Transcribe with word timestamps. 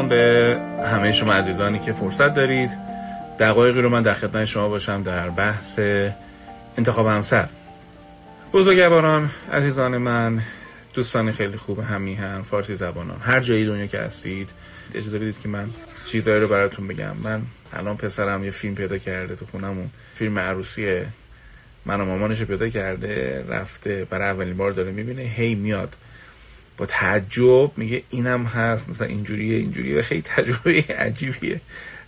سلام 0.00 0.08
به 0.08 0.58
همه 0.84 1.12
شما 1.12 1.32
عزیزانی 1.32 1.78
که 1.78 1.92
فرصت 1.92 2.34
دارید. 2.34 2.70
دقایقی 3.38 3.80
رو 3.80 3.88
من 3.88 4.02
در 4.02 4.14
خدمت 4.14 4.44
شما 4.44 4.68
باشم 4.68 5.02
در 5.02 5.30
بحث 5.30 5.78
انتخاب 6.78 7.06
همسر 7.06 7.48
بزرگواران 8.52 9.30
عزیزان 9.52 9.96
من 9.96 10.42
دوستان 10.94 11.32
خیلی 11.32 11.56
خوب 11.56 11.80
همیهن 11.80 12.42
فارسی 12.42 12.74
زبانان 12.74 13.20
هر 13.20 13.40
جایی 13.40 13.66
دنیا 13.66 13.86
که 13.86 13.98
هستید 13.98 14.50
اجازه 14.94 15.18
بدید 15.18 15.40
که 15.40 15.48
من 15.48 15.70
چیزایی 16.06 16.40
رو 16.40 16.48
براتون 16.48 16.88
بگم. 16.88 17.16
من 17.16 17.42
الان 17.72 17.96
پسرم 17.96 18.44
یه 18.44 18.50
فیلم 18.50 18.74
پیدا 18.74 18.98
کرده 18.98 19.36
تو 19.36 19.46
خونمون. 19.46 19.90
فیلم 20.14 20.38
عروسی 20.38 21.00
من 21.86 22.00
و 22.00 22.04
مامانش 22.04 22.42
پیدا 22.42 22.68
کرده 22.68 23.44
رفته 23.48 24.06
برای 24.10 24.28
اولین 24.28 24.56
بار 24.56 24.72
داره 24.72 24.92
می‌بینه. 24.92 25.22
هی 25.22 25.54
میاد. 25.54 25.96
با 26.76 26.86
تعجب 26.86 27.70
میگه 27.76 28.02
اینم 28.10 28.44
هست 28.44 28.88
مثلا 28.88 29.06
اینجوریه 29.06 29.56
اینجوریه. 29.56 29.98
و 29.98 30.02
خیلی 30.02 30.22
تجربه 30.22 30.84
عجیبیه. 30.98 31.60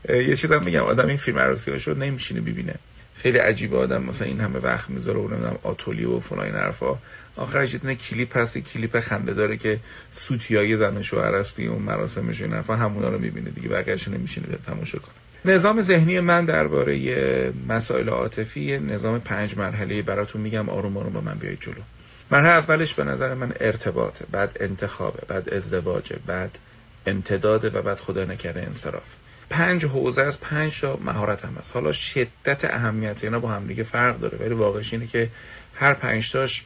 یه 0.08 0.36
چیزم 0.36 0.62
میگم 0.64 0.82
آدم 0.82 1.08
این 1.08 1.16
فیلم 1.16 1.38
عروسی 1.38 1.70
رو 1.70 1.94
نمیشینه 1.94 2.40
ببینه. 2.40 2.74
خیلی 3.14 3.38
عجیبه 3.38 3.76
آدم 3.76 4.02
مثلا 4.02 4.26
این 4.26 4.40
همه 4.40 4.58
وقت 4.58 4.90
می‌ذاره 4.90 5.18
و 5.18 5.28
نمی‌دونم 5.28 5.58
آتولی 5.62 6.04
و 6.04 6.20
فلان 6.20 6.44
این 6.44 6.54
حرفا. 6.54 6.98
آخرش 7.36 7.74
یه 7.74 7.94
کلیپ 7.94 8.36
هست 8.36 8.58
کلیپ 8.58 9.00
خنده 9.00 9.34
داره 9.34 9.56
که 9.56 9.80
سوتیای 10.12 10.76
زن 10.76 11.00
شوهر 11.00 11.34
هستی 11.34 11.66
اون 11.66 11.82
مراسمش 11.82 12.42
این 12.42 12.52
حرفا 12.52 12.76
همونا 12.76 13.08
رو 13.08 13.18
می‌بینه 13.18 13.50
دیگه 13.50 13.68
بقیه‌اش 13.68 14.08
نمیشینه 14.08 14.46
تماشا 14.66 14.98
کنه. 14.98 15.54
نظام 15.54 15.80
ذهنی 15.80 16.20
من 16.20 16.44
درباره 16.44 17.52
مسائل 17.68 18.08
عاطفی 18.08 18.78
نظام 18.78 19.20
پنج 19.20 19.56
مرحله 19.56 20.02
براتون 20.02 20.40
میگم 20.40 20.68
آروم 20.68 20.96
آروم 20.96 21.12
با 21.12 21.20
من 21.20 21.34
بیاید 21.34 21.60
جلو. 21.60 21.74
مرحله 22.32 22.48
اولش 22.48 22.94
به 22.94 23.04
نظر 23.04 23.34
من 23.34 23.52
ارتباطه 23.60 24.24
بعد 24.32 24.56
انتخابه 24.60 25.22
بعد 25.28 25.54
ازدواجه 25.54 26.18
بعد 26.26 26.58
امتداده 27.06 27.70
و 27.70 27.82
بعد 27.82 27.98
خدا 27.98 28.24
نکرده 28.24 28.62
انصراف. 28.62 29.14
پنج 29.50 29.84
حوزه 29.84 30.22
از 30.22 30.40
پنج 30.40 30.80
تا 30.80 30.98
مهارت 31.04 31.44
هم 31.44 31.54
هست. 31.54 31.74
حالا 31.74 31.92
شدت 31.92 32.64
اهمیت 32.64 33.24
اینا 33.24 33.40
با 33.40 33.48
هم 33.48 33.66
دیگه 33.66 33.82
فرق 33.82 34.20
داره 34.20 34.38
ولی 34.38 34.54
واقعش 34.54 34.92
اینه 34.92 35.06
که 35.06 35.28
هر 35.74 35.94
پنج 35.94 36.32
تاش 36.32 36.64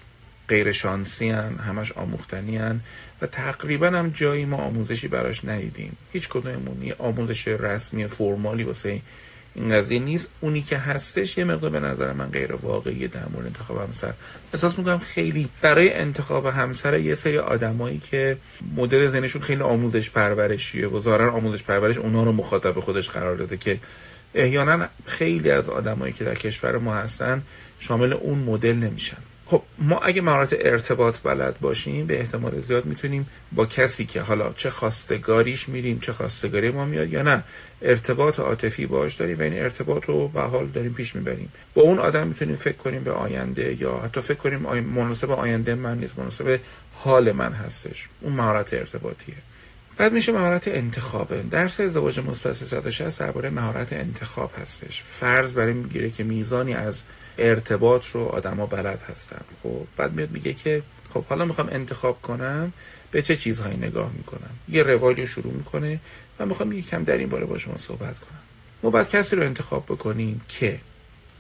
غیر 0.49 0.73
شانسی 0.73 1.31
هن، 1.31 1.57
همش 1.57 1.93
آموختنی 1.93 2.57
هن 2.57 2.81
و 3.23 3.27
تقریبا 3.27 3.87
هم 3.87 4.09
جایی 4.09 4.45
ما 4.45 4.57
آموزشی 4.57 5.09
براش 5.09 5.45
ندیدیم. 5.45 5.97
هیچ 6.13 6.29
کدوممون 6.29 6.93
آموزش 6.99 7.49
رسمی 7.49 8.07
فرمالی 8.07 8.65
واسه 8.65 9.01
این 9.57 9.69
قضیه 9.69 9.99
نیست 9.99 10.33
اونی 10.41 10.63
که 10.63 10.79
هستش 10.79 11.39
یه 11.39 11.45
مقدار 11.45 11.71
به 11.71 11.81
نظر 11.81 12.13
من 12.13 12.31
غیر 12.31 12.53
واقعی 12.53 13.09
در 13.09 13.29
مورد 13.33 13.47
انتخاب 13.47 13.81
همسر. 13.81 14.13
احساس 14.55 14.79
می‌کنم 14.79 14.99
خیلی 14.99 15.49
برای 15.63 15.93
انتخاب 15.95 16.47
همسر 16.47 16.99
یه 16.99 17.15
سری 17.15 17.39
آدمایی 17.39 17.99
که 17.99 18.37
مدل 18.77 19.09
ذهنشون 19.09 19.43
خیلی 19.43 19.63
آموزش 19.63 20.11
پرورشیه 20.11 20.89
و 20.89 21.09
آموزش 21.11 21.63
پرورش 21.63 21.99
اونا 21.99 22.25
رو 22.25 22.33
مخاطب 22.33 22.81
خودش 22.81 23.09
قرار 23.09 23.37
داده 23.37 23.57
که 23.57 23.79
احیانا 24.35 24.89
خیلی 25.07 25.51
از 25.51 25.69
آدمایی 25.69 26.13
که 26.13 26.25
در 26.25 26.35
کشور 26.35 26.79
ما 26.79 26.95
هستن 26.95 27.43
شامل 27.79 28.13
اون 28.13 28.39
مدل 28.39 28.73
نمیشن. 28.73 29.17
خب 29.47 29.63
ما 29.79 29.99
اگه 29.99 30.23
مهارت 30.23 30.57
ارتباط 30.61 31.17
بلد 31.23 31.61
باشیم 31.61 32.07
به 32.07 32.21
احتمال 32.21 32.61
زیاد 32.61 32.85
می‌تونیم 32.85 33.27
با 33.53 33.67
کسی 33.67 34.05
که 34.05 34.21
حالا 34.21 34.53
چه 34.53 34.71
خواستگاریش 34.71 35.69
میریم 35.69 35.99
چه 35.99 36.13
خواستگاری 36.13 36.71
ما 36.71 36.85
میاد 36.85 37.13
یا 37.13 37.23
نه 37.23 37.45
ارتباط 37.83 38.41
عاطفی 38.41 38.87
باش 38.87 39.15
داریم 39.15 39.39
و 39.39 39.43
این 39.43 39.59
ارتباط 39.63 40.05
رو 40.05 40.29
به 40.29 40.41
حال 40.41 40.67
داریم 40.67 40.95
پیش 40.95 41.17
می‌بریم. 41.17 41.53
با 41.75 41.83
اون 41.83 41.99
آدم 41.99 42.27
می‌تونیم 42.27 42.57
فکر 42.57 42.77
کنیم 42.77 43.05
به 43.05 43.13
آینده 43.13 43.77
یا 43.81 43.99
حتی 43.99 44.21
فکر 44.21 44.39
کنیم 44.39 44.61
مناسب 44.85 45.31
آینده 45.31 45.75
من 45.75 45.99
نیست 45.99 46.19
مناسب 46.19 46.61
حال 46.95 47.33
من 47.33 47.53
هستش. 47.53 48.09
اون 48.21 48.33
مهارت 48.33 48.75
ارتباطیه. 48.75 49.35
بعد 49.97 50.13
میشه 50.13 50.33
مهارت 50.33 50.69
انتخابه 50.69 51.43
درس 51.43 51.81
ازدواج 51.81 52.21
مثبت 52.21 52.53
360 52.53 53.21
درباره 53.21 53.51
مهارت 53.51 53.93
انتخاب 53.93 54.51
هستش. 54.63 55.03
فرض 55.03 55.55
برای 55.55 55.73
می‌گیره 55.73 56.11
که 56.11 56.25
میزانی 56.25 56.75
از 56.75 57.03
ارتباط 57.39 58.07
رو 58.07 58.25
آدما 58.25 58.67
بلد 58.67 59.03
هستن. 59.03 59.41
خب 59.63 59.87
بعد 59.97 60.13
میاد 60.13 60.31
میگه 60.31 60.53
که 60.53 60.83
خب 61.15 61.25
حالا 61.25 61.45
می‌خوام 61.45 61.69
انتخاب 61.73 62.23
کنم 62.23 62.73
به 63.11 63.23
چه 63.23 63.37
چیزهایی 63.37 63.77
نگاه 63.77 64.13
می‌کنم. 64.17 64.51
یه 64.69 64.83
روالی 64.83 65.21
رو 65.21 65.27
شروع 65.27 65.53
می‌کنه 65.53 66.01
و 66.39 66.47
می‌خوام 66.47 66.73
یه 66.73 66.83
کم 66.83 67.05
در 67.05 67.17
این 67.17 67.29
باره 67.29 67.47
با 67.47 67.59
شما 67.59 67.77
صحبت 67.77 68.19
کنم. 68.19 68.41
ما 68.83 68.91
باید 68.91 69.09
کسی 69.09 69.37
رو 69.37 69.43
انتخاب 69.43 69.85
بکنیم 69.85 70.41
که 70.49 70.81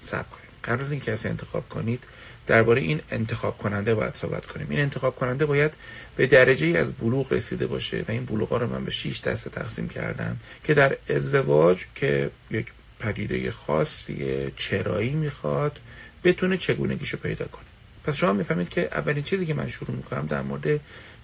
سب 0.00 0.30
کنیم. 0.30 0.46
قبل 0.64 0.80
از 0.80 0.92
این 0.92 1.00
کسی 1.00 1.28
انتخاب 1.28 1.68
کنید. 1.68 2.04
درباره 2.46 2.80
این 2.80 3.00
انتخاب 3.10 3.58
کننده 3.58 3.94
باید 3.94 4.14
صحبت 4.14 4.46
کنیم. 4.46 4.66
این 4.70 4.80
انتخاب 4.80 5.16
کننده 5.16 5.46
باید 5.46 5.74
به 6.16 6.26
درجه 6.26 6.66
ای 6.66 6.76
از 6.76 6.92
بلوغ 6.92 7.32
رسیده 7.32 7.66
باشه 7.66 8.04
و 8.08 8.10
این 8.10 8.24
بلوغ 8.24 8.52
رو 8.52 8.66
من 8.66 8.84
به 8.84 8.90
6 8.90 9.20
دسته 9.20 9.50
تقسیم 9.50 9.88
کردم 9.88 10.36
که 10.64 10.74
در 10.74 10.96
ازدواج 11.08 11.84
که 11.94 12.30
یک 12.50 12.66
پدیده 13.06 13.50
خاصی 13.50 14.52
چرایی 14.56 15.14
می‌خواد 15.14 15.80
بتونه 16.24 16.56
چگونگیشو 16.56 17.16
پیدا 17.16 17.44
کنه. 17.44 17.64
پس 18.04 18.16
شما 18.16 18.32
می‌فهمید 18.32 18.68
که 18.68 18.88
اولین 18.92 19.22
چیزی 19.22 19.46
که 19.46 19.54
من 19.54 19.68
شروع 19.68 19.96
می‌کنم 19.96 20.26
در 20.26 20.42
مورد 20.42 20.80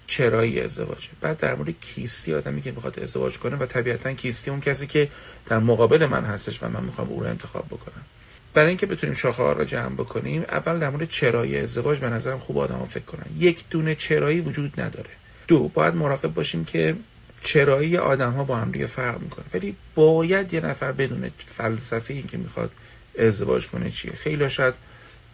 چرایی 0.07 0.61
ازدواجه. 0.61 1.09
بعد 1.21 1.37
در 1.39 1.55
مورد 1.55 1.73
کیستی 1.81 2.33
آدمی 2.33 2.61
که 2.61 2.71
می‌خواد 2.71 2.99
ازدواج 2.99 3.37
کنه 3.37 3.55
و 3.55 3.65
طبیعتا 3.65 4.13
کیستی 4.13 4.51
اون 4.51 4.59
کسی 4.59 4.87
که 4.87 5.09
در 5.45 5.59
مقابل 5.59 6.05
من 6.05 6.25
هستش 6.25 6.63
و 6.63 6.69
من 6.69 6.83
می‌خوام 6.83 7.09
او 7.09 7.19
رو 7.19 7.29
انتخاب 7.29 7.65
بکنم. 7.65 8.03
برای 8.53 8.67
اینکه 8.67 8.85
بتونیم 8.85 9.15
شاخه 9.15 9.43
ها 9.43 9.53
رو 9.53 9.65
جمع 9.65 9.95
بکنیم 9.95 10.41
اول 10.41 10.79
در 10.79 10.89
مورد 10.89 11.09
چرایی 11.09 11.57
ازدواج 11.57 11.99
به 11.99 12.09
نظرم 12.09 12.39
خوب 12.39 12.57
آدم 12.57 12.85
فکر 12.85 13.03
کنن. 13.03 13.25
یک 13.37 13.65
دونه 13.69 13.95
چرایی 13.95 14.39
وجود 14.39 14.81
نداره. 14.81 15.09
دو 15.47 15.67
باید 15.67 15.95
مراقب 15.95 16.33
باشیم 16.33 16.65
که 16.65 16.95
چرایی 17.43 17.97
آدم 17.97 18.31
ها 18.31 18.43
با 18.43 18.57
هم 18.57 18.71
دیگه 18.71 18.85
فرق 18.85 19.21
می‌کنه. 19.21 19.45
ولی 19.53 19.75
باید 19.95 20.53
یه 20.53 20.61
نفر 20.61 20.91
بدون 20.91 21.31
فلسفه 21.37 22.13
این 22.13 22.27
که 22.27 22.37
می‌خواد 22.37 22.71
ازدواج 23.19 23.67
کنه 23.67 23.91
چیه. 23.91 24.13
خیلی 24.13 24.49
شاید 24.49 24.73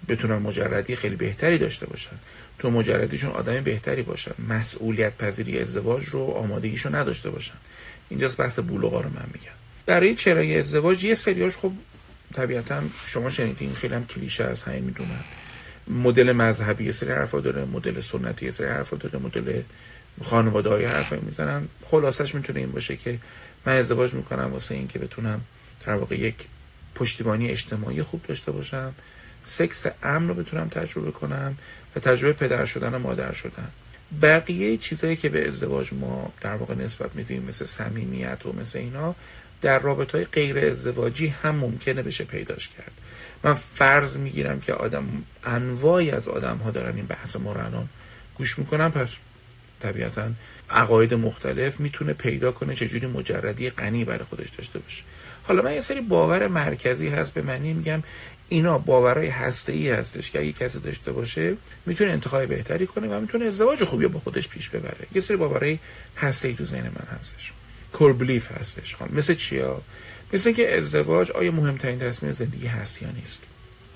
بتونن 0.07 0.35
مجردی 0.35 0.95
خیلی 0.95 1.15
بهتری 1.15 1.57
داشته 1.57 1.85
باشن. 1.85 2.15
تو 2.59 2.71
مجردیشون 2.71 3.31
آدم 3.31 3.63
بهتری 3.63 4.01
باشن. 4.01 4.31
مسئولیت 4.49 5.17
پذیری 5.17 5.59
ازدواج 5.59 6.05
رو 6.05 6.25
آمادگیشو 6.25 6.95
نداشته 6.95 7.29
باشن. 7.29 7.55
اینجاست 8.09 8.37
بحث 8.37 8.59
بلوغا 8.59 9.01
رو 9.01 9.09
من 9.09 9.25
میگم. 9.33 9.51
برای 9.85 10.15
چرایی 10.15 10.57
ازدواج 10.57 11.03
یه 11.03 11.13
سریاش 11.13 11.57
خب 11.57 11.71
طبیعتا 12.33 12.81
شما 13.05 13.29
شنیدین 13.29 13.73
خیلی 13.73 13.95
هم 13.95 14.05
کلیشه 14.05 14.43
از 14.43 14.61
همه 14.61 14.79
می‌دونن 14.79 15.23
مدل 15.87 16.31
مذهبی 16.31 16.85
یه 16.85 16.91
سری 16.91 17.11
حرفا 17.11 17.39
داره 17.39 17.65
مدل 17.65 17.99
سنتی 17.99 18.45
یه 18.45 18.51
سری 18.51 18.67
حرفا 18.67 18.97
داره 18.97 19.19
مدل 19.19 19.61
خانواده 20.23 20.69
های 20.69 20.85
حرفایی 20.85 21.21
می‌زنن. 21.25 21.67
خلاصش 21.83 22.35
می‌تونه 22.35 22.59
این 22.59 22.71
باشه 22.71 22.95
که 22.95 23.19
من 23.65 23.77
ازدواج 23.77 24.13
می‌کنم 24.13 24.51
واسه 24.51 24.75
این 24.75 24.87
که 24.87 24.99
بتونم 24.99 25.41
در 25.85 25.93
واقع 25.93 26.15
یک 26.15 26.35
پشتیبانی 26.95 27.49
اجتماعی 27.49 28.03
خوب 28.03 28.23
داشته 28.27 28.51
باشم. 28.51 28.93
سکس 29.43 29.85
امن 30.03 30.27
رو 30.27 30.33
بتونم 30.33 30.67
تجربه 30.67 31.11
کنم 31.11 31.57
و 31.95 31.99
تجربه 31.99 32.33
پدر 32.33 32.65
شدن 32.65 32.93
و 32.93 32.99
مادر 32.99 33.31
شدن. 33.31 33.69
بقیه 34.21 34.77
چیزایی 34.77 35.15
که 35.15 35.29
به 35.29 35.47
ازدواج 35.47 35.93
ما 35.93 36.33
در 36.41 36.55
واقع 36.55 36.75
نسبت 36.75 37.15
میدیم 37.15 37.43
مثل 37.43 37.65
صمیمیت 37.65 38.45
و 38.45 38.53
مثل 38.53 38.79
اینا 38.79 39.15
در 39.61 39.79
رابطه 39.79 40.17
های 40.17 40.25
غیر 40.25 40.59
ازدواجی 40.59 41.27
هم 41.27 41.55
ممکنه 41.55 42.03
بشه 42.03 42.23
پیداش 42.23 42.67
کرد. 42.67 42.91
من 43.43 43.53
فرض 43.53 44.17
می‌گیرم 44.17 44.59
که 44.59 44.73
آدم 44.73 45.05
انواعی 45.43 46.11
از 46.11 46.27
آدم 46.27 46.57
ها 46.57 46.71
دارن 46.71 46.95
این 46.95 47.05
بحث 47.05 47.35
ما 47.35 47.53
رو 47.53 47.65
الان 47.65 47.89
گوش 48.35 48.59
می‌کنم 48.59 48.91
پس 48.91 49.17
طبیعتا 49.79 50.31
عقاید 50.69 51.13
مختلف 51.13 51.79
می‌تونه 51.79 52.13
پیدا 52.13 52.51
کنه 52.51 52.75
چجوری 52.75 53.07
مجردی 53.07 53.69
غنی 53.69 54.05
برای 54.05 54.23
خودش 54.23 54.49
داشته 54.49 54.79
باشه. 54.79 55.03
حالا 55.43 55.61
من 55.61 55.73
یه 55.73 55.79
سری 55.79 56.01
باور 56.01 56.47
مرکزی 56.47 57.07
هست 57.07 57.33
به 57.33 57.41
معنی 57.41 57.73
میگم 57.73 58.03
اینا 58.49 58.77
باورهای 58.77 59.27
هسته 59.27 59.73
ای 59.73 59.89
هستش 59.89 60.31
که 60.31 60.39
اگه 60.39 60.51
کسی 60.51 60.79
داشته 60.79 61.11
باشه 61.11 61.57
می‌تونه 61.85 62.11
انتخاب 62.11 62.45
بهتری 62.45 62.87
کنه 62.87 63.07
و 63.07 63.19
می‌تونه 63.19 63.45
ازدواج 63.45 63.83
خوبی 63.83 64.07
با 64.07 64.19
خودش 64.19 64.47
پیش 64.47 64.69
ببره. 64.69 65.07
یه 65.15 65.21
سری 65.21 65.37
باورهای 65.37 65.79
هسته 66.17 66.47
ای 66.47 66.53
تو 66.53 66.65
ذهن 66.65 66.83
من 66.83 67.17
هستش. 67.17 67.51
کور 67.93 68.13
بلیف 68.13 68.51
هستش. 68.51 68.95
خان 68.95 69.09
مثل 69.13 69.33
چیا؟ 69.33 69.81
مثل 70.33 70.51
که 70.51 70.77
ازدواج 70.77 71.31
آیا 71.31 71.51
مهمترین 71.51 71.99
تصمیم 71.99 72.31
زندگی 72.31 72.67
هست 72.67 73.01
یا 73.01 73.11
نیست؟ 73.11 73.43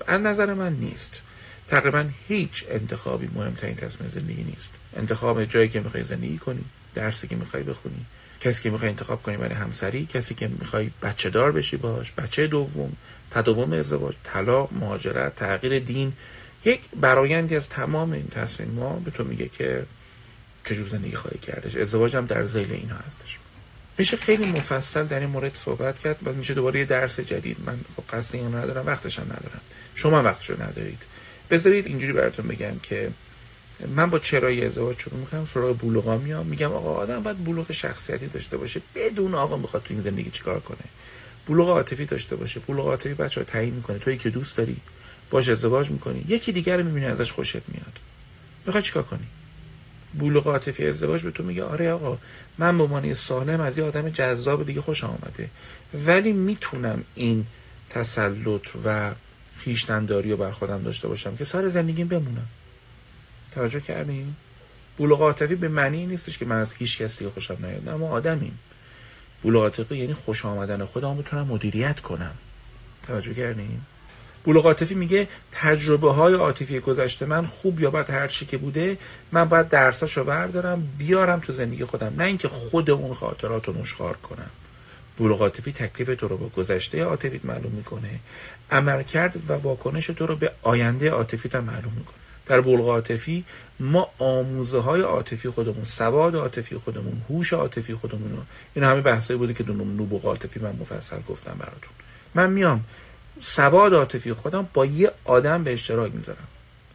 از 0.06 0.20
نظر 0.20 0.54
من 0.54 0.72
نیست. 0.72 1.22
تقریبا 1.66 2.04
هیچ 2.28 2.64
انتخابی 2.70 3.28
مهمترین 3.34 3.74
تصمیم 3.74 4.10
زندگی 4.10 4.44
نیست. 4.44 4.70
انتخاب 4.96 5.44
جایی 5.44 5.68
که 5.68 5.80
می‌خوای 5.80 6.02
زندگی 6.02 6.38
کنی 6.38 6.64
درسی 6.94 7.28
که 7.28 7.36
می‌خوای 7.36 7.62
بخونی. 7.62 8.06
کسی 8.40 8.62
که 8.62 8.70
می‌خوای 8.70 8.90
انتخاب 8.90 9.22
کنی 9.22 9.36
برای 9.36 9.54
همسری 9.54 10.06
کسی 10.06 10.34
که 10.34 10.48
می‌خوای 10.48 10.90
بچه 11.02 11.30
دار 11.30 11.52
بشی 11.52 11.76
باش 11.76 12.12
بچه 12.12 12.46
دوم 12.46 12.92
تداوم 13.30 13.72
ازدواج 13.72 14.14
طلاق 14.22 14.72
مهاجرت 14.72 15.34
تغییر 15.34 15.78
دین. 15.78 16.12
یک 16.64 16.80
برایندی 17.00 17.56
از 17.56 17.68
تمام 17.68 18.12
این 18.12 18.28
تصمیم 18.28 18.70
ما 18.70 18.92
به 18.92 19.10
تو 19.10 19.24
میگه 19.24 19.48
که 19.48 19.86
چجور 20.64 20.88
زندگی 20.88 21.16
خواهی 21.16 21.38
کردش 21.38 21.76
ازدواج 21.76 22.16
هم 22.16 22.26
در 22.26 22.44
زیل 22.44 22.72
اینها 22.72 22.98
هستش. 23.06 23.38
میشه 23.98 24.16
خیلی 24.16 24.46
مفصل 24.46 25.04
در 25.04 25.20
این 25.20 25.28
مورد 25.28 25.54
صحبت 25.54 25.98
کرد 25.98 26.20
بعد 26.22 26.34
میشه 26.34 26.54
دوباره 26.54 26.80
یه 26.80 26.86
درس 26.86 27.20
جدید. 27.20 27.56
من 27.66 27.80
خب 27.96 28.16
قصد 28.16 28.38
ندارم 28.38 28.86
وقتش 28.86 29.18
هم 29.18 29.24
ندارم. 29.24 29.60
شما 29.94 30.22
وقتشو 30.22 30.62
ندارید. 30.62 31.02
بذارید 31.50 31.86
اینجوری 31.86 32.12
براتون 32.12 32.48
بگم 32.48 32.78
که 32.82 33.10
من 33.96 34.10
با 34.10 34.18
چرایی 34.18 34.64
ازدواج 34.64 34.98
شروع 34.98 35.20
می‌کنم 35.20 35.44
سراغ 35.44 35.78
بلوغا 35.78 36.18
میام. 36.18 36.46
میگم 36.46 36.72
آقا 36.72 36.94
آدم 36.94 37.22
باید 37.22 37.44
بلوغ 37.44 37.72
شخصیتی 37.72 38.26
داشته 38.26 38.56
باشه. 38.56 38.80
بدون 38.94 39.34
آقا 39.34 39.56
می‌خواد 39.56 39.82
تو 39.82 39.94
این 39.94 40.02
زندگی 40.02 40.30
چیکار 40.30 40.60
کنه. 40.60 40.84
بلوغ 41.46 41.68
عاطفی 41.68 42.04
داشته 42.04 42.36
باشه. 42.36 42.60
بلوغ 42.60 42.86
عاطفی 42.86 43.14
بچه 43.14 43.40
ها 43.40 43.44
تعیین 43.44 43.74
می‌کنه. 43.74 43.98
توی 43.98 44.16
که 44.16 44.30
دوست 44.30 44.56
داری 44.56 44.76
باش 45.30 45.48
ازدواج 45.48 45.90
می‌کنی. 45.90 46.24
یکی 46.28 46.52
دیگر 46.52 46.76
رو 46.76 46.84
می‌بینی 46.84 47.06
ازش 47.06 47.32
خوشت 47.32 47.68
میاد. 47.68 47.98
می‌خوای 48.66 48.82
چیکار 48.82 49.02
کنی؟ 49.02 49.26
بلوغ 50.14 50.46
عاطفی 50.46 50.86
ازدواج 50.86 51.22
به 51.22 51.30
تو 51.30 51.42
میگه 51.42 51.64
آره 51.64 51.92
آقا 51.92 52.18
من 52.58 52.78
به 52.78 52.84
عنوان 52.84 53.14
سالم 53.14 53.60
از 53.60 53.78
یه 53.78 53.84
آدم 53.84 54.08
جذاب 54.08 54.66
دیگه 54.66 54.80
خوش 54.80 55.04
آمده. 55.04 55.50
ولی 55.94 56.32
می‌تونم 56.32 57.04
این 57.14 57.46
تسلط 57.88 58.68
و 58.84 59.14
خیشتنداری 59.58 60.30
رو 60.30 60.36
بر 60.36 60.50
خودم 60.50 60.82
داشته 60.82 61.08
باشم 61.08 61.36
که 61.36 61.44
سال 61.44 61.68
زندگیم 61.68 62.08
بمونم. 62.08 62.48
توجه 63.54 63.80
کردیم. 63.80 64.36
بلوغ 64.98 65.22
عاطفی 65.22 65.54
به 65.54 65.68
معنی 65.68 66.06
نیستش 66.06 66.38
که 66.38 66.44
من 66.44 66.60
از 66.60 66.72
هیچ 66.72 66.98
کس 66.98 67.18
دیگه 67.18 67.30
خوشم 67.30 67.56
نیاد. 67.60 67.88
نه 67.88 67.94
ما 67.94 68.08
آدمیم. 68.08 68.58
بلوغ 69.44 69.62
عاطفی 69.62 69.96
یعنی 69.96 70.14
خوش 70.14 70.44
آمدن 70.44 70.84
خودم 70.84 71.16
می‌تونم 71.16 71.46
مدیریت 71.46 72.00
کنم. 72.00 72.34
توجه 73.06 73.34
کردیم 73.34 73.86
بلوغ 74.46 74.66
عاطفی 74.66 74.94
میگه 74.94 75.28
تجربه 75.52 76.12
های 76.12 76.34
عاطفی 76.34 76.80
گذشته 76.80 77.26
من 77.26 77.46
خوب 77.46 77.80
یا 77.80 77.90
بد 77.90 78.10
هر 78.10 78.28
چی 78.28 78.46
که 78.46 78.56
بوده 78.58 78.98
من 79.32 79.44
باید 79.44 79.68
درساشو 79.68 80.24
بردارم 80.24 80.88
بیارم 80.98 81.40
تو 81.40 81.52
زندگی 81.52 81.84
خودم. 81.84 82.12
نه 82.16 82.24
اینکه 82.24 82.48
خود 82.48 82.90
اون 82.90 83.14
خاطرات 83.14 83.68
رو 83.68 83.80
نشخار 83.80 84.16
کنم. 84.16 84.50
بلوغ 85.18 85.40
عاطفی 85.40 85.72
تکلیف 85.72 86.20
تو 86.20 86.28
رو 86.28 86.36
با 86.36 86.48
گذشته 86.48 87.04
عاطفیت 87.04 87.44
معلوم 87.44 87.72
می‌کنه. 87.72 88.20
عملکرد 88.70 89.50
و 89.50 89.52
واکنش 89.52 90.06
تو 90.06 90.26
رو 90.26 90.36
به 90.36 90.52
آینده 90.62 91.10
عاطفیت 91.10 91.54
معلوم 91.54 91.92
می‌کنه. 91.96 92.23
در 92.46 92.60
بلوغ 92.60 92.88
عاطفی 92.88 93.44
ما 93.80 94.10
آموزه 94.18 94.78
های 94.78 95.00
عاطفی 95.00 95.50
خودمون 95.50 95.84
سواد 95.84 96.36
عاطفی 96.36 96.76
خودمون 96.76 97.22
هوش 97.30 97.52
عاطفی 97.52 97.94
خودمون 97.94 98.38
این 98.74 98.84
همه 98.84 99.00
بحثایی 99.00 99.38
بوده 99.38 99.54
که 99.54 99.62
دو 99.62 99.72
نبوغ 99.72 100.26
عاطفی 100.26 100.60
من 100.60 100.76
مفصل 100.80 101.18
گفتم 101.28 101.56
براتون. 101.58 101.92
من 102.34 102.50
میام 102.50 102.84
سواد 103.40 103.94
عاطفی 103.94 104.32
خودم 104.32 104.68
با 104.74 104.86
یه 104.86 105.10
آدم 105.24 105.64
به 105.64 105.72
اشتراک 105.72 106.14
می‌ذارم. 106.14 106.48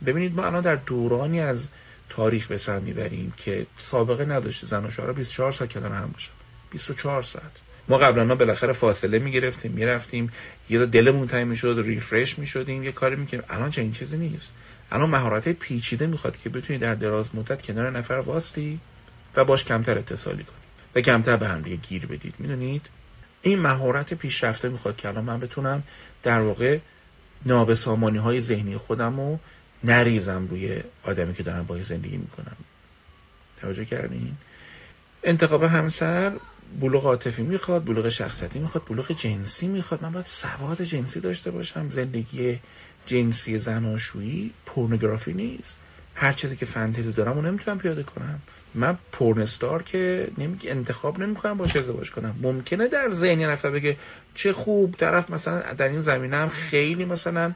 ببینید 0.05 0.35
ما 0.35 0.45
الان 0.45 0.61
در 0.61 0.75
دورانی 0.75 1.41
از 1.41 1.67
تاریخ 2.09 2.47
به 2.47 2.57
سر 2.57 2.79
می‌بریم 2.79 3.33
که 3.37 3.65
سابقه 3.77 4.25
نداشته 4.25 4.67
زن 4.67 4.85
و 4.85 4.89
شوهر 4.89 5.11
24 5.11 5.51
ساعت 5.51 5.73
کنار 5.73 5.91
هم 5.91 6.09
باشن. 6.13 6.31
24 6.71 7.23
ساعت. 7.23 7.51
ما 7.87 7.97
قبلا 7.97 8.35
بالاخره 8.35 8.73
فاصله 8.73 9.19
می‌گرفتیم 9.19 9.71
می‌رفتیم 9.71 10.31
یه 10.69 10.85
دلمون 10.85 11.27
تنگ 11.27 11.47
می‌شد 11.47 11.81
ریفرش 11.85 12.39
می‌شدیم 12.39 12.83
یه 12.83 12.91
کاری 12.91 13.15
می‌کنیم 13.15 13.43
الان 13.49 13.69
چه 13.69 13.81
این 13.81 13.91
چیزی 13.91 14.17
نیست. 14.17 14.51
الان 14.91 15.09
مهارت 15.09 15.49
پیچیده 15.49 16.07
می‌خواد 16.07 16.37
که 16.37 16.49
بتونی 16.49 16.79
در 16.79 16.95
دراز 16.95 17.35
مدت 17.35 17.61
کنار 17.61 17.89
نفر 17.91 18.13
واستی 18.13 18.79
و 19.35 19.45
باش 19.45 19.63
کمتر 19.63 19.97
اتصالی 19.97 20.43
کنی 20.43 20.55
و 20.95 21.01
کمتر 21.01 21.37
به 21.37 21.47
هم 21.47 21.61
گیر 21.61 22.05
بدید. 22.05 22.35
می‌دونید؟ 22.39 22.89
این 23.41 23.59
مهارت 23.59 24.13
پیشرفته 24.13 24.69
می‌خواد 24.69 24.97
که 24.97 25.07
الان 25.07 25.23
من 25.23 25.39
بتونم 25.39 25.83
در 26.23 26.41
واقع 26.41 26.79
نابسامانی 27.45 28.17
های 28.17 28.41
ذهنی 28.41 28.77
خودم 28.77 29.19
رو 29.19 29.39
نریزم 29.83 30.47
روی 30.49 30.83
آدمی 31.03 31.33
که 31.33 31.43
دارم 31.43 31.63
باید 31.63 31.83
زندگی 31.83 32.17
می‌کنم. 32.17 32.57
توجه 33.61 33.85
کردین؟ 33.85 34.37
انتخاب 35.23 35.63
همسر 35.63 36.31
بلوغ 36.81 37.05
عاطفی 37.05 37.43
می‌خواد 37.43 37.85
بلوغ 37.85 38.09
شخصیتی 38.09 38.59
می‌خواد 38.59 38.83
بلوغ 38.89 39.11
جنسی 39.11 39.67
می‌خواد. 39.67 40.03
من 40.03 40.11
باید 40.11 40.25
سواد 40.25 40.81
جنسی 40.81 41.19
داشته 41.19 41.51
باشم 41.51 41.89
زندگی 41.89 42.59
جنسی 43.09 43.59
زناشویی 43.59 44.51
پورنوگرافی 44.65 45.33
نیست. 45.33 45.77
هر 46.15 46.31
چیزی 46.31 46.55
که 46.55 46.65
فانتزی 46.65 47.11
دارم 47.11 47.35
رو 47.35 47.41
نمی‌تونم 47.41 47.77
پیاده 47.77 48.03
کنم. 48.03 48.39
من 48.75 48.97
پورنستار 49.11 49.83
که 49.83 50.27
نمی... 50.37 50.57
انتخاب 50.65 51.19
نمی‌کنم 51.19 51.57
باش 51.57 51.75
ازدواج 51.75 52.11
کنم. 52.11 52.35
ممکنه 52.41 52.87
در 52.87 53.11
ذهن 53.11 53.41
نفر 53.41 53.69
بگه 53.69 53.97
چه 54.35 54.53
خوب 54.53 54.95
طرف 54.95 55.29
مثلا 55.29 55.73
در 55.73 55.87
این 55.87 55.99
زمینه 55.99 56.37
هم 56.37 56.49
خیلی 56.49 57.05
مثلا 57.05 57.53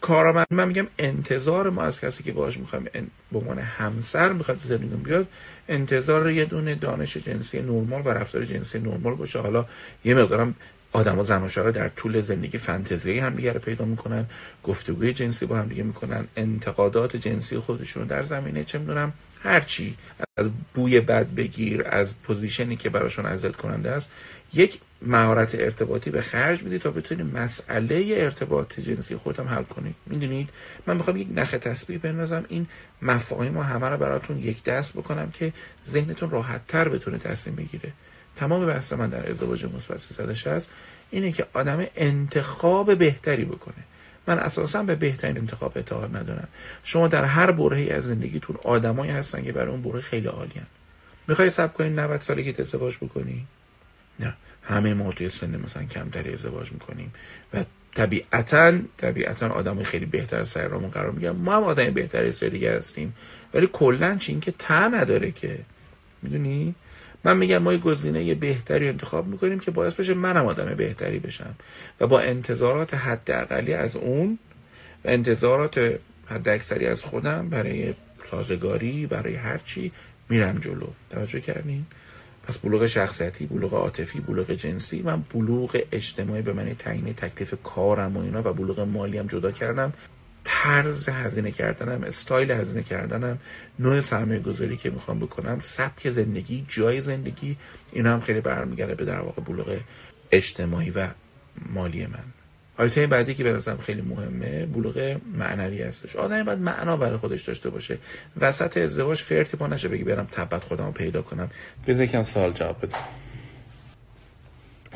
کارم 0.00 0.46
من 0.50 0.68
میگم 0.68 0.86
انتظار 0.98 1.70
ما 1.70 1.82
از 1.82 2.00
کسی 2.00 2.22
که 2.22 2.32
باش 2.32 2.58
می‌خوایم 2.58 2.84
به 3.32 3.38
عنوان 3.38 3.58
همسر 3.58 4.32
می‌خواد 4.32 4.60
زندگی 4.64 4.94
بیاد 4.94 5.26
انتظار 5.68 6.30
یه 6.30 6.44
دونه 6.44 6.74
دانش 6.74 7.16
جنسی 7.16 7.62
نرمال 7.62 8.02
و 8.04 8.08
رفتار 8.08 8.44
جنسی 8.44 8.78
نرمال 8.78 9.14
باشه. 9.14 9.38
حالا 9.38 9.66
یه 10.04 10.14
مقدارم 10.14 10.54
آدم 10.92 11.18
و 11.18 11.22
زن 11.22 11.42
و 11.56 11.72
در 11.72 11.88
طول 11.88 12.20
زندگی 12.20 12.58
فانتزی 12.58 13.18
هم 13.18 13.34
دیگه 13.34 13.52
پیدا 13.52 13.84
می‌کنن 13.84 14.26
گفتگوی 14.64 15.12
جنسی 15.12 15.46
با 15.46 15.56
هم 15.56 15.68
دیگه 15.68 15.82
می‌کنن 15.82 16.28
انتقادات 16.36 17.16
جنسی 17.16 17.58
خودشون 17.58 18.06
در 18.06 18.22
زمینه 18.22 18.64
چه 18.64 18.78
می‌دونم 18.78 19.12
هرچی 19.42 19.96
از 20.36 20.50
بوی 20.74 21.00
بد 21.00 21.26
بگیر 21.34 21.84
از 21.88 22.14
پوزیشنی 22.22 22.76
که 22.76 22.90
براشون 22.90 23.26
اذیت 23.26 23.56
کننده 23.56 23.90
است 23.90 24.10
یک 24.52 24.80
مهارت 25.06 25.54
ارتباطی 25.54 26.10
به 26.10 26.20
خرج 26.20 26.62
میدی 26.62 26.78
تا 26.78 26.90
بتونی 26.90 27.22
مسئله 27.22 28.14
ارتباط 28.16 28.80
جنسی 28.80 29.16
خودم 29.16 29.48
حل 29.48 29.62
کنی. 29.62 29.94
می‌دونید؟ 30.06 30.50
من 30.86 30.96
می‌خوام 30.96 31.16
یک 31.16 31.28
نخ 31.34 31.50
تسبیح 31.50 31.98
بندازم. 31.98 32.44
این 32.48 32.66
مفاهیم 33.02 33.56
و 33.56 33.62
همه 33.62 33.88
رو 33.88 33.96
براتون 33.96 34.38
یک 34.38 34.64
دست 34.64 34.92
بکنم 34.92 35.30
که 35.30 35.52
ذهنتون 35.84 36.30
راحت 36.30 36.66
تر 36.66 36.88
بتونه 36.88 37.18
تصمیم 37.18 37.56
بگیره. 37.56 37.92
تمام 38.34 38.66
بحث 38.66 38.92
من 38.92 39.08
در 39.08 39.30
ازدواج 39.30 39.64
مثبت 39.64 39.98
360 39.98 40.70
اینه 41.10 41.32
که 41.32 41.46
آدم 41.52 41.86
انتخاب 41.96 42.98
بهتری 42.98 43.44
بکنه. 43.44 43.84
من 44.26 44.38
اساسا 44.38 44.82
به 44.82 44.94
بهترین 44.94 45.38
انتخاب 45.38 45.72
اعتقاد 45.76 46.16
ندارم. 46.16 46.48
شما 46.84 47.08
در 47.08 47.24
هر 47.24 47.50
برهه‌ای 47.50 47.90
از 47.90 48.04
زندگیتون 48.04 48.56
آدمایی 48.64 49.10
هستن 49.10 49.42
که 49.42 49.52
برای 49.52 49.70
اون 49.70 49.82
بره 49.82 50.00
خیلی 50.00 50.26
عالیان 50.26 50.66
می‌خوای 51.28 51.50
سب 51.50 51.72
کنی 51.72 51.90
90 51.90 52.20
سالگی 52.20 52.54
ازدواج 52.58 52.96
بکنی؟ 52.96 53.46
نه. 54.20 54.34
همه 54.62 54.94
ما 54.94 55.12
توی 55.12 55.28
سن 55.28 55.60
مثلا 55.60 55.84
کمتری 55.84 56.32
ازدواج 56.32 56.72
می‌کنیم. 56.72 57.12
و 57.54 57.64
طبیعتا 57.94 58.78
طبیعتا 58.96 59.48
آدم 59.48 59.82
خیلی 59.82 60.06
بهتر 60.06 60.44
سر 60.44 60.68
رامون 60.68 60.90
قرار 60.90 61.10
می‌گیرن. 61.10 61.32
ما 61.32 61.56
هم 61.56 61.62
آدم 61.62 61.90
بهتری 61.90 62.32
سر 62.32 62.48
دیگه 62.48 62.76
هستیم. 62.76 63.14
ولی 63.54 63.68
کلا 63.72 64.16
چی؟ 64.16 64.40
که 64.40 64.52
تا 64.58 64.88
نداره 64.88 65.30
که. 65.30 65.58
می‌دونی؟ 66.22 66.74
من 67.24 67.36
میگم 67.36 67.58
ما 67.58 67.72
یه 67.72 67.78
گزینه 67.78 68.34
بهتری 68.34 68.88
انتخاب 68.88 69.26
می‌کنیم 69.26 69.58
که 69.58 69.70
باعث 69.70 69.94
بشه 69.94 70.14
منم 70.14 70.46
آدم 70.46 70.74
بهتری 70.74 71.18
بشم. 71.18 71.54
و 72.00 72.06
با 72.06 72.20
انتظارات 72.20 72.94
حداقلی 72.94 73.74
از 73.74 73.96
اون 73.96 74.38
و 75.04 75.08
انتظارات 75.08 75.98
حد 76.26 76.48
اکثری 76.48 76.86
از 76.86 77.04
خودم 77.04 77.48
برای 77.48 77.94
سازگاری 78.30 79.06
برای 79.06 79.34
هرچی 79.34 79.92
میرم 80.28 80.58
جلو. 80.58 80.86
توجه 81.10 81.40
کردین؟ 81.40 81.86
پس 82.42 82.58
بلوغ 82.58 82.86
شخصیتی 82.86 83.46
بلوغ 83.46 83.74
عاطفی 83.74 84.20
بلوغ 84.20 84.50
جنسی 84.50 85.02
من 85.02 85.24
بلوغ 85.34 85.80
اجتماعی 85.92 86.42
به 86.42 86.52
معنی 86.52 86.74
تعیین 86.74 87.12
تکلیف 87.12 87.54
کارم 87.64 88.16
و 88.16 88.20
اینا 88.20 88.40
و 88.44 88.52
بلوغ 88.52 88.80
مالی 88.80 89.18
هم 89.18 89.26
جدا 89.26 89.50
کردم. 89.50 89.92
طرز 90.44 91.08
هزینه 91.08 91.50
کردنم 91.50 92.04
استایل 92.04 92.50
هزینه 92.50 92.82
کردنم 92.82 93.38
نوع 93.78 94.00
سرمایه 94.00 94.40
گذاری 94.40 94.76
که 94.76 94.90
می‌خوام 94.90 95.18
بکنم 95.18 95.60
سبک 95.60 96.10
زندگی 96.10 96.66
جای 96.68 97.00
زندگی 97.00 97.56
اینا 97.92 98.12
هم 98.12 98.20
خیلی 98.20 98.40
برمیگرده 98.40 98.94
به 98.94 99.04
در 99.04 99.20
واقع 99.20 99.42
بلوغ 99.42 99.76
اجتماعی 100.32 100.90
و 100.90 101.08
مالی 101.74 102.06
من. 102.06 102.41
آیته 102.78 103.06
بعدی 103.06 103.34
که 103.34 103.44
نظرم 103.44 103.78
خیلی 103.78 104.02
مهمه 104.02 104.66
بلوغ 104.66 105.16
معنوی 105.38 105.82
هستش. 105.82 106.16
آدم 106.16 106.44
باید 106.44 106.58
معنا 106.58 106.96
برای 106.96 107.16
خودش 107.16 107.42
داشته 107.42 107.70
باشه. 107.70 107.98
وسط 108.40 108.76
ازدواج 108.76 109.18
فرتی 109.18 109.56
پا 109.56 109.66
نشه 109.66 109.88
بگی 109.88 110.04
برم 110.04 110.26
تبت 110.32 110.64
خودم 110.64 110.84
رو 110.84 110.92
پیدا 110.92 111.22
کنم. 111.22 111.50
بذار 111.86 112.04
یکم 112.04 112.22
سال 112.22 112.52
جواب 112.52 112.76
بده. 112.82 112.96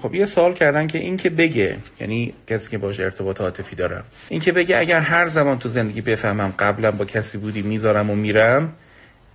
خب 0.03 0.15
یه 0.15 0.25
سال 0.25 0.55
کردن 0.55 0.87
که 0.87 0.99
این 0.99 1.17
که 1.17 1.31
بگه 1.31 1.77
یعنی 2.01 2.35
کسی 2.47 2.71
که 2.71 2.79
باشه 2.79 3.03
ارتباط 3.03 3.41
عاطفی 3.41 3.77
دارم 3.77 4.05
این 4.29 4.41
که 4.41 4.53
بگه 4.53 4.79
اگر 4.79 5.01
هر 5.01 5.29
زمان 5.29 5.59
تو 5.59 5.69
زندگی 5.69 6.01
بفهمم 6.01 6.55
قبلا 6.59 6.91
با 6.91 7.05
کسی 7.05 7.39
بودی 7.39 7.63
می‌ذارم 7.63 8.11
و 8.11 8.15
میرم 8.15 8.73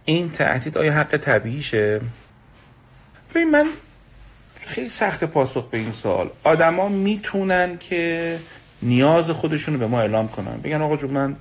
این 0.05 0.29
تهدید 0.29 0.77
آیا 0.77 0.93
حق 0.93 1.17
طبیعیشه؟ 1.17 2.01
ببین 3.29 3.51
من 3.51 3.65
خیلی 4.65 4.89
سخت 4.89 5.23
پاسخ 5.23 5.69
به 5.69 5.77
این 5.77 5.91
سوال. 5.91 6.29
آدما 6.43 6.89
می‌تونن 6.89 7.77
که 7.77 8.37
نیاز 8.81 9.29
خودشون 9.29 9.73
رو 9.73 9.79
به 9.79 9.87
ما 9.87 10.01
اعلام 10.01 10.27
کنن. 10.27 10.57
بگن 10.63 10.81
آقا 10.81 10.97
جون 10.97 11.11
من 11.11 11.35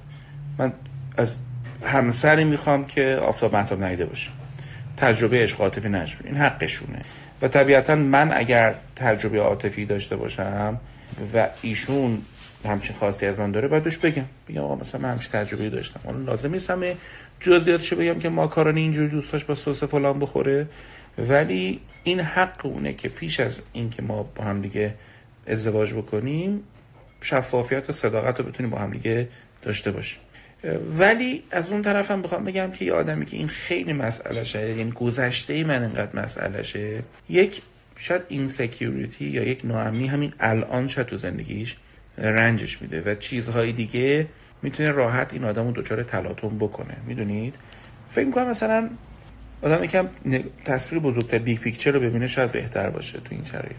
من 0.58 0.72
از 1.16 1.38
همسری 1.84 2.44
می‌خوام 2.44 2.86
که 2.86 3.20
آفتاب 3.22 3.56
محتاب 3.56 3.84
نیده 3.84 4.04
باشه. 4.04 4.30
تجربه 4.96 5.42
عشق 5.42 5.60
عاطفی 5.60 5.88
نشه 5.88 6.16
این 6.24 6.36
حقشونه. 6.36 7.02
و 7.42 7.48
طبیعتا 7.48 7.94
من 7.94 8.32
اگر 8.32 8.74
تجربه 8.96 9.40
عاطفی 9.40 9.84
داشته 9.84 10.16
باشم 10.16 10.80
و 11.34 11.48
ایشون 11.62 12.22
همچین 12.66 12.96
خواستی 12.96 13.26
از 13.26 13.38
من 13.38 13.50
داره 13.50 13.68
باید 13.68 13.82
بهش 13.82 13.96
بگم. 13.96 14.24
بگم 14.48 14.60
آقا 14.60 14.74
مثلا 14.74 15.00
من 15.00 15.10
همچین 15.10 15.30
تجربه 15.32 15.70
داشتم. 15.70 16.00
اون 16.04 16.24
لازم 16.24 16.50
نیست 16.50 16.70
همه 16.70 16.96
جزئیاتشو 17.40 17.96
بگم 17.96 18.18
که 18.18 18.28
ماکارونی 18.28 18.80
اینجوری 18.80 19.08
دوستاش 19.08 19.44
با 19.44 19.54
سس 19.54 19.84
فلان 19.84 20.18
بخوره. 20.18 20.66
ولی 21.28 21.80
این 22.04 22.20
حق 22.20 22.66
اونه 22.66 22.92
که 22.92 23.08
پیش 23.08 23.40
از 23.40 23.62
اینکه 23.72 24.02
ما 24.02 24.22
با 24.22 24.44
هم 24.44 24.60
دیگه 24.60 24.94
ازدواج 25.46 25.94
بکنیم 25.94 26.62
شفافیت 27.22 27.88
و 27.88 27.92
صداقت 27.92 28.40
رو 28.40 28.46
بتونیم 28.46 28.70
با 28.70 28.78
هم 28.78 28.90
دیگه 28.90 29.28
داشته 29.62 29.90
باشیم. 29.90 30.18
ولی 30.98 31.42
از 31.50 31.72
اون 31.72 31.82
طرف 31.82 32.10
هم 32.10 32.22
بخوام 32.22 32.44
بگم 32.44 32.70
که 32.70 32.84
یه 32.84 32.92
آدمی 32.92 33.26
که 33.26 33.36
این 33.36 33.48
خیلی 33.48 33.92
مسئلهشه 33.92 34.76
یعنی 34.76 34.90
گذشته 34.90 35.64
من 35.64 35.82
انقدر 35.82 36.22
مسئلهشه 36.22 37.02
یک 37.28 37.62
شاید 37.96 38.22
insecurity 38.28 39.24
یا 39.24 39.44
یک 39.44 39.60
ناامنی 39.64 40.06
همین 40.06 40.32
الان 40.40 40.88
شاید 40.88 41.06
تو 41.06 41.16
زندگیش 41.16 41.76
رنجش 42.18 42.82
میده 42.82 43.02
و 43.06 43.14
چیزهای 43.14 43.72
دیگه 43.72 44.26
می‌تونه 44.62 44.90
راحت 44.90 45.32
این 45.32 45.44
آدم 45.44 45.66
رو 45.66 45.72
دچار 45.72 46.02
تلاطم 46.02 46.58
بکنه. 46.58 46.96
می‌دونید؟ 47.06 47.54
فکر 48.10 48.24
می‌کنم 48.24 48.48
مثلا 48.48 48.90
آدم 49.62 49.84
یکم 49.84 50.08
تصویر 50.64 51.02
بزرگتر 51.02 51.38
big 51.38 51.58
picture 51.58 51.90
رو 51.90 52.00
ببینه 52.00 52.26
شاید 52.26 52.52
بهتر 52.52 52.90
باشه 52.90 53.18
تو 53.18 53.28
این 53.30 53.44
شرایط. 53.44 53.76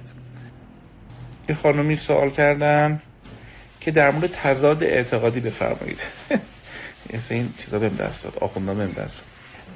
یه 1.50 1.56
خانمی 1.56 1.96
سوال 1.96 2.30
کردن 2.30 3.02
که 3.80 3.92
در 3.92 4.12
مورد 4.12 4.32
تضاد 4.32 4.84
اعتقادی 4.84 5.40
بفرمایید. 5.40 6.00
مثل 7.14 7.36
این 7.36 7.54
چیزا 7.58 7.80
بهم 7.80 7.96
دست 7.96 8.24
داد 8.24 8.38
آخوندان 8.42 8.78
بهم 8.78 9.04
دست 9.04 9.24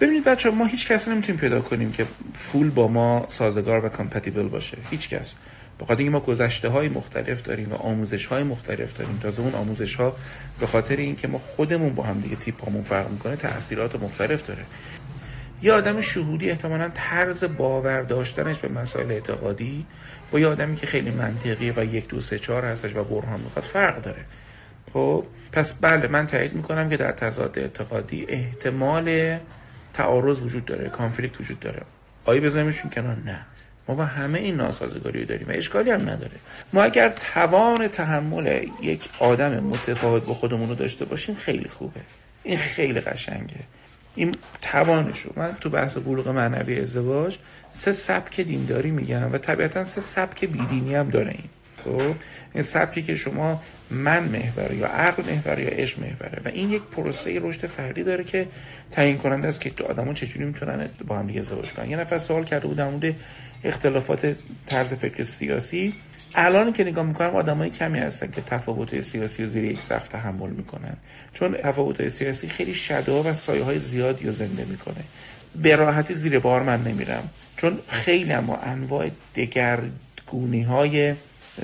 ببینید 0.02 0.24
بچه 0.24 0.50
ما 0.50 0.66
هیچ 0.66 0.88
کسی 0.88 1.12
نمی‌تونیم 1.12 1.42
پیدا 1.42 1.62
کنیم 1.62 1.92
که 1.92 2.06
full 2.34 2.70
با 2.70 2.88
ما 2.88 3.26
سازگار 3.30 3.86
و 3.86 3.90
compatible 3.90 4.48
باشه. 4.48 4.78
هیچ 4.92 5.10
کس. 5.10 5.36
بخاطر 5.80 5.98
اینکه 5.98 6.12
ما 6.12 6.20
گذشته 6.20 6.70
های 6.70 6.90
مختلف 6.90 7.44
داریم 7.44 7.72
و 7.72 7.76
آموزش 7.76 8.26
های 8.26 8.44
مختلف 8.44 8.98
داریم. 8.98 9.20
تازه 9.22 9.42
اون 9.42 9.56
آموزش 9.56 9.96
ها 9.96 10.16
به 10.60 10.68
خاطر 10.68 10.96
اینکه 10.96 11.28
ما 11.28 11.38
خودمون 11.38 11.96
با 11.96 12.04
هم 12.04 12.20
دیگه 12.20 12.36
تیپ 12.36 12.70
همون 12.70 12.84
فرق 12.84 13.12
می‌کنه 13.12 13.36
تاثیرات 13.36 13.96
مختلف 13.96 14.48
داره. 14.48 14.66
یه 15.62 15.74
آدم 15.74 16.02
شهودی 16.02 16.50
احتمالا 16.50 16.92
طرز 16.94 17.44
باور 17.44 18.02
داشتنش 18.02 18.58
به 18.58 18.68
مسائل 18.68 19.12
اعتقادی 19.12 19.86
با 20.32 20.40
یه 20.40 20.48
آدمی 20.48 20.76
که 20.76 20.88
خیلی 20.88 21.12
منطقی 21.12 21.72
و 21.72 21.84
یک 21.84 22.08
دو 22.08 22.22
سه 22.22 22.40
چهار 22.40 22.66
هستش 22.66 22.96
و 22.96 23.04
برهان 23.04 23.40
می‌خواد 23.40 23.66
فرق 23.66 24.02
داره. 24.02 24.26
خب 24.94 25.26
پس 25.52 25.74
بله 25.74 26.08
من 26.08 26.28
تایید 26.28 26.54
می‌کنم 26.54 26.90
که 26.90 26.98
در 26.98 27.12
تضاد 27.12 27.60
اعتقادی 27.60 28.26
احتمال 28.30 29.38
تعارض 29.94 30.42
وجود 30.42 30.66
داره 30.66 30.90
کانفلیکت 30.90 31.42
وجود 31.42 31.60
داره. 31.60 31.82
آیا 32.26 32.42
بزنیمشون 32.42 32.92
کنار؟ 32.92 33.18
نه. 33.26 33.46
ما 33.88 33.96
با 33.96 34.06
همه 34.06 34.40
این 34.40 34.56
ناسازگاری 34.56 35.26
داریم 35.26 35.48
و 35.48 35.52
اشکالی 35.52 35.92
هم 35.92 36.02
نداره. 36.02 36.38
ما 36.74 36.84
اگر 36.84 37.10
توان 37.10 37.88
تحمل 37.88 38.68
یک 38.82 39.10
آدم 39.20 39.60
متفاوت 39.60 40.26
با 40.26 40.34
خودمون 40.34 40.70
رو 40.70 40.76
داشته 40.76 41.06
باشیم 41.06 41.36
خیلی 41.36 41.70
خوبه. 41.70 42.02
این 42.44 42.58
خیلی 42.58 43.00
قشنگه. 43.00 43.60
این 44.16 44.36
توانشو 44.62 45.34
من 45.36 45.58
تو 45.62 45.70
بحث 45.70 45.98
بلوغ 45.98 46.28
معنوی 46.28 46.80
ازدواج 46.80 47.38
سه 47.72 47.92
سبک 47.92 48.42
دینداری 48.42 48.92
میگم 48.92 49.34
و 49.34 49.38
طبیعتا 49.38 49.84
سه 49.84 50.02
سبک 50.02 50.46
بیدینی 50.46 50.96
هم 50.96 51.10
داره 51.10 51.32
این. 51.32 51.50
خب؟ 51.84 52.16
این 52.54 52.64
سبکی 52.64 53.02
که 53.02 53.16
شما 53.16 53.62
من 53.92 54.24
محوره 54.24 54.76
یا 54.76 54.88
عقل 54.88 55.24
محوره 55.24 55.64
یا 55.64 55.70
عشق 55.70 56.00
محوره. 56.00 56.42
و 56.46 56.48
این 56.48 56.72
یک 56.72 56.82
پروسه 56.82 57.40
رشد 57.40 57.66
فردی 57.66 58.04
داره 58.04 58.24
که 58.24 58.48
تعیین 58.92 59.18
کننده 59.18 59.48
است 59.48 59.62
که 59.62 59.70
تو 59.70 59.84
آدما 59.86 60.14
چجوری 60.14 60.46
می‌تونن 60.46 60.90
با 61.08 61.18
هم 61.18 61.28
دیگه 61.28 61.40
ازدواج 61.40 61.74
کنن. 61.74 61.90
یه 61.90 61.98
نفر 61.98 62.18
سوال 62.18 62.44
کرده 62.44 62.68
بود 62.68 62.78
در 62.78 62.90
مورد 62.90 63.16
اختلافات 63.64 64.36
طرز 64.66 64.94
فکر 64.94 65.24
سیاسی. 65.24 65.94
الان 66.36 66.74
که 66.74 66.84
نگاه 66.84 67.06
می‌کنم 67.06 67.36
آدمای 67.36 67.70
کمی 67.70 68.00
هستن 68.00 68.32
که 68.32 68.42
تفاوت 68.42 69.02
سیاسی 69.02 69.44
و 69.44 69.48
زیر 69.48 69.64
یک 69.64 69.82
سقف 69.82 70.08
تحمل 70.08 70.50
می‌کنن. 70.50 70.98
چون 71.34 71.58
تفاوت 71.64 72.10
سیاسی 72.10 72.48
خیلی 72.48 72.74
شدا 72.74 73.24
و 73.24 73.34
سایه 73.34 73.64
های 73.64 73.80
زیادی 73.80 74.26
رو 74.26 74.32
زنده 74.32 74.66
می‌کنه. 74.66 75.04
به 75.56 75.76
راحتی 75.76 76.14
زیر 76.14 76.40
بار 76.40 76.64
من 76.64 76.84
نمیرم. 76.84 77.30
چون 77.58 77.80
خیلی 77.88 78.34
اما 78.34 78.58
انواع 78.58 79.10
دگرگونی 79.36 80.62
های 80.62 81.16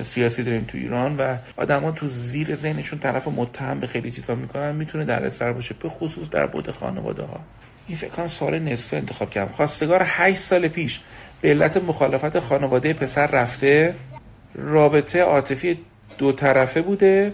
سیاسی 0.04 0.44
داریم 0.44 0.66
تو 0.68 0.78
ایران 0.78 1.18
و 1.18 1.38
آدما 1.58 1.92
تو 1.92 2.08
زیر 2.08 2.56
ذهنشون 2.56 3.00
طرف 3.00 3.28
متهم 3.28 3.80
به 3.80 3.88
خیلی 3.88 4.12
چیزا 4.12 4.36
می‌کنن 4.36 4.76
می‌تونه 4.76 5.06
در 5.06 5.26
اثر 5.26 5.54
باشه. 5.54 5.76
به 5.80 5.90
خصوص 5.90 6.30
در 6.30 6.46
بود 6.46 6.72
خانواده 6.72 7.24
ها 7.24 7.40
این 7.88 7.98
فکر 7.98 8.10
کنم 8.10 8.28
سال 8.28 8.60
نصف 8.60 8.94
انتخاب 8.94 9.30
کردم. 9.30 9.52
خواستگار 9.52 10.02
8 10.06 10.40
سال 10.40 10.68
پیش 10.68 11.00
به 11.42 11.50
علت 11.50 11.78
مخالفت 11.78 12.40
خانواده 12.40 12.94
پسر 12.94 13.28
رفته. 13.28 13.96
رابطه 14.56 15.22
عاطفی 15.22 15.80
دو 16.18 16.32
طرفه 16.32 16.82
بوده. 16.82 17.34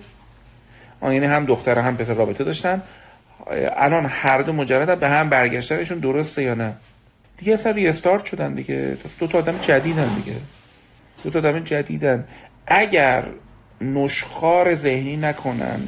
یعنی 1.02 1.26
هم 1.26 1.46
دختر 1.46 1.80
هم 1.80 1.98
پسر 1.98 2.14
رابطه 2.14 2.44
داشتن. 2.44 2.82
الان 3.78 4.06
هر 4.06 4.42
دو 4.42 4.54
مجرد 4.54 5.00
به 5.00 5.10
هم 5.10 5.30
برگشتنشون 5.30 6.00
درسته 6.00 6.44
یا 6.44 6.54
نه؟ 6.54 6.74
دیگه 7.38 7.54
اصلا 7.54 7.72
ریستارت 7.72 8.26
شدن 8.26 8.54
دیگه. 8.54 8.98
دو 9.20 9.28
تا 9.28 9.38
آدم 9.38 9.58
جدیدن 9.58 10.14
دیگه. 10.14 10.38
دو 11.24 11.30
تا 11.30 11.40
آدم 11.40 11.60
جدیدن. 11.60 12.24
اگر 12.68 13.24
نشخار 13.82 14.76
ذهنی 14.76 15.18
نکنن 15.18 15.80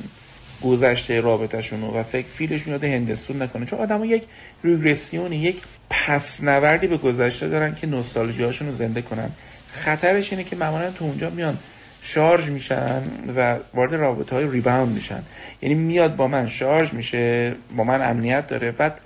گذشته 0.61 1.21
رابطهشون 1.21 1.83
و 1.83 2.03
فکر 2.03 2.27
فیلشون 2.27 2.73
یاد 2.73 2.83
هندستون 2.83 3.41
نکنه. 3.41 3.65
چون 3.65 3.79
آدم 3.79 4.03
یک 4.03 4.23
ریگرسیونی 4.63 5.35
یک 5.35 5.61
پس 5.89 6.43
نوردی 6.43 6.87
به 6.87 6.97
گذشته 6.97 7.47
دارن 7.47 7.75
که 7.75 7.87
نوستالژی 7.87 8.43
رو 8.43 8.71
زنده 8.71 9.01
کنن. 9.01 9.29
خطرش 9.71 10.33
اینه 10.33 10.43
که 10.43 10.55
معمولا 10.55 10.91
تو 10.91 11.05
اونجا 11.05 11.29
میان 11.29 11.57
شارژ 12.01 12.49
میشن 12.49 13.01
و 13.35 13.57
وارد 13.73 13.93
رابطه 13.93 14.35
های 14.35 14.51
ریباوند 14.51 14.93
میشن. 14.93 15.23
یعنی 15.61 15.75
میاد 15.75 16.15
با 16.15 16.27
من 16.27 16.47
شارژ 16.47 16.93
میشه 16.93 17.55
با 17.77 17.83
من 17.83 18.09
امنیت 18.09 18.47
داره. 18.47 18.71
بعد 18.71 19.01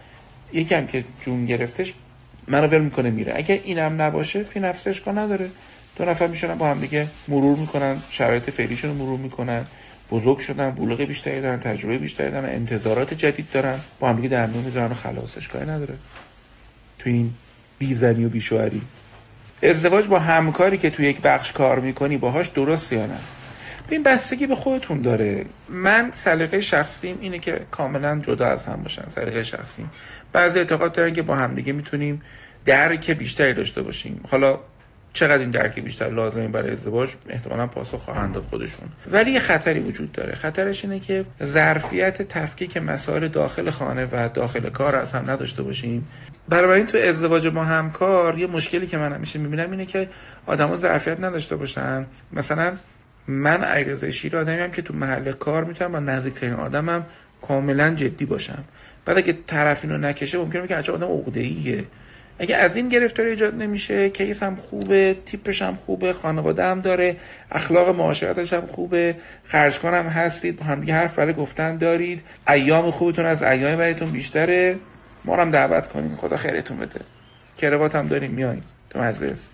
یکم 0.53 0.85
که 0.85 1.03
جون 1.21 1.45
گرفتش 1.45 1.93
منو 2.47 2.67
ول 2.67 2.81
می‌کنه 2.81 3.09
میره. 3.09 3.33
اگر 3.35 3.59
اینم 3.63 4.01
نباشه 4.01 4.43
فی 4.43 4.59
نفسش 4.59 5.01
کار 5.01 5.19
نداره. 5.19 5.49
دو 5.95 6.05
نفر 6.05 6.27
میشنن 6.27 6.55
با 6.55 6.67
هم 6.67 6.79
دیگه 6.79 7.07
مرور 7.27 7.57
می‌کنن 7.57 7.97
شرایط 8.09 8.49
فعلیشون 8.49 8.89
رو 8.89 8.97
مرور 8.97 9.19
می‌کنن. 9.19 9.65
بزرگ 10.13 10.37
شدن 10.37 10.71
بلوغ 10.71 11.01
بیشتری 11.01 11.41
دارن 11.41 11.59
تجربه 11.59 11.97
بیشتری 11.97 12.31
دارن 12.31 12.49
انتظارات 12.49 13.13
جدید 13.13 13.47
دارن. 13.53 13.79
با 13.99 14.09
هم 14.09 14.15
دیگه 14.15 14.29
در 14.29 14.45
میون 14.45 14.63
می‌ذارن 14.63 14.93
خلاصش 14.93 15.47
کاری 15.47 15.65
نداره. 15.65 15.93
تو 16.99 17.09
این 17.09 17.33
بیزنی 17.79 18.25
و 18.25 18.29
بیشوهری 18.29 18.81
ازدواج 19.63 20.07
با 20.07 20.19
همکاری 20.19 20.77
که 20.77 20.89
تو 20.89 21.03
یک 21.03 21.21
بخش 21.21 21.51
کار 21.51 21.79
می‌کنی 21.79 22.17
باهاش 22.17 22.47
درست 22.47 22.93
یا 22.93 23.05
نه؟ 23.05 23.17
این 23.89 24.03
بستگی 24.03 24.47
به 24.47 24.55
خودتون 24.55 25.01
داره. 25.01 25.45
من 25.69 26.09
سلیقه 26.11 26.61
شخصیم 26.61 27.17
اینه 27.21 27.39
که 27.39 27.61
کاملا 27.71 28.21
جدا 28.27 28.47
از 28.47 28.65
هم 28.65 28.83
باشن 28.83 29.07
سلیقه 29.07 29.43
شخصیم. 29.43 29.91
بعضی 30.33 30.59
اعتقاد 30.59 30.93
دارن 30.93 31.13
که 31.13 31.21
با 31.21 31.35
همدیگه 31.35 31.73
می‌تونیم 31.73 32.21
درک 32.65 33.11
بیشتری 33.11 33.53
داشته 33.53 33.81
باشیم. 33.81 34.21
حالا 34.29 34.59
چقدر 35.13 35.37
این 35.37 35.51
درک 35.51 35.79
بیشتر 35.79 36.09
لازمه 36.09 36.47
برای 36.47 36.71
ازدواج 36.71 37.09
احتمالا 37.29 37.67
پاسخ 37.67 37.99
خواهند 37.99 38.33
داد 38.33 38.43
خودشون. 38.49 38.89
ولی 39.11 39.31
یه 39.31 39.39
خطری 39.39 39.79
وجود 39.79 40.11
داره. 40.11 40.35
خطرش 40.35 40.85
اینه 40.85 40.99
که 40.99 41.25
ظرفیت 41.43 42.21
تفکیک 42.21 42.77
مسائل 42.77 43.27
داخل 43.27 43.69
خانه 43.69 44.07
و 44.11 44.29
داخل 44.33 44.69
کار 44.69 44.95
از 44.95 45.11
هم 45.11 45.31
نداشته 45.31 45.63
باشیم. 45.63 46.07
برای 46.49 46.77
این 46.77 46.87
تو 46.87 46.97
ازدواج 46.97 47.47
با 47.47 47.63
همکار 47.63 48.39
یه 48.39 48.47
مشکلی 48.47 48.87
که 48.87 48.97
من 48.97 49.13
همیشه 49.13 49.39
می‌بینم 49.39 49.71
اینه 49.71 49.85
که 49.85 50.09
آدما 50.45 50.75
ظرفیت 50.75 51.19
نداشته 51.19 51.55
باشن. 51.55 52.05
مثلا 52.33 52.73
من 53.27 53.63
علیرضا 53.63 54.09
شیر 54.09 54.35
هم 54.35 54.71
که 54.71 54.81
تو 54.81 54.93
محل 54.93 55.31
کار 55.31 55.63
می‌تونم 55.63 55.91
با 55.91 55.99
نزدیکترین 55.99 56.53
آدمم 56.53 57.05
کاملا 57.41 57.93
جدی 57.95 58.25
باشم. 58.25 58.63
بعد 59.05 59.17
اگه 59.17 59.37
طرف 59.47 59.85
اینو 59.85 59.97
نکشه 59.97 60.37
ممکنه 60.37 60.67
که 60.67 60.91
آدم 60.91 61.07
عقده‌ایه. 61.07 61.85
اگه 62.39 62.55
از 62.55 62.75
این 62.75 62.89
گرفتاری 62.89 63.29
ایجاد 63.29 63.55
نمیشه 63.55 64.09
کیس 64.09 64.43
هم 64.43 64.55
خوبه 64.55 65.15
تیپش 65.25 65.61
هم 65.61 65.75
خوبه 65.75 66.13
خانواده 66.13 66.63
هم 66.63 66.81
داره 66.81 67.15
اخلاق 67.51 67.95
معاشرتش 67.95 68.53
هم 68.53 68.65
خوبه 68.65 69.15
خرج 69.43 69.79
کنم 69.79 70.07
هستید 70.07 70.55
با 70.55 70.65
هم 70.65 70.79
دیگه 70.79 70.93
حرف 70.93 71.19
برای 71.19 71.33
گفتن 71.33 71.77
دارید 71.77 72.23
ایام 72.47 72.91
خوبتون 72.91 73.25
از 73.25 73.43
ایام 73.43 73.75
بعدتون 73.75 74.11
بیشتره. 74.11 74.75
ما 75.25 75.35
هم 75.35 75.49
دعوت 75.49 75.87
کنیم 75.87 76.15
خدا 76.15 76.37
خیرتون 76.37 76.77
بده. 76.77 76.99
کروات 77.57 77.95
هم 77.95 78.07
داریم 78.07 78.31
میاییم 78.31 78.63
تو 78.89 78.99
مجلس. 78.99 79.49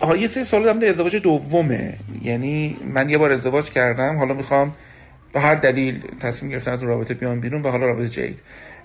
آها 0.00 0.16
یه 0.16 0.26
سری 0.26 0.44
سوال 0.44 0.78
در 0.78 0.88
ازدواج 0.88 1.16
دومه. 1.16 1.94
یعنی 2.22 2.76
من 2.94 3.08
یه 3.08 3.18
بار 3.18 3.32
ازدواج 3.32 3.70
کردم 3.70 4.18
حالا 4.18 4.34
می‌خوام 4.34 4.74
به 5.32 5.40
هر 5.40 5.54
دلیل 5.54 6.02
تصمیم 6.20 6.52
گرفتم 6.52 6.72
از 6.72 6.82
رابطه 6.82 7.14
بیام 7.14 7.40
بیرون 7.40 7.62
و 7.62 7.70
حالا 7.70 7.86
رابطه 7.86 8.08
جدید. 8.08 8.42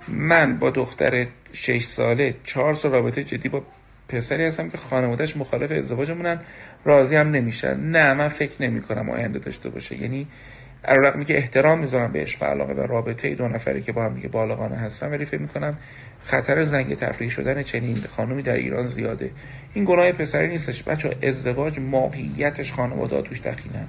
من 0.08 0.58
با 0.58 0.70
دختر 0.70 1.28
6 1.54 1.84
ساله 1.84 2.36
4 2.44 2.74
سال 2.74 2.92
رابطه 2.92 3.24
جدی 3.24 3.50
با 3.50 3.64
پسری 4.10 4.46
هستم 4.46 4.70
که 4.70 4.78
خانوادهش 4.78 5.38
مخالف 5.38 5.72
ازدواجمونن 5.72 6.40
راضی 6.86 7.16
هم 7.16 7.32
نمیشن. 7.32 7.80
نه 7.80 8.14
من 8.14 8.28
فکر 8.28 8.62
نمی 8.62 8.82
کنم 8.82 9.10
آینده 9.10 9.40
داشته 9.40 9.70
باشه. 9.70 10.02
یعنی 10.02 10.28
رقمی 10.88 11.26
که 11.26 11.38
احترام 11.38 11.80
می‌ذارم 11.80 12.12
به 12.12 12.22
عشق 12.22 12.44
علاقه 12.44 12.74
و 12.74 12.80
رابطه 12.80 13.36
دو 13.36 13.48
نفری 13.48 13.82
که 13.82 13.92
با 13.92 14.04
هم 14.04 14.14
دیگه 14.14 14.28
بالغانه 14.28 14.76
هستن 14.76 15.12
ولی 15.12 15.26
فکر 15.26 15.42
می‌کنم 15.42 15.78
خطر 16.24 16.64
زنگ 16.64 16.96
تفریح 16.96 17.30
شدن 17.30 17.62
چنین 17.62 17.98
خانومی 18.16 18.42
در 18.42 18.54
ایران 18.54 18.88
زیاده. 18.88 19.32
این 19.74 19.86
گناه 19.86 20.12
پسری 20.12 20.48
نیستش. 20.48 20.84
بچه 20.84 21.18
ازدواج 21.24 21.80
ماهیتش 21.80 22.74
خانواده 22.74 23.22
توش 23.22 23.42
دخیلن 23.42 23.88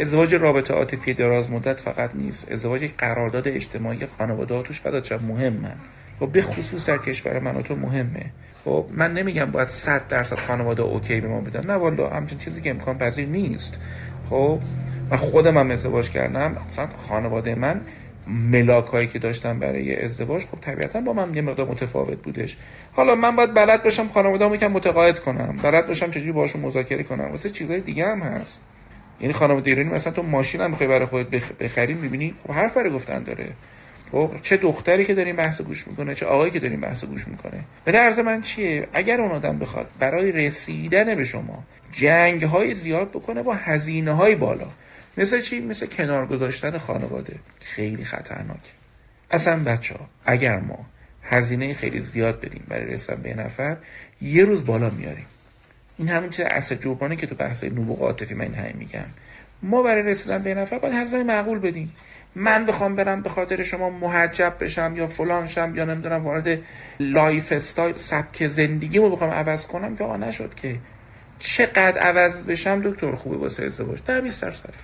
ازدواج 0.00 0.34
رابطه 0.34 0.74
عاطفی 0.74 1.14
دراز 1.14 1.50
مدت 1.50 1.80
فقط 1.80 2.10
نیست. 2.14 2.52
ازدواج 2.52 2.90
قرارداد 2.98 3.48
اجتماعی 3.48 4.06
خانواده 4.06 4.62
توش 4.62 4.80
فقط 4.80 5.02
چه 5.02 5.18
مهمن 5.18 5.76
و 6.20 6.26
به 6.26 6.42
خصوص 6.42 6.86
در 6.86 6.98
کشور 6.98 7.38
من 7.38 7.62
تو 7.62 7.76
مهمه. 7.76 8.24
خب 8.64 8.86
من 8.90 9.14
نمیگم 9.14 9.44
باید 9.44 9.68
100 9.68 10.08
درصد 10.08 10.36
خانواده 10.36 10.82
اوکی 10.82 11.20
به 11.20 11.28
ما 11.28 11.40
بدن. 11.40 11.70
نه 11.70 11.74
والا 11.74 12.08
همچین 12.08 12.38
چیزی 12.38 12.60
که 12.60 12.70
امکان 12.70 12.98
پذیر 12.98 13.28
نیست. 13.28 13.78
خب 14.30 14.58
من 15.10 15.16
خودم 15.16 15.58
هم 15.58 15.70
ازدواج 15.70 16.10
کردم. 16.10 16.56
مثلا 16.70 16.86
خانواده 17.08 17.54
من 17.54 17.80
ملاک 18.26 18.86
هایی 18.86 19.06
که 19.06 19.18
داشتم 19.18 19.58
برای 19.58 20.02
ازدواج 20.02 20.42
خب 20.44 20.58
طبیعتا 20.60 21.00
با 21.00 21.12
من 21.12 21.34
یه 21.34 21.42
مقدار 21.42 21.66
متفاوت 21.66 22.22
بودش. 22.22 22.56
حالا 22.92 23.14
من 23.14 23.36
باید 23.36 23.54
بلد 23.54 23.82
باشم 23.82 24.08
خانواده‌مو 24.08 24.54
یکم 24.54 24.72
متقاعد 24.72 25.18
کنم. 25.18 25.56
بلد 25.62 25.86
باشم 25.86 26.10
چجوری 26.10 26.32
باهاشون 26.32 26.62
مذاکره 26.62 27.02
کنم. 27.02 27.30
واسه 27.30 27.50
چیزای 27.50 27.80
دیگه 27.80 28.06
هم 28.06 28.22
هست. 28.22 28.60
یعنی 29.20 29.32
خانواده 29.32 29.70
ایرانی 29.70 29.88
مثلا 29.88 30.12
تو 30.12 30.22
ماشین 30.22 30.60
هم 30.60 30.72
بخوای 30.72 30.88
برای 30.88 31.06
خودت 31.06 31.52
بخری 31.52 31.94
می‌بینی؟ 31.94 32.34
خب 32.42 32.52
حرف 32.52 32.76
برای 32.76 32.90
گفتن 32.90 33.22
داره. 33.22 33.52
خب 34.12 34.30
چه 34.42 34.56
دختری 34.56 35.04
که 35.04 35.14
داریم 35.14 35.36
بحث 35.36 35.60
گوش 35.60 35.88
می‌کنه 35.88 36.14
چه 36.14 36.26
آقایی 36.26 36.50
که 36.50 36.60
داریم 36.60 36.80
بحث 36.80 37.04
گوش 37.04 37.28
می‌کنه. 37.28 37.60
به 37.84 37.92
عرض 37.92 38.18
من 38.18 38.40
چیه؟ 38.42 38.88
اگر 38.92 39.20
اون 39.20 39.30
آدم 39.30 39.58
بخواد 39.58 39.92
برای 39.98 40.32
رسیدن 40.32 41.14
به 41.14 41.24
شما 41.24 41.64
جنگ 41.92 42.42
های 42.42 42.74
زیاد 42.74 43.10
بکنه 43.10 43.42
با 43.42 43.54
هزینه 43.54 44.12
های 44.12 44.34
بالا. 44.34 44.68
مثل 45.16 45.40
چی؟ 45.40 45.60
مثل 45.60 45.86
کنار 45.86 46.26
گذاشتن 46.26 46.78
خانواده. 46.78 47.36
خیلی 47.60 48.04
خطرناک. 48.04 48.72
اصلا 49.30 49.62
بچه 49.64 49.94
ها 49.94 50.08
اگر 50.26 50.58
ما 50.58 50.86
هزینه 51.22 51.74
خیلی 51.74 52.00
زیاد 52.00 52.40
بدیم 52.40 52.64
برای 52.68 52.84
رسیدن 52.84 53.22
به 53.22 53.34
نفر 53.34 53.76
یه 54.22 54.44
روز 54.44 54.64
بالا 54.64 54.90
میاریم. 54.90 55.26
این 55.98 56.08
همین 56.08 56.30
چیز 56.30 56.46
اصل 56.48 56.74
جبرانی 56.74 57.16
که 57.16 57.26
تو 57.26 57.34
بحث 57.34 57.64
نبوغ 57.64 58.02
عاطفی 58.02 58.34
من 58.34 58.54
همین 58.54 58.76
میگم. 58.78 59.04
ما 59.62 59.82
برای 59.82 60.02
رسیدن 60.02 60.42
به 60.42 60.54
نفر 60.54 60.78
باید 60.78 60.94
هزینه 60.94 61.22
معقول 61.22 61.58
بدیم. 61.58 61.92
من 62.34 62.66
بخوام 62.66 62.96
برم 62.96 63.22
به 63.22 63.28
خاطر 63.28 63.62
شما 63.62 63.90
محجب 63.90 64.56
بشم 64.60 64.94
یا 64.96 65.06
فلان 65.06 65.46
شم 65.46 65.72
یا 65.76 65.84
نمی‌دونم 65.84 66.24
وارد 66.24 66.58
lifestyle 67.00 67.96
سبک 67.96 68.46
زندگیمو 68.46 69.10
بخوام 69.10 69.30
عوض 69.30 69.66
کنم 69.66 69.96
که 69.96 70.04
آقا 70.04 70.16
نشد 70.16 70.54
که. 70.54 70.78
چقدر 71.38 71.98
عوض 71.98 72.42
بشم 72.42 72.82
دکتر 72.84 73.14
خوبه 73.14 73.36
واسه 73.36 73.64
ازدواج؟ 73.64 73.98
در 74.06 74.20
20 74.20 74.42
درصد. 74.42 74.74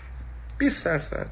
20 0.59 0.85
درصد. 0.85 1.27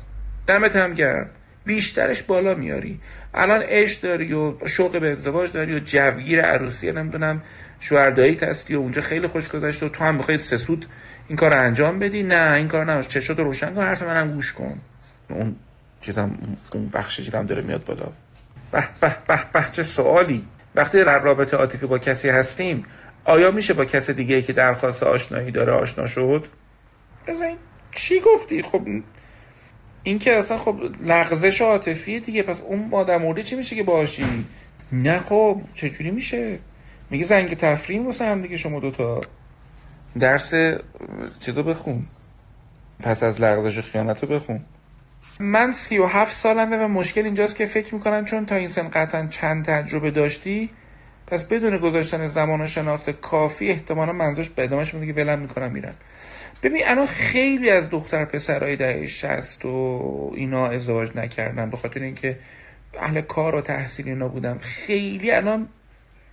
دمت 0.47 0.77
هم 0.77 0.95
گرم. 0.95 1.31
بیشترش 1.65 2.23
بالا 2.23 2.55
میاری. 2.55 3.01
الان 3.35 3.63
عشق 3.63 4.01
داری 4.01 4.33
و 4.33 4.67
شوق 4.67 5.01
به 5.01 5.11
ازدواج 5.11 5.53
داری 5.53 5.75
و 5.75 5.79
جوگیر 5.79 6.41
عروسی 6.41 6.93
نمی‌دونم 6.93 7.43
شوهردایی 7.81 8.35
هستی 8.35 8.75
و 8.75 8.79
اونجا 8.79 9.03
خیلی 9.03 9.27
خوش 9.27 9.49
گذشته 9.49 9.87
و 9.87 9.89
تو 9.89 10.05
هم 10.05 10.19
بخوای 10.19 10.39
سه 10.39 10.58
سوت 10.58 10.87
این 11.29 11.37
کار 11.37 11.55
انجام 11.55 11.99
بدی؟ 11.99 12.23
نه 12.23 12.53
این 12.53 12.69
کار 12.69 12.85
نه 12.85 13.03
چشاتو 13.03 13.45
روشن 13.45 13.75
کن 13.75 13.83
حرف 13.83 14.03
منم 14.03 14.35
گوش 14.35 14.53
کن. 14.53 14.81
اون 15.31 15.57
چیزم 16.01 16.39
اون 16.73 16.89
بخش 16.89 17.21
چیزم 17.21 17.47
داره 17.47 17.63
میاد 17.63 17.85
بالا. 17.85 18.13
به 18.73 18.85
به 19.01 19.17
به 19.27 19.41
به 19.53 19.65
چه 19.73 19.83
سوالی. 19.83 20.45
وقتی 20.75 21.05
در 21.05 21.19
رابطه 21.19 21.57
عاطفی 21.57 21.87
با 21.87 21.99
کسی 21.99 22.29
هستیم 22.29 22.85
آیا 23.25 23.51
میشه 23.51 23.75
با 23.75 23.85
کس 23.85 24.11
دیگه 24.11 24.37
ای 24.37 24.43
که 24.43 24.53
درخواست 24.53 25.03
آشنایی 25.03 25.51
داره 25.51 25.73
آشنا 25.73 26.07
شد؟ 26.07 26.47
بزن 27.27 27.55
چی 27.95 28.21
گفتی؟ 28.21 28.63
خب 28.63 28.83
این 30.09 30.19
که 30.19 30.37
اصلا 30.37 30.59
خب 30.59 30.77
لغزش 31.05 31.61
عاطفی 31.61 32.21
دیگه 32.21 32.43
پس 32.43 32.63
اون 32.63 32.89
مادر 32.91 33.19
مورد 33.19 33.43
چی 33.43 33.57
میشه 33.57 33.77
که 33.77 33.83
باشی؟ 33.83 34.45
نه 34.93 35.19
خب 35.19 35.61
چجوری 35.75 36.11
میشه؟ 36.11 36.59
میگه 37.11 37.25
زنگ 37.25 37.55
تفریم 37.55 38.07
واسه 38.07 38.25
هم 38.25 38.43
دیگه 38.43 38.57
شما 38.57 38.81
دوتا. 38.81 39.21
درس 40.19 40.55
چیزو 41.41 41.63
بخون. 41.63 42.03
پس 43.03 43.23
از 43.23 43.41
لغزش 43.41 43.79
و 43.79 43.83
خیانت 43.83 44.23
رو 44.25 44.29
بخون. 44.29 44.61
من 45.41 45.73
سی 45.73 45.99
و 45.99 46.07
هفت 46.07 46.37
سالمه 46.37 46.85
و 46.85 46.89
مشکل 46.89 47.25
اینجاست 47.25 47.57
که 47.57 47.67
فکر 47.67 47.95
می‌کنم 47.95 48.25
چون 48.25 48.47
تا 48.47 48.55
این 48.55 48.69
سن 48.69 48.89
قطعا 48.89 49.27
چند 49.27 49.65
تجربه 49.65 50.11
داشتی 50.11 50.71
پس 51.27 51.45
بدون 51.45 51.79
گذاشتن 51.79 52.27
زمان 52.27 52.61
و 52.61 52.67
شناخت 52.67 53.11
کافی 53.11 53.71
احتمالا 53.71 54.13
منظورش 54.13 54.51
به 54.51 54.65
ادامهش 54.65 54.91
که 54.91 55.13
ولم 55.13 55.39
می‌کنم 55.39 55.73
میرن. 55.73 55.95
ببین 56.63 56.83
الان 56.87 57.07
خیلی 57.07 57.71
از 57.71 57.91
دختر 57.91 58.25
پسرهای 58.25 58.77
دهه 58.77 59.07
60 59.07 59.65
و 59.65 60.33
اینا 60.35 60.67
ازدواج 60.67 61.17
نکردن 61.17 61.71
به 61.71 61.77
خاطر 61.77 62.03
اینکه 62.03 62.39
اهل 63.01 63.21
کار 63.21 63.55
و 63.55 63.61
تحصیل 63.61 64.09
اینا 64.09 64.29
بودم 64.29 64.59
خیلی 64.59 65.31
الان 65.31 65.69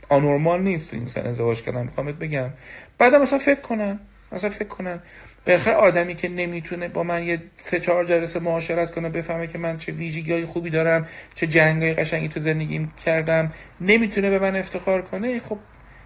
آنورمال 0.09 0.61
نیست 0.61 0.93
این 0.93 1.05
سن 1.05 1.21
ازدواج 1.21 1.61
کردن. 1.61 1.83
می‌خوام 1.83 2.11
بگم. 2.11 2.49
بعدم 2.97 3.21
مثلا 3.21 3.39
فکر 3.39 3.61
کنن. 3.61 3.99
مثلا 4.31 4.49
فکر 4.49 4.67
کنن. 4.67 4.99
بالاخره 5.47 5.73
آدمی 5.73 6.15
که 6.15 6.29
نمی‌تونه 6.29 6.87
با 6.87 7.03
من 7.03 7.23
یه 7.23 7.41
سه 7.57 7.79
چهار 7.79 8.05
جلسه 8.05 8.39
معاشرت 8.39 8.91
کنه 8.91 9.09
بفهمه 9.09 9.47
که 9.47 9.57
من 9.57 9.77
چه 9.77 9.91
ویژگی 9.91 10.45
خوبی 10.45 10.69
دارم 10.69 11.07
چه 11.35 11.47
جنگای 11.47 11.93
قشنگی 11.93 12.27
تو 12.27 12.39
زندگیم 12.39 12.93
کردم 13.05 13.53
نمی‌تونه 13.81 14.29
به 14.29 14.39
من 14.39 14.55
افتخار 14.55 15.01
کنه. 15.01 15.39
خب 15.39 15.57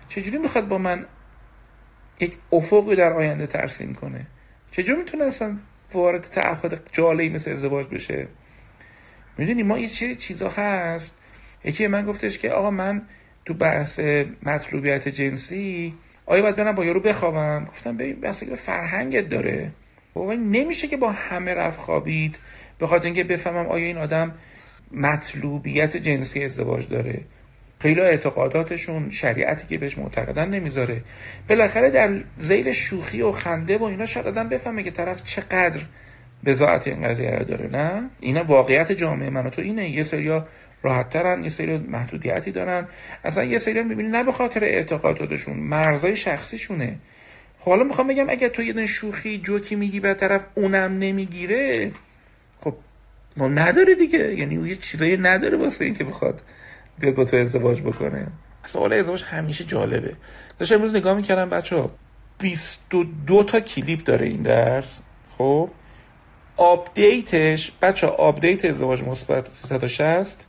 چجوری 0.10 0.38
می‌خواد 0.38 0.67
با 0.67 0.77
من 0.77 1.05
یک 2.19 2.38
افقی 2.51 2.95
در 2.95 3.13
آینده 3.13 3.47
ترسیم 3.47 3.93
کنه. 3.93 4.27
چجوری 4.71 4.99
می‌تونه 4.99 5.23
اصلا 5.23 5.58
وارد 5.93 6.21
تعهد 6.21 6.79
جالبی 6.91 7.29
مثل 7.29 7.51
ازدواج 7.51 7.88
بشه؟ 7.88 8.27
می‌دونی 9.38 9.63
ما 9.63 9.79
یه 9.79 9.88
چیزی 9.88 10.15
چیزا 10.15 10.49
هست. 10.49 11.17
یکی 11.63 11.88
من 11.88 12.05
گفتش 12.05 12.38
که 12.38 12.51
آقا 12.51 12.71
من 12.71 13.01
تو 13.45 13.53
بحث 13.53 13.99
مطلوبیت 14.43 15.08
جنسی 15.08 15.93
آیا 16.25 16.41
باید 16.41 16.55
برم 16.55 16.75
با 16.75 16.86
یارو 16.86 16.99
بخوابم؟ 16.99 17.65
گفتم 17.69 17.97
ببین 17.97 18.19
بس 18.19 18.43
که 18.43 18.55
فرهنگت 18.55 19.29
داره. 19.29 19.71
بابا 20.13 20.34
نمیشه 20.34 20.88
که 20.88 20.97
با 20.97 21.12
همه 21.12 21.53
رفت 21.53 21.79
خوابید. 21.79 22.39
به 22.79 22.88
خاطر 22.88 23.05
اینکه 23.05 23.23
بفهمم 23.23 23.67
آیا 23.67 23.86
این 23.86 23.97
آدم 23.97 24.34
مطلوبیت 24.91 25.97
جنسی 25.97 26.43
ازدواج 26.43 26.89
داره. 26.89 27.21
خیلی 27.79 28.01
اعتقاداتشون 28.01 29.09
شریعتی 29.09 29.67
که 29.67 29.77
بهش 29.77 29.97
معتقدن 29.97 30.49
نمی‌ذاره. 30.49 31.01
بالاخره 31.49 31.89
در 31.89 32.19
زیل 32.39 32.71
شوخی 32.71 33.21
و 33.21 33.31
خنده 33.31 33.77
و 33.77 33.83
اینا 33.83 34.05
شاید 34.05 34.27
آدم 34.27 34.49
بفهمه 34.49 34.83
که 34.83 34.91
طرف 34.91 35.23
چقدر 35.23 35.81
بزاعت 36.45 36.87
این 36.87 37.07
قضیه 37.07 37.31
رو 37.31 37.43
داره 37.43 37.67
نه؟ 37.67 38.09
اینا 38.19 38.43
واقعیت 38.43 38.91
جامعه 38.91 39.29
من 39.29 39.45
و 39.45 39.49
تو 39.49 39.61
اینه. 39.61 39.89
یه 39.89 40.03
سریا 40.03 40.47
راحت 40.83 41.09
ترن 41.09 41.43
یه 41.43 41.49
سری 41.49 41.77
محدودیتی 41.77 42.51
دارن. 42.51 42.87
اصلا 43.23 43.43
یه 43.43 43.57
سری 43.57 43.83
می‌بینی 43.83 44.09
نه 44.09 44.23
به 44.23 44.31
خاطر 44.31 44.63
اعتقاداتشون 44.63 45.57
مرزای 45.57 46.15
شخصیشونه. 46.15 46.95
خب 47.59 47.71
حالا 47.71 47.83
می‌خوام 47.83 48.07
بگم 48.07 48.29
اگه 48.29 48.49
تو 48.49 48.61
یه 48.61 48.85
شوخی 48.85 49.37
جوکی 49.37 49.75
میگی 49.75 49.99
به 49.99 50.13
طرف 50.13 50.45
اونم 50.55 50.97
نمی‌گیره 50.97 51.91
خب 52.61 52.75
ما 53.37 53.47
نداره 53.47 53.95
دیگه. 53.95 54.35
یعنی 54.35 54.69
یه 54.69 54.75
چیزایی 54.75 55.17
نداره 55.17 55.57
واسه 55.57 55.85
اینکه 55.85 56.03
بخواد 56.03 56.41
بیاد 56.99 57.15
با 57.15 57.25
تو 57.25 57.38
ازدواج 57.38 57.81
بکنه. 57.81 58.27
سوال 58.65 58.93
ازدواج 58.93 59.23
همیشه 59.23 59.63
جالبه. 59.63 60.15
داشتم 60.59 60.75
امروز 60.75 60.95
نگاه 60.95 61.13
می‌کردم 61.13 61.49
بچه 61.49 61.75
ها 61.75 61.91
22 62.39 63.43
تا 63.43 63.59
کلیپ 63.59 64.03
داره 64.03 64.25
این 64.25 64.41
درس. 64.41 64.99
خب؟ 65.38 65.69
update 66.57 67.43
ش 67.43 67.71
بچه 67.81 68.07
update 68.07 68.65
ازدواج 68.65 69.03
مثبت 69.03 69.47
360 69.47 70.47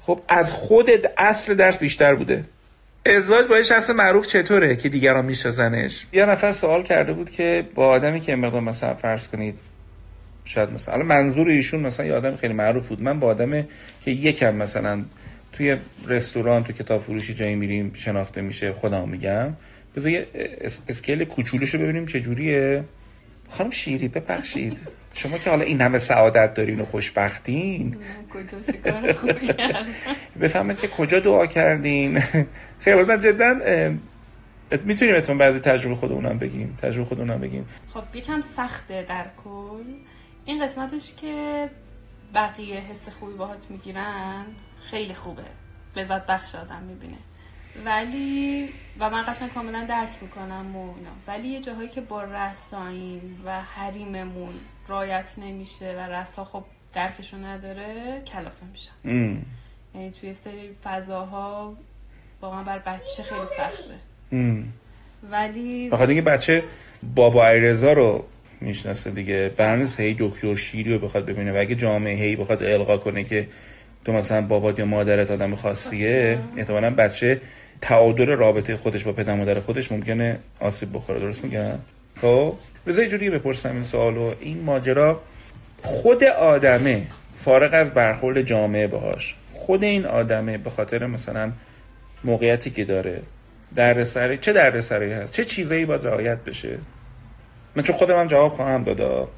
خب 0.00 0.20
از 0.28 0.52
خود 0.52 0.90
اصل 1.18 1.54
درس 1.54 1.78
بیشتر 1.78 2.14
بوده. 2.14 2.44
ازدواج 3.06 3.46
با 3.46 3.56
یه 3.56 3.62
شخص 3.62 3.90
معروف 3.90 4.26
چطوره 4.26 4.76
که 4.76 4.88
دیگران 4.88 5.24
میشناسنش؟ 5.24 6.06
یه 6.12 6.26
نفر 6.26 6.52
سوال 6.52 6.82
کرده 6.82 7.12
بود 7.12 7.30
که 7.30 7.68
با 7.74 7.86
آدمی 7.86 8.20
که 8.20 8.36
مقدار 8.36 8.60
مثلا 8.60 8.94
فرض 8.94 9.28
کنید 9.28 9.58
شاید 10.44 10.72
مثلا 10.72 11.02
منظور 11.02 11.48
ایشون 11.48 11.80
مثلا 11.80 12.06
یه 12.06 12.14
آدم 12.14 12.36
خیلی 12.36 12.54
معروف 12.54 12.88
بود. 12.88 13.02
من 13.02 13.20
با 13.20 13.26
آدم 13.26 13.66
که 14.00 14.10
یکم 14.10 14.54
مثلا 14.54 15.04
توی 15.52 15.76
رستوران 16.06 16.64
تو 16.64 16.72
کتاب 16.72 17.00
فروشی 17.00 17.34
جایی 17.34 17.54
میریم 17.54 17.92
شناخته 17.94 18.40
میشه 18.40 18.72
خودم 18.72 19.08
میگم. 19.08 19.52
بذار 19.96 20.10
یه 20.10 20.26
اسکیل 20.88 21.24
کوچولوشو 21.24 21.78
ببینیم 21.78 22.06
چه 22.06 22.20
جوریه 22.20 22.84
خانم 23.48 23.70
شیری 23.70 24.08
ببخشید. 24.08 24.78
شما 25.14 25.38
که 25.38 25.50
حالا 25.50 25.64
این 25.64 25.80
همه 25.80 25.98
سعادت 25.98 26.54
دارین 26.54 26.80
و 26.80 26.84
خوشبختین. 26.84 27.96
بفهمید 30.40 30.78
که 30.78 30.88
کجا 30.88 31.20
دعا 31.20 31.46
کردین. 31.46 32.20
خیلی 32.78 33.02
من 33.02 33.20
جدا 33.20 33.54
می‌تونیم 34.84 35.14
اتون 35.14 35.38
بعضی 35.38 35.58
تجربه 35.58 35.94
خودمونم 35.94 36.38
بگیم. 36.38 36.76
تجربه 36.82 37.04
خودمونم 37.04 37.40
بگیم. 37.40 37.66
خب 37.94 38.02
یکم 38.14 38.42
سخته 38.56 39.06
در 39.08 39.26
کل. 39.44 39.84
این 40.44 40.66
قسمتش 40.66 41.14
که 41.20 41.68
بقیه 42.34 42.76
حس 42.80 43.14
خوبی 43.18 43.34
باهات 43.34 43.66
می‌گیرن. 43.70 44.44
خیلی 44.90 45.14
خوبه. 45.14 45.42
لذت 45.96 46.26
بخش 46.26 46.54
آدم 46.54 46.82
می‌بینه. 46.82 47.16
ولی 47.84 48.68
و 48.98 49.10
من 49.10 49.22
قشنگ 49.22 49.52
کاملا 49.52 49.86
درک 49.88 50.08
می‌کنم 50.22 50.76
و 50.76 50.94
اینا. 50.96 51.10
ولی 51.26 51.48
یه 51.48 51.60
جاهایی 51.60 51.88
که 51.88 52.00
با 52.00 52.22
رساین 52.22 53.20
و 53.44 53.62
حریممون 53.62 54.54
رایت 54.88 55.26
نمیشه 55.38 55.94
و 55.96 56.12
رسا 56.12 56.44
خب 56.44 56.64
درکشو 56.94 57.36
نداره 57.36 58.22
کلافه 58.26 58.66
میشن 58.72 58.92
یعنی 59.94 60.10
توی 60.20 60.34
سری 60.44 60.70
فضاها 60.84 61.76
واقعا 62.40 62.62
بر 62.62 62.78
بچه 62.78 63.22
خیلی 63.22 63.46
سخته. 63.56 63.94
ولی 65.30 65.88
بخاطر 65.88 66.06
اینکه 66.06 66.30
بچه 66.30 66.62
بابا 67.14 67.48
ایرزا 67.48 67.92
رو 67.92 68.24
می‌شناسه 68.60 69.10
دیگه. 69.10 69.52
برنس 69.56 70.00
هی 70.00 70.16
دکتر 70.18 70.54
شیری 70.54 70.92
رو 70.92 70.98
بخواد 70.98 71.26
ببینه 71.26 71.52
و 71.52 71.56
اگه 71.56 71.74
جامعه 71.74 72.14
هی 72.14 72.36
بخواد 72.36 72.62
القا 72.62 72.96
کنه 72.96 73.24
که 73.24 73.48
تو 74.04 74.12
مثلا 74.12 74.40
بابات 74.40 74.78
یا 74.78 74.84
مادرت 74.84 75.30
آدم 75.30 75.54
خاصیه 75.54 76.38
احتمالا 76.56 76.90
بچه 76.90 77.40
تعادل 77.80 78.26
رابطه 78.26 78.76
خودش 78.76 79.04
با 79.04 79.12
پدر 79.12 79.34
مادر 79.34 79.60
خودش 79.60 79.92
ممکنه 79.92 80.38
آسیب 80.60 80.88
بخوره 80.92 81.20
درست 81.20 81.44
میگم؟ 81.44 81.78
خب 82.20 82.54
بذار 82.86 83.06
جوری 83.06 83.30
بپرسم 83.30 83.72
این 83.72 83.82
سوالو 83.82 84.34
این 84.40 84.62
ماجرا 84.62 85.20
خود 85.82 86.24
آدمه 86.24 87.06
فارغ 87.38 87.70
از 87.74 87.90
برخورد 87.90 88.42
جامعه 88.42 88.86
باهاش. 88.86 89.34
خود 89.52 89.84
این 89.84 90.06
آدمه 90.06 90.58
به 90.58 90.70
خاطر 90.70 91.06
مثلا 91.06 91.52
موقعیتی 92.24 92.70
که 92.70 92.84
داره 92.84 93.22
دردسری 93.74 94.38
چه 94.38 94.52
دردسری 94.52 95.12
هست؟ 95.12 95.32
چه 95.32 95.44
چیزایی 95.44 95.84
باید 95.84 96.06
رعایت 96.06 96.38
بشه؟ 96.38 96.78
من 97.76 97.82
چون 97.82 97.96
خودم 97.96 98.20
هم 98.20 98.26
جواب 98.26 98.52
خواهم 98.52 98.84
دادا 98.84 99.28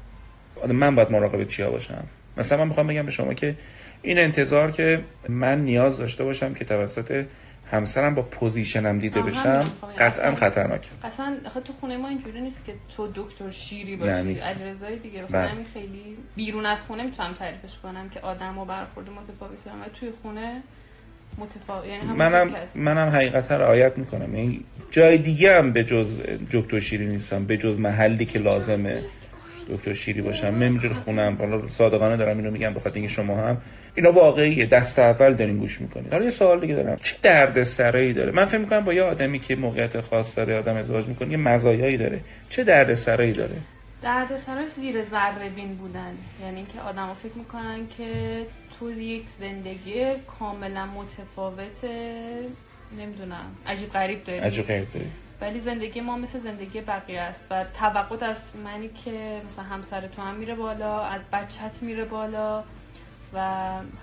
من 0.67 0.95
باید 0.95 1.11
مراقب 1.11 1.43
چیا 1.43 1.69
باشم؟ 1.69 2.03
مثلا 2.37 2.57
من 2.57 2.67
می‌خوام 2.67 2.87
بگم 2.87 3.05
به 3.05 3.11
شما 3.11 3.33
که 3.33 3.55
این 4.03 4.19
انتظار 4.19 4.71
که 4.71 5.01
من 5.29 5.61
نیاز 5.61 5.97
داشته 5.97 6.23
باشم 6.23 6.53
که 6.53 6.65
توسط 6.65 7.25
همسرم 7.71 8.15
با 8.15 8.21
پوزیشنم 8.21 8.99
دیده 8.99 9.21
بشم 9.21 9.63
قطعا 9.97 10.35
خطرناک 10.35 10.89
اصلا 11.03 11.37
تو 11.65 11.73
خونه 11.73 11.97
ما 11.97 12.07
اینجوری 12.07 12.41
نیست 12.41 12.65
که 12.65 12.73
تو 12.97 13.07
دکتر 13.15 13.49
شیری 13.49 13.95
باشی 13.95 14.11
اجرزای 14.11 14.99
دیگه. 15.03 15.23
بله. 15.23 15.47
همین 15.47 15.65
خیلی 15.73 16.17
بیرون 16.35 16.65
از 16.65 16.85
خونه 16.85 17.03
می‌تونم 17.03 17.33
تعریفش 17.33 17.79
کنم 17.83 18.09
که 18.09 18.19
آدم 18.19 18.57
و 18.57 18.65
برخورد 18.65 19.07
متفاوتی 19.09 19.69
هم 19.69 19.75
توی 19.99 20.09
خونه 20.21 20.61
متفاوت 21.37 21.85
یعنی 21.85 22.03
منم 22.05 22.55
منم 22.75 23.09
حقیقتا 23.09 23.57
رعایت 23.57 23.97
می‌کنم. 23.97 24.35
یعنی 24.35 24.63
جای 24.91 25.17
دیگه 25.17 25.57
هم 25.57 25.71
به 25.71 25.83
جز 25.83 26.19
دکتر 26.51 26.79
شیری 26.79 27.05
نیستم 27.05 27.45
به 27.45 27.57
جز 27.57 27.79
محلی 27.79 28.25
که 28.25 28.39
لازمه. 28.39 29.01
دکتر 29.69 29.93
شیری 29.93 30.21
باشم. 30.21 30.47
نمیجور 30.47 30.93
خونم. 30.93 31.35
حالا 31.39 31.67
صادقانه 31.67 32.17
دارم 32.17 32.37
اینو 32.37 32.51
میگم 32.51 32.73
بخاطر 32.73 32.95
اینکه 32.95 33.13
شما 33.13 33.37
هم. 33.37 33.57
اینا 33.95 34.11
واقعیه. 34.11 34.65
دست 34.65 34.99
اول 34.99 35.33
دارین 35.33 35.57
گوش 35.57 35.81
می‌کنید 35.81 36.13
حالا 36.13 36.23
یه 36.23 36.29
سوال 36.29 36.59
دیگه 36.59 36.75
دارم. 36.75 36.97
چه 37.01 37.15
درد 37.21 37.63
سرایی 37.63 38.13
داره؟ 38.13 38.31
من 38.31 38.45
فکر 38.45 38.57
می‌کنم 38.57 38.85
با 38.85 38.93
یه 38.93 39.03
آدمی 39.03 39.39
که 39.39 39.55
موقعیت 39.55 40.01
خاص 40.01 40.37
داره 40.37 40.59
آدم 40.59 40.75
ازدواج 40.75 41.07
می‌کنه 41.07 41.31
یه 41.31 41.37
مزایایی 41.37 41.97
داره. 41.97 42.19
چه 42.49 42.63
درد 42.63 42.93
سرایی 42.93 43.33
داره؟ 43.33 43.55
درد 44.01 44.37
سرای 44.37 44.67
زیر 44.67 45.05
ذره 45.05 45.49
بین 45.55 45.75
بودن. 45.75 46.13
یعنی 46.41 46.55
اینکه 46.55 46.79
آدما 46.79 47.13
فکر 47.13 47.33
می‌کنن 47.35 47.79
که 47.97 48.09
تو 48.79 48.91
یک 48.91 49.23
زندگی 49.39 50.03
کاملا 50.39 50.85
متفاوت 50.85 51.91
نمی‌دونم. 52.99 53.45
عجیب 53.67 53.89
غریب 53.93 54.23
داری. 54.23 54.39
عجیب 54.39 54.67
غریب 54.67 54.87
داری. 54.93 55.05
ولی 55.41 55.59
زندگی 55.59 56.01
ما 56.01 56.17
مثل 56.17 56.39
زندگی 56.39 56.81
بقیه 56.81 57.21
است 57.21 57.47
و 57.51 57.65
توقع 57.79 58.25
از 58.25 58.37
منی 58.63 58.89
که 59.05 59.41
مثلا 59.51 59.65
همسر 59.65 60.07
تو 60.07 60.21
هم 60.21 60.35
میره 60.35 60.55
بالا 60.55 61.01
از 61.01 61.21
بچت 61.33 61.83
میره 61.83 62.05
بالا 62.05 62.63
و 63.33 63.39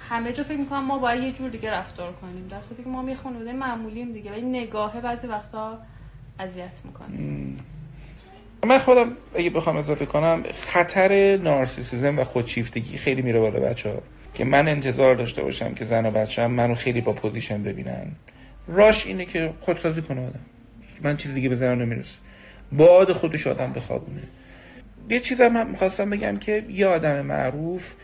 همه 0.08 0.32
جا 0.32 0.42
فکر 0.42 0.56
می‌کنم 0.56 0.84
ما 0.84 0.98
باید 0.98 1.22
یه 1.22 1.32
جور 1.32 1.50
دیگه 1.50 1.70
رفتار 1.70 2.12
کنیم. 2.12 2.48
در 2.48 2.60
صورتی 2.68 2.82
که 2.82 2.88
ما 2.88 3.10
یه 3.10 3.14
خانواده 3.14 3.52
معمولیم 3.52 4.12
دیگه 4.12 4.30
ولی 4.30 4.42
نگاهه 4.42 5.00
بعضی 5.00 5.26
وقتا 5.26 5.78
اذیت 6.38 6.78
می‌کنه. 6.84 7.18
من 8.66 8.78
خودم 8.78 9.12
اگه 9.34 9.50
بخوام 9.50 9.76
اضافه 9.76 10.06
کنم 10.06 10.42
خطر 10.54 11.36
نارسیسیزم 11.36 12.18
و 12.18 12.24
خودشیفتگی 12.24 12.98
خیلی 12.98 13.22
میره 13.22 13.40
بالا 13.40 13.60
بچه 13.60 13.90
ها 13.90 13.96
که 14.34 14.44
من 14.44 14.68
انتظار 14.68 15.14
داشته 15.14 15.42
باشم 15.42 15.74
که 15.74 15.84
زن 15.84 16.06
و 16.06 16.10
بچه 16.10 16.42
هم 16.42 16.50
منو 16.50 16.74
خیلی 16.74 17.00
با 17.00 17.12
پوزیشن 17.12 17.62
ببینن. 17.62 18.12
راش 18.68 19.06
اینه 19.06 19.24
که 19.24 19.52
خودسازی 19.60 20.02
کنه 20.02 20.20
آدم 20.20 20.40
من 21.02 21.16
چیز 21.16 21.34
دیگه 21.34 21.48
به 21.48 21.54
زن 21.54 21.78
نمی‌رسه. 21.78 22.18
باد 22.72 23.12
خودش 23.12 23.46
آدم 23.46 23.72
بخوابونه 23.72 24.22
یه 25.08 25.20
چیز 25.20 25.40
هم 25.40 25.66
می‌خواستم 25.70 26.10
بگم 26.10 26.36
که 26.36 26.64
یه 26.68 26.86
آدم 26.86 27.20
معروف 27.20 27.94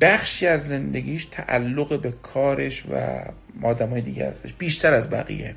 بخشی 0.00 0.46
از 0.46 0.64
زندگیش 0.64 1.24
تعلق 1.24 2.00
به 2.00 2.12
کارش 2.22 2.84
و 2.90 3.84
های 3.86 4.00
دیگه 4.00 4.28
هستش. 4.28 4.54
بیشتر 4.54 4.94
از 4.94 5.10
بقیه. 5.10 5.54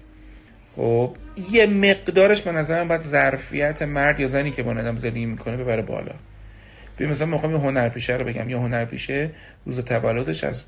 خب 0.76 1.16
یه 1.52 1.66
مقدارش 1.66 2.42
به 2.42 2.52
نظرم 2.52 2.88
باید 2.88 3.02
ظرفیت 3.02 3.82
مرد 3.82 4.20
یا 4.20 4.28
زنی 4.28 4.52
که 4.52 4.64
با 4.64 4.72
آدم 4.72 4.96
زندگی 4.96 5.26
می‌کنه 5.26 5.58
ببره 5.58 5.82
بالا. 5.82 6.14
ببین 6.98 7.10
مثلا 7.10 7.28
می‌خوام 7.28 7.52
یه 7.52 7.58
هنرپیشه 7.58 8.14
رو 8.14 8.26
بگم. 8.26 8.50
یه 8.50 8.58
هنرپیشه 8.58 9.32
روز 9.66 9.80
تولدش 9.80 10.44
از 10.44 10.64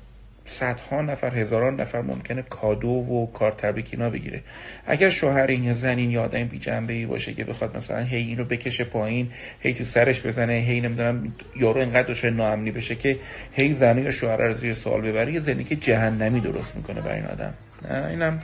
صدها 0.48 1.02
نفر 1.02 1.34
هزاران 1.34 1.80
نفر 1.80 2.00
ممکنه 2.00 2.42
کادو 2.42 2.88
و 2.88 3.26
کار 3.32 3.50
تبریک 3.50 3.88
اینا 3.92 4.10
بگیره. 4.10 4.40
اگر 4.86 5.10
شوهر 5.10 5.46
این 5.46 5.64
یا 5.64 5.72
زن 5.72 5.98
این 5.98 6.10
یا 6.10 6.22
آدم 6.22 6.44
بی 6.44 6.58
جنبه 6.58 6.92
ای 6.92 7.06
باشه 7.06 7.34
که 7.34 7.44
بخواد 7.44 7.76
مثلا 7.76 8.04
هی 8.04 8.22
اینو 8.22 8.44
بکشه 8.44 8.84
پایین 8.84 9.30
هی 9.60 9.74
تو 9.74 9.84
سرش 9.84 10.26
بزنه 10.26 10.52
هی 10.52 10.80
نمی‌دونم 10.80 11.32
یارو 11.56 11.80
اینقدر 11.80 12.08
دچار 12.08 12.30
ناامنی 12.30 12.70
بشه 12.70 12.94
که 12.94 13.18
هی 13.52 13.74
زنه 13.74 14.02
یا 14.02 14.10
شوهر 14.10 14.36
رو 14.36 14.54
زیر 14.54 14.72
سوال 14.72 15.00
ببره 15.00 15.32
یه 15.32 15.38
زندگی 15.38 15.76
جهنمی 15.76 16.40
درست 16.40 16.76
می‌کنه 16.76 17.00
برای 17.00 17.16
این 17.16 17.26
آدم. 17.26 17.54
نه 17.90 18.06
اینم 18.06 18.42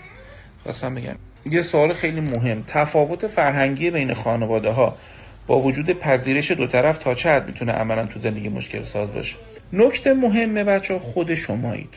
خواستم 0.62 0.94
بگم. 0.94 1.16
یه 1.50 1.62
سوال 1.62 1.92
خیلی 1.92 2.20
مهم. 2.20 2.64
تفاوت 2.66 3.26
فرهنگی 3.26 3.90
بین 3.90 4.14
خانواده 4.14 4.70
ها 4.70 4.96
با 5.46 5.60
وجود 5.60 5.92
پذیرش 5.92 6.50
دو 6.50 6.66
طرف 6.66 6.98
تا 6.98 7.14
چه 7.14 7.40
می‌تونه 7.40 7.72
عملا 7.72 8.06
تو 8.06 8.18
زندگی 8.18 8.48
مشکل 8.48 8.82
ساز 8.82 9.12
باشه؟ 9.12 9.34
نکته 9.72 10.14
مهمه 10.14 10.64
بچه 10.64 10.98
خود 10.98 11.34
شمایید. 11.34 11.94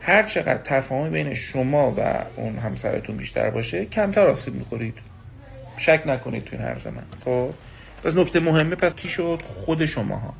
هر 0.00 0.22
چقدر 0.22 0.58
تفاهم 0.58 1.10
بین 1.10 1.34
شما 1.34 1.94
و 1.96 2.00
اون 2.36 2.58
همسرتون 2.58 3.16
بیشتر 3.16 3.50
باشه 3.50 3.84
کمتر 3.84 4.26
آسیب 4.26 4.54
می‌خورید. 4.54 4.94
شک 5.78 6.02
نکنید 6.06 6.44
توی 6.44 6.58
این 6.58 6.66
عرض 6.66 6.86
من. 6.86 7.02
خب؟ 7.24 7.50
پس 8.04 8.16
نکته 8.16 8.40
مهمه 8.40 8.76
پس 8.76 8.94
کی 8.94 9.08
شد؟ 9.08 9.42
خود 9.46 9.84
شماها. 9.84 10.34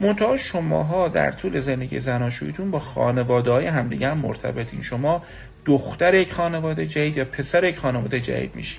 منتها 0.00 0.36
شماها 0.36 1.08
در 1.08 1.30
طول 1.30 1.60
زندگی 1.60 2.00
زناشویتون 2.00 2.70
با 2.70 2.78
خانواده 2.78 3.50
های 3.50 3.66
همدیگه 3.66 4.08
هم 4.08 4.18
مرتبطین. 4.18 4.82
شما 4.82 5.22
دختر 5.64 6.14
یک 6.14 6.32
خانواده 6.32 6.86
جدید 6.86 7.16
یا 7.16 7.24
پسر 7.24 7.64
یک 7.64 7.78
خانواده 7.78 8.20
جدید 8.20 8.56
میشی. 8.56 8.78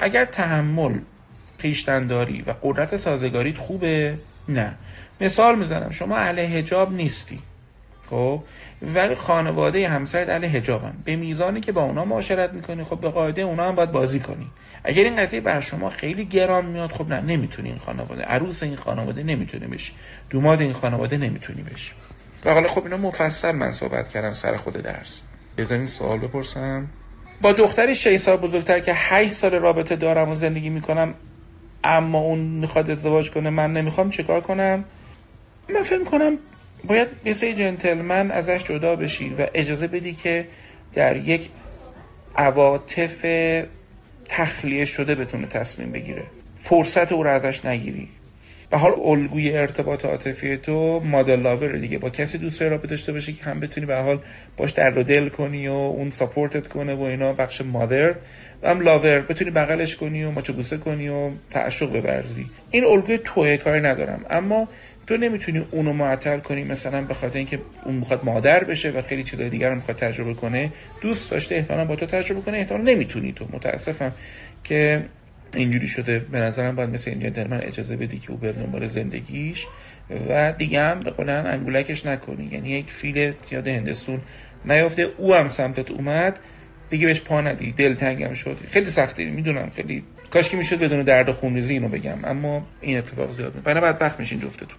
اگر 0.00 0.24
تحمل 0.24 0.98
خیشتنداری 1.58 2.42
و 2.42 2.54
قدرت 2.62 2.96
سازگاریت 2.96 3.58
خوبه؟ 3.58 4.18
نه. 4.48 4.74
مثال 5.20 5.58
می‌زنم. 5.58 5.90
شما 5.90 6.16
اهل 6.16 6.38
هجاب 6.38 6.92
نیستی. 6.92 7.38
خب؟ 8.10 8.42
ولی 8.82 9.14
خانواده 9.14 9.88
همسرت 9.88 10.28
اهل 10.28 10.44
هجابن 10.44 10.92
به 11.04 11.16
میزانی 11.16 11.60
که 11.60 11.72
با 11.72 11.82
اونا 11.82 12.04
معاشرت 12.04 12.52
می‌کنی 12.52 12.84
خب 12.84 13.00
به 13.00 13.10
قاعده 13.10 13.42
اونا 13.42 13.68
هم 13.68 13.74
باید 13.74 13.92
بازی 13.92 14.20
کنی. 14.20 14.50
اگر 14.84 15.04
این 15.04 15.16
قضیه 15.16 15.40
بر 15.40 15.60
شما 15.60 15.90
خیلی 15.90 16.24
گران 16.24 16.66
میاد 16.66 16.92
خب 16.92 17.08
نه 17.08 17.20
نمی‌تونی 17.20 17.68
این 17.68 17.78
خانواده 17.78 18.22
عروس 18.22 18.62
این 18.62 18.76
خانواده 18.76 19.22
نمی‌تونی 19.22 19.66
بشی 19.66 19.92
دوماد 20.30 20.60
این 20.60 20.72
خانواده 20.72 21.16
نمی‌تونی 21.16 21.62
بشی 21.62 21.92
و 22.44 22.54
حالا 22.54 22.68
خب 22.68 22.84
اینا 22.84 22.96
مفصل 22.96 23.52
من 23.52 23.70
صحبت 23.70 24.08
کردم 24.08 24.32
سر 24.32 24.56
خود 24.56 24.74
درس. 24.74 25.22
بذارین 25.58 25.86
سوال 25.86 26.18
بپرسم. 26.18 26.86
با 27.40 27.52
دختری 27.52 27.94
6 27.94 28.16
سال 28.16 28.36
بزرگتر 28.36 28.80
که 28.80 28.92
8 28.94 29.30
سال 29.30 29.54
رابطه 29.54 29.96
دارم 29.96 30.28
و 30.28 30.34
زندگی 30.34 30.68
می‌کنم 30.68 31.14
اما 31.84 32.18
اون 32.18 32.38
می‌خواد 32.38 32.90
ازدواج 32.90 33.30
کنه 33.30 33.50
من 33.50 33.72
نمی‌خوام 33.72 34.10
چیکار 34.10 34.40
کنم؟ 34.40 34.84
من 35.74 35.82
فکر 35.82 36.04
کنم 36.04 36.38
باید 36.84 37.08
یه 37.24 37.32
سری 37.32 37.54
جنتلمن 37.54 38.30
ازش 38.30 38.64
جدا 38.64 38.96
بشی 38.96 39.34
و 39.38 39.46
اجازه 39.54 39.86
بدی 39.86 40.12
که 40.12 40.46
در 40.92 41.16
یک 41.16 41.48
عواطف 42.36 43.26
تخلیه 44.28 44.84
شده 44.84 45.14
بتونه 45.14 45.46
تصمیم 45.46 45.92
بگیره. 45.92 46.22
فرصت 46.56 47.12
او 47.12 47.22
رو 47.22 47.30
ازش 47.30 47.64
نگیری. 47.64 48.08
به 48.70 48.76
حال 48.76 48.92
الگوی 49.04 49.52
ارتباط 49.52 50.04
عاطفی 50.04 50.56
تو 50.56 51.00
مادل 51.00 51.40
لاور 51.40 51.76
دیگه. 51.76 51.98
با 51.98 52.10
کسی 52.10 52.38
دوست 52.38 52.62
رابطه 52.62 52.88
داشته 52.88 53.12
باشی 53.12 53.32
که 53.32 53.44
هم 53.44 53.60
بتونی 53.60 53.86
به 53.86 53.96
حال 53.96 54.20
باش 54.56 54.70
در 54.70 54.98
و 54.98 55.02
دل 55.02 55.28
کنی 55.28 55.68
و 55.68 55.72
اون 55.72 56.10
ساپورتت 56.10 56.68
کنه 56.68 56.94
و 56.94 57.02
اینا. 57.02 57.32
بخش 57.32 57.60
مادر. 57.60 58.14
و 58.62 58.70
هم 58.70 58.80
لاور. 58.80 59.20
بتونی 59.20 59.50
بغلش 59.50 59.96
کنی 59.96 60.24
و 60.24 60.30
ماچو 60.30 60.52
بوسه 60.52 60.76
کنی 60.76 61.08
و 61.08 61.30
تعشق 61.50 61.92
ببرزی 61.92 62.46
این 62.70 62.84
الگوی 62.84 63.18
توه 63.18 63.56
کاری 63.56 63.80
ندارم. 63.80 64.24
اما 64.30 64.68
تو 65.08 65.16
نمی‌تونی 65.16 65.66
اونو 65.70 65.92
معطل 65.92 66.38
کنی 66.38 66.64
مثلا 66.64 67.02
به 67.02 67.14
خاطر 67.14 67.36
اینکه 67.38 67.60
اون 67.84 67.94
می‌خواد 67.94 68.24
مادر 68.24 68.64
بشه 68.64 68.90
و 68.90 69.02
خیلی 69.02 69.24
چیزای 69.24 69.48
دیگر 69.48 69.68
رو 69.68 69.74
می‌خواد 69.74 69.96
تجربه 69.96 70.34
کنه 70.34 70.72
دوست 71.00 71.30
داشته 71.30 71.54
احتمالا 71.54 71.84
با 71.84 71.96
تو 71.96 72.06
تجربه 72.06 72.40
کنه 72.40 72.58
احتمالا 72.58 72.84
نمی‌تونی 72.84 73.32
تو. 73.32 73.48
متاسفم 73.52 74.12
که 74.64 75.04
اینجوری 75.54 75.88
شده. 75.88 76.18
به 76.18 76.38
نظرم 76.38 76.76
باید 76.76 76.90
مثل 76.90 77.10
این 77.10 77.20
جنتلمن 77.20 77.60
اجازه 77.60 77.96
بدی 77.96 78.18
که 78.18 78.30
او 78.30 78.36
بره 78.36 78.52
دنبال 78.52 78.86
زندگیش 78.86 79.66
و 80.28 80.52
دیگه 80.52 80.82
هم 80.82 81.00
به 81.00 81.32
انگولکش 81.32 82.06
نکنی. 82.06 82.48
یعنی 82.52 82.70
یک 82.70 82.90
فیل 82.90 83.32
یاد 83.50 83.68
هندسون 83.68 84.20
نیافته. 84.64 85.02
او 85.02 85.34
هم 85.34 85.48
سمتت 85.48 85.90
اومد 85.90 86.40
دیگه 86.90 87.06
بهش 87.06 87.20
پا 87.20 87.40
ندی. 87.40 87.72
دلتنگم 87.72 88.34
شد. 88.34 88.58
خیلی 88.70 88.90
سختی 88.90 89.24
می‌دونم. 89.24 89.70
خیلی 89.76 90.04
کاش 90.30 90.48
که 90.48 90.56
می‌شد 90.56 90.78
بدون 90.78 91.02
درد 91.02 91.30
خونریزی 91.30 91.72
اینو 91.72 91.88
بگم 91.88 92.24
اما 92.24 92.66
این 92.80 92.98
اتفاق 92.98 93.30
زیاد 93.30 93.54
میفته 93.54 93.74
بدبخت 93.74 94.20
میشین 94.20 94.40
جفتتون. 94.40 94.78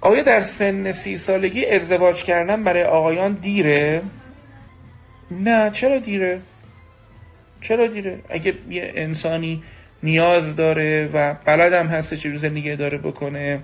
آیا 0.00 0.22
در 0.22 0.40
سن 0.40 0.92
سی 0.92 1.16
سالگی 1.16 1.66
ازدواج 1.66 2.22
کردن 2.22 2.64
برای 2.64 2.84
آقایان 2.84 3.32
دیره؟ 3.32 4.02
نه 5.30 5.70
چرا 5.70 5.98
دیره؟ 5.98 6.40
چرا 7.60 7.86
دیره؟ 7.86 8.18
اگه 8.28 8.54
یه 8.70 8.92
انسانی 8.94 9.62
نیاز 10.02 10.56
داره 10.56 11.10
و 11.12 11.34
بلدم 11.44 11.86
هسته 11.86 12.16
چه 12.16 12.36
زندگی 12.36 12.76
داره 12.76 12.98
بکنه 12.98 13.60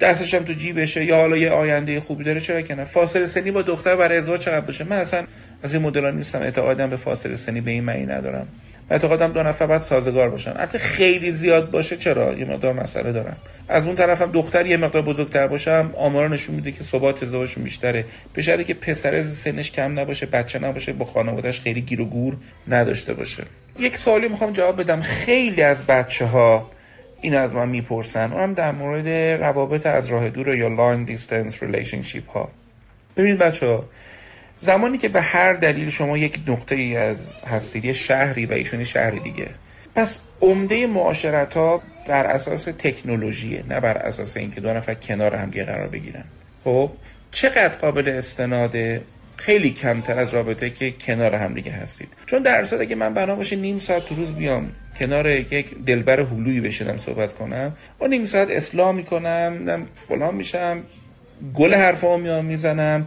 دستش 0.00 0.34
هم 0.34 0.44
تو 0.44 0.52
جیبشه 0.52 1.04
یا 1.04 1.16
حالا 1.16 1.36
یه 1.36 1.50
آینده 1.50 2.00
خوبی 2.00 2.24
داره 2.24 2.40
چرا 2.40 2.62
که 2.62 2.74
نه 2.74 2.84
فاصله 2.84 3.26
سنی 3.26 3.50
با 3.50 3.62
دختر 3.62 3.96
برای 3.96 4.18
ازدواج 4.18 4.40
چقدر 4.40 4.60
باشه 4.60 4.84
من 4.84 4.96
اصلا 4.96 5.24
از 5.62 5.74
این 5.74 5.82
مدلان 5.82 6.16
نیستم 6.16 6.42
اعتقادم 6.42 6.90
به 6.90 6.96
فاصله 6.96 7.34
سنی 7.34 7.60
به 7.60 7.70
این 7.70 7.84
معنی 7.84 8.06
ندارم 8.06 8.48
اعتقادم 8.90 9.32
دو 9.32 9.42
نفر 9.42 9.66
باید 9.66 9.80
سازگار 9.80 10.30
باشن. 10.30 10.50
البته 10.50 10.78
خیلی 10.78 11.32
زیاد 11.32 11.70
باشه 11.70 11.96
چرا؟ 11.96 12.32
یه 12.32 12.44
مقدار 12.44 12.72
مسئله 12.72 13.12
دارم. 13.12 13.36
از 13.68 13.86
اون 13.86 13.96
طرفم 13.96 14.32
دختر 14.32 14.66
یه 14.66 14.76
مقدار 14.76 15.02
بزرگتر 15.02 15.46
باشم 15.46 15.90
آمارا 15.96 16.28
نشون 16.28 16.54
میده 16.54 16.72
که 16.72 16.82
ثبات 16.82 17.22
ازدواجشون 17.22 17.64
بیشتره. 17.64 18.04
به 18.34 18.42
که 18.42 18.74
پسر 18.74 19.22
سنش 19.22 19.70
کم 19.70 19.98
نباشه 19.98 20.26
بچه 20.26 20.58
نباشه 20.58 20.92
با 20.92 21.04
خانوادهش 21.04 21.60
خیلی 21.60 21.80
گیر 21.80 22.00
و 22.00 22.04
گور 22.04 22.36
نداشته 22.68 23.14
باشه. 23.14 23.42
یک 23.78 23.96
سوالی 23.96 24.28
می‌خوام 24.28 24.52
جواب 24.52 24.80
بدم. 24.80 25.00
خیلی 25.00 25.62
از 25.62 25.86
بچه 25.86 26.26
ها 26.26 26.70
این 27.20 27.36
از 27.36 27.52
من 27.52 27.68
می‌پرسن. 27.68 28.32
اونم 28.32 28.54
در 28.54 28.72
مورد 28.72 29.08
روابط 29.42 29.86
از 29.86 30.08
راه 30.08 30.30
دور 30.30 30.54
یا 30.54 30.68
long 30.68 31.06
distance 31.06 31.62
relationship 31.62 32.30
ها. 32.30 32.50
ببینید 33.16 33.38
بچه 33.38 33.66
ها 33.66 33.84
زمانی 34.56 34.98
که 34.98 35.08
به 35.08 35.22
هر 35.22 35.52
دلیل 35.52 35.90
شما 35.90 36.18
یک 36.18 36.40
نقطه 36.48 36.74
ای 36.74 36.96
از 36.96 37.32
هستید 37.46 37.92
شهری 37.92 38.46
و 38.46 38.52
ایشون 38.52 38.84
شهر 38.84 39.10
دیگه. 39.10 39.48
پس 39.94 40.20
عمده 40.40 40.86
معاشرت 40.86 41.54
ها 41.54 41.82
بر 42.08 42.26
اساس 42.26 42.64
تکنولوژیه 42.64 43.64
نه 43.68 43.80
بر 43.80 43.96
اساس 43.96 44.36
اینکه 44.36 44.60
دو 44.60 44.72
نفر 44.72 44.94
کنار 44.94 45.34
هم 45.34 45.50
قرار 45.50 45.88
بگیرن. 45.88 46.24
خب 46.64 46.90
چقدر 47.30 47.68
قابل 47.68 48.08
استناده 48.08 49.02
خیلی 49.36 49.70
کمتر 49.70 50.18
از 50.18 50.34
رابطه 50.34 50.70
که 50.70 50.90
کنار 50.90 51.34
هم 51.34 51.54
دیگه 51.54 51.72
هستید؟ 51.72 52.08
چون 52.26 52.42
در 52.42 52.60
اصل 52.60 52.84
که 52.84 52.94
من 52.94 53.14
بنا 53.14 53.34
باشه 53.34 53.56
نیم 53.56 53.78
ساعت 53.78 54.06
تو 54.06 54.14
روز 54.14 54.34
بیام 54.34 54.72
کنار 54.98 55.30
یک 55.30 55.84
دلبر 55.84 56.20
هلویی 56.20 56.60
بشینم 56.60 56.98
صحبت 56.98 57.34
کنم 57.34 57.72
و 58.00 58.06
نیم 58.06 58.24
ساعت 58.24 58.50
اسلام 58.50 58.96
می‌کنم 58.96 59.86
فلان 60.08 60.34
میشم 60.34 60.82
گل 61.54 61.74
حرفا 61.74 62.16
میام 62.16 62.44
می‌زنم. 62.44 63.06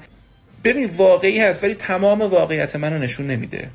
ببین 0.63 0.89
واقعی 0.97 1.39
هست 1.39 1.63
ولی 1.63 1.75
تمام 1.75 2.21
واقعیت 2.21 2.75
منو 2.75 2.97
نشون 2.97 3.27
نمیده. 3.27 3.69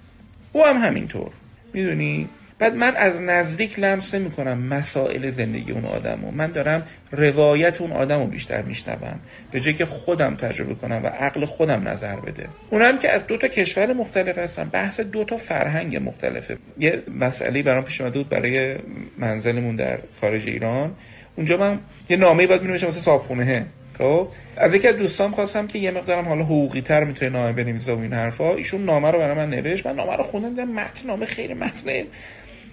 او 0.52 0.66
هم 0.66 0.76
همینطور. 0.76 1.30
می‌دونی؟ 1.72 2.28
بعد 2.58 2.74
من 2.74 2.96
از 2.96 3.22
نزدیک 3.22 3.78
لمس 3.78 4.14
نمی 4.14 4.30
کنم 4.30 4.58
مسائل 4.58 5.30
زندگی 5.30 5.72
اون 5.72 5.84
آدم 5.84 6.24
و 6.24 6.30
من 6.30 6.52
دارم 6.52 6.82
روایت 7.12 7.80
اون 7.80 7.92
آدم 7.92 8.20
رو 8.20 8.26
بیشتر 8.26 8.62
میشنوم. 8.62 9.20
به 9.50 9.60
جایی 9.60 9.76
که 9.76 9.86
خودم 9.86 10.36
تجربه 10.36 10.74
کنم 10.74 11.00
و 11.04 11.06
عقل 11.06 11.44
خودم 11.44 11.88
نظر 11.88 12.16
بده. 12.16 12.48
اونم 12.70 12.98
که 12.98 13.10
از 13.10 13.26
دو 13.26 13.36
تا 13.36 13.48
کشور 13.48 13.92
مختلف 13.92 14.38
هستن. 14.38 14.64
بحث 14.64 15.00
دو 15.00 15.24
تا 15.24 15.36
فرهنگ 15.36 15.96
مختلفه. 15.96 16.58
یه 16.78 17.02
مسئله 17.20 17.62
برام 17.62 17.84
پیش 17.84 18.00
اومده 18.00 18.18
بود 18.18 18.28
برای 18.28 18.76
منزلمون 19.18 19.76
در 19.76 19.98
خارج 20.20 20.46
ایران. 20.46 20.94
اونجا 21.36 21.56
من 21.56 21.78
یه 22.08 22.16
نامه 22.16 22.46
باید 22.46 22.62
می 22.62 22.68
واسه 22.68 23.00
صابخونه 23.00 23.66
خب 23.98 24.28
از 24.56 24.74
یکی 24.74 24.88
از 24.88 24.96
دوستام 24.96 25.30
خواستم 25.30 25.66
که 25.66 25.78
یه 25.78 25.90
مقدارم 25.90 26.24
حالا 26.28 26.44
حقوقی 26.44 26.80
تر 26.80 27.04
می‌تونه 27.04 27.30
نامه 27.30 27.52
بنویسه 27.52 27.92
و 27.92 27.98
این 27.98 28.12
حرفا. 28.12 28.54
ایشون 28.54 28.84
نامه 28.84 29.10
رو 29.10 29.18
برای 29.18 29.36
من 29.36 29.50
نوشت. 29.50 29.86
من 29.86 29.94
نامه 29.94 30.16
رو 30.16 30.22
خوندم 30.22 30.48
دیدم 30.48 30.68
متن 30.68 31.06
نامه 31.06 31.26
خیلی 31.26 31.54
متن 31.54 32.02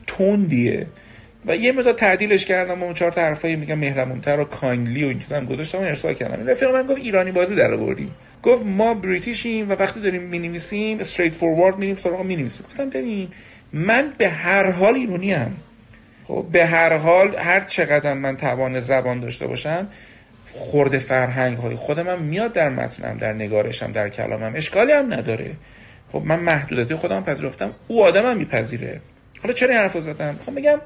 تندیه. 0.07 0.87
و 1.45 1.55
یه 1.55 1.71
مقدار 1.71 1.93
تعدیلش 1.93 2.45
کردم 2.45 2.83
و 2.83 2.93
چهار 2.93 3.11
تا 3.11 3.21
حرفایی 3.21 3.55
میگم 3.55 3.79
مهربونتر 3.79 4.39
و 4.39 4.43
کایندلی 4.43 5.03
و 5.03 5.07
این 5.07 5.19
چیزا 5.19 5.37
هم 5.37 5.45
گذاشتم 5.45 5.77
و 5.77 5.81
ارسال 5.81 6.13
کردم. 6.13 6.39
این 6.39 6.49
رفیق 6.49 6.69
من 6.69 6.87
گفت 6.87 7.01
ایرانی 7.01 7.31
بازی 7.31 7.55
در 7.55 7.73
آوردی. 7.73 8.11
گفت 8.43 8.65
ما 8.65 8.93
بریتیشیم 8.93 9.69
و 9.69 9.73
وقتی 9.73 9.99
داریم 9.99 10.21
می‌نویسیم 10.21 10.99
استریت 10.99 11.35
فوروارد 11.35 11.77
میریم 11.77 11.95
سراغ 11.95 12.25
می‌نویسیم. 12.25 12.65
گفتم 12.65 12.89
ببین 12.89 13.27
من 13.73 14.13
به 14.17 14.29
هر 14.29 14.71
حال 14.71 14.95
ایرانی 14.95 15.33
ام 15.33 15.57
خب 16.23 16.45
به 16.51 16.65
هر 16.65 16.97
حال 16.97 17.35
هر 17.35 17.59
چقدر 17.59 18.13
من 18.13 18.37
توان 18.37 18.79
زبان 18.79 19.19
داشته 19.19 19.47
باشم 19.47 19.87
خورده 20.55 20.97
فرهنگ 20.97 21.57
های 21.57 21.75
خودم 21.75 22.21
میاد 22.21 22.53
در 22.53 22.69
متنم 22.69 23.17
در 23.17 23.33
نگارشم 23.33 23.91
در 23.91 24.09
کلامم. 24.09 24.55
اشکالی 24.55 24.91
هم 24.91 25.13
نداره. 25.13 25.51
خب 26.11 26.21
من 26.25 26.39
محدودیت 26.39 26.95
خودم 26.95 27.23
پذیرفتم 27.23 27.71
او 27.87 28.05
آدمم 28.05 28.37
میپذیره. 28.37 29.01
حالا 29.41 29.53
چرا 29.53 29.69
این 29.69 29.77
حرف 29.77 29.99
زدم؟ 29.99 30.39
خب 30.45 30.55
بگم 30.55 30.81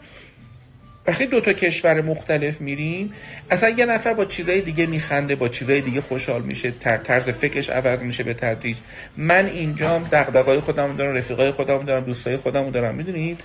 وقتی 1.07 1.25
دو 1.25 1.41
تا 1.41 1.53
کشور 1.53 2.01
مختلف 2.01 2.61
میریم 2.61 3.13
اصلا 3.51 3.69
یه 3.69 3.85
نفر 3.85 4.13
با 4.13 4.25
چیزای 4.25 4.61
دیگه 4.61 4.85
میخنده 4.85 5.35
با 5.35 5.49
چیزای 5.49 5.81
دیگه 5.81 6.01
خوشحال 6.01 6.41
میشه 6.41 6.71
طرز 7.03 7.29
فکرش 7.29 7.69
عوض 7.69 8.03
میشه 8.03 8.23
به 8.23 8.33
تدریج. 8.33 8.77
من 9.17 9.45
اینجام 9.45 10.07
دغدغه‌های 10.11 10.59
خودم 10.59 10.95
دارم 10.95 11.15
رفیقای 11.15 11.51
خودم 11.51 11.85
دارم 11.85 12.03
دوستای 12.03 12.37
خودم 12.37 12.71
دارم 12.71 12.95
می‌دونید؟ 12.95 13.43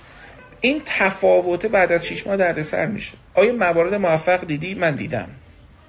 این 0.61 0.81
تفاوته 0.85 1.67
بعد 1.67 1.91
از 1.91 2.07
6 2.07 2.27
ماه 2.27 2.37
دردسر 2.37 2.85
میشه. 2.85 3.13
آیا 3.33 3.53
موارد 3.53 3.93
موفق 3.93 4.45
دیدی؟ 4.47 4.75
من 4.75 4.95
دیدم. 4.95 5.27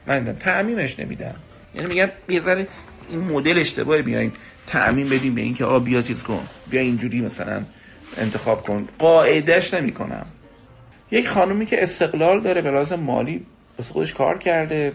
من 0.06 0.36
تعمیمش 0.36 1.00
نمیدم. 1.00 1.34
یعنی 1.74 1.88
میگم 1.88 2.08
یه 2.28 2.40
ذره 2.40 2.68
این 3.08 3.20
مدل 3.20 3.58
اشتباهی 3.58 4.02
بیاین 4.02 4.32
تعمیم 4.66 5.08
بدیم 5.08 5.34
به 5.34 5.40
اینکه 5.40 5.64
آ 5.64 5.78
بیا 5.78 6.02
چیز 6.02 6.22
کن 6.22 6.46
بیا 6.70 6.80
اینجوری 6.80 7.20
مثلا 7.20 7.62
انتخاب 8.16 8.62
کن. 8.62 8.88
قاعدش 8.98 9.74
نمی 9.74 9.92
کنم 9.92 10.26
یک 11.10 11.28
خانومی 11.28 11.66
که 11.66 11.82
استقلال 11.82 12.40
داره 12.40 12.62
به 12.62 12.70
لازم 12.70 13.00
مالی 13.00 13.46
بس 13.78 13.90
خودش 13.90 14.14
کار 14.14 14.38
کرده. 14.38 14.92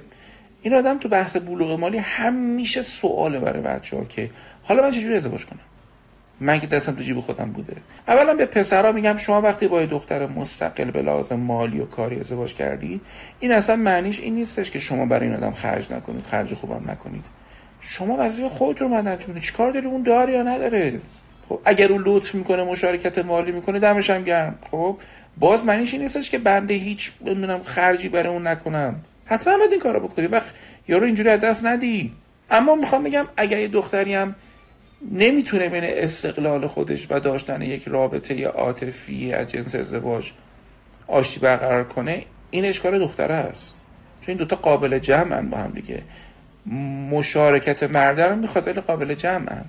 این 0.61 0.73
آدم 0.73 0.97
تو 0.97 1.09
بحث 1.09 1.37
بلوغ 1.37 1.79
مالی 1.79 1.97
همیشه 1.97 2.81
سواله 2.81 3.39
برای 3.39 3.61
بچه 3.61 3.97
ها 3.97 4.03
که 4.03 4.29
حالا 4.63 4.81
من 4.81 4.91
چجوری 4.91 5.15
ازدواج 5.15 5.45
کنم؟ 5.45 5.59
من 6.39 6.59
که 6.59 6.67
دستم 6.67 6.95
تو 6.95 7.01
جیب 7.01 7.19
خودم 7.19 7.51
بوده. 7.51 7.75
اولا 8.07 8.33
به 8.33 8.45
پسرها 8.45 8.91
میگم 8.91 9.17
شما 9.17 9.41
وقتی 9.41 9.67
با 9.67 9.85
دختر 9.85 10.25
مستقل 10.25 10.91
به 10.91 11.01
لازم 11.01 11.35
مالی 11.35 11.79
و 11.79 11.85
کاری 11.85 12.19
ازدواج 12.19 12.53
کردی 12.53 13.01
این 13.39 13.51
اصلا 13.51 13.75
معنیش 13.75 14.19
این 14.19 14.35
نیستش 14.35 14.71
که 14.71 14.79
شما 14.79 15.05
برای 15.05 15.27
این 15.27 15.35
آدم 15.35 15.51
خرج 15.51 15.91
نکنید 15.93 16.25
خرج 16.25 16.53
خوبم 16.53 16.91
نکنید. 16.91 17.25
شما 17.79 18.15
وظیفه 18.19 18.49
خودتون 18.49 18.91
رو 18.91 18.97
انجام 18.97 19.39
چیکار 19.39 19.71
داری؟ 19.71 19.85
اون 19.85 20.03
داره 20.03 20.33
یا 20.33 20.43
نداره؟ 20.43 20.99
خب 21.49 21.59
اگر 21.65 21.91
اون 21.91 22.03
لطف 22.05 22.35
می‌کنه 22.35 22.63
مشارکت 22.63 23.17
مالی 23.17 23.51
می‌کنه 23.51 23.79
دمش 23.79 24.09
هم 24.09 24.23
گرم. 24.23 24.59
خب 24.71 24.97
باز 25.37 25.65
معنیش 25.65 25.93
این 25.93 26.01
نیستش 26.01 26.29
که 26.29 26.37
بنده 26.37 26.73
هیچ 26.73 27.11
ببینم 27.25 27.63
خرجی 27.63 28.09
برای 28.09 28.33
اون 28.33 28.47
نکنم. 28.47 28.95
حتما 29.25 29.57
باید 29.57 29.71
این 29.71 29.81
کارو 29.81 29.99
بکنی. 29.99 30.27
وقت 30.27 30.53
یارو 30.87 31.05
اینجوری 31.05 31.29
از 31.29 31.39
دست 31.39 31.65
ندی. 31.65 32.11
اما 32.51 32.75
می‌خوام 32.75 33.03
بگم 33.03 33.25
اگر 33.37 33.59
یه 33.59 33.67
دختری 33.67 34.13
هم 34.13 34.35
نمی‌تونه 35.11 35.69
بین 35.69 35.83
استقلال 35.83 36.67
خودش 36.67 37.07
و 37.09 37.19
داشتن 37.19 37.61
یک 37.61 37.87
رابطه 37.87 38.47
عاطفی 38.47 39.33
از 39.33 39.47
جنس 39.47 39.75
ازدواج 39.75 40.31
آشتی 41.07 41.39
برقرار 41.39 41.83
کنه 41.83 42.23
این 42.51 42.65
اشکال 42.65 42.99
دختره 42.99 43.35
است. 43.35 43.73
چون 44.21 44.27
این 44.27 44.37
دوتا 44.37 44.55
قابل 44.55 44.99
جمعن 44.99 45.49
با 45.49 45.57
هم 45.57 45.71
دیگه. 45.71 46.03
مشارکت 47.11 47.83
مرده 47.83 48.25
رو 48.25 48.35
می‌خواد 48.35 48.77
قابل 48.77 49.13
جمعن. 49.13 49.65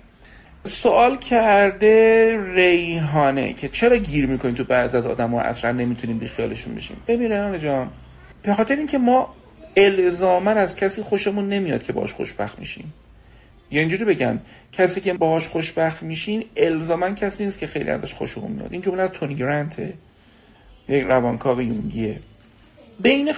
سوال 0.64 1.16
کرده 1.16 2.36
ریحانه 2.54 3.52
که 3.52 3.68
چرا 3.68 3.96
گیر 3.96 4.26
می‌کنیم 4.26 4.54
تو 4.54 4.64
بعض 4.64 4.94
از 4.94 5.06
آدم 5.06 5.30
ها 5.30 5.40
اصلا 5.40 5.72
نمی‌تونیم 5.72 6.18
بیخیالشون 6.18 6.74
بشیم؟ 6.74 6.96
ببین 7.06 7.32
ریحانه 7.32 7.58
جان 7.58 7.90
به 8.42 8.54
خاطر 8.54 8.76
اینکه 8.76 8.98
ما 8.98 9.34
الزاما 9.76 10.50
از 10.50 10.76
کسی 10.76 11.02
خوشمون 11.02 11.48
نمیاد 11.48 11.82
که 11.82 11.92
باش 11.92 12.12
خوشبخت 12.12 12.58
میشیم. 12.58 12.92
یا 13.70 13.81
اینجوری 13.81 14.04
بگم 14.04 14.38
کسی 14.72 15.00
که 15.00 15.14
باهاش 15.14 15.48
خوشبخت 15.48 16.02
میشین 16.02 16.44
الزاما 16.57 17.11
کسی 17.11 17.44
نیست 17.44 17.59
که 17.59 17.66
خیلی 17.66 17.90
ازش 17.90 18.14
خوشمون 18.14 18.52
میاد. 18.52 18.72
این 18.72 18.83
جمله 18.83 19.02
از 19.02 19.11
تونی 19.11 19.35
گرانته 19.35 19.94
یک 20.88 21.04
روانکاو 21.04 21.62
یونگیه. 21.62 22.20
بین 23.00 23.33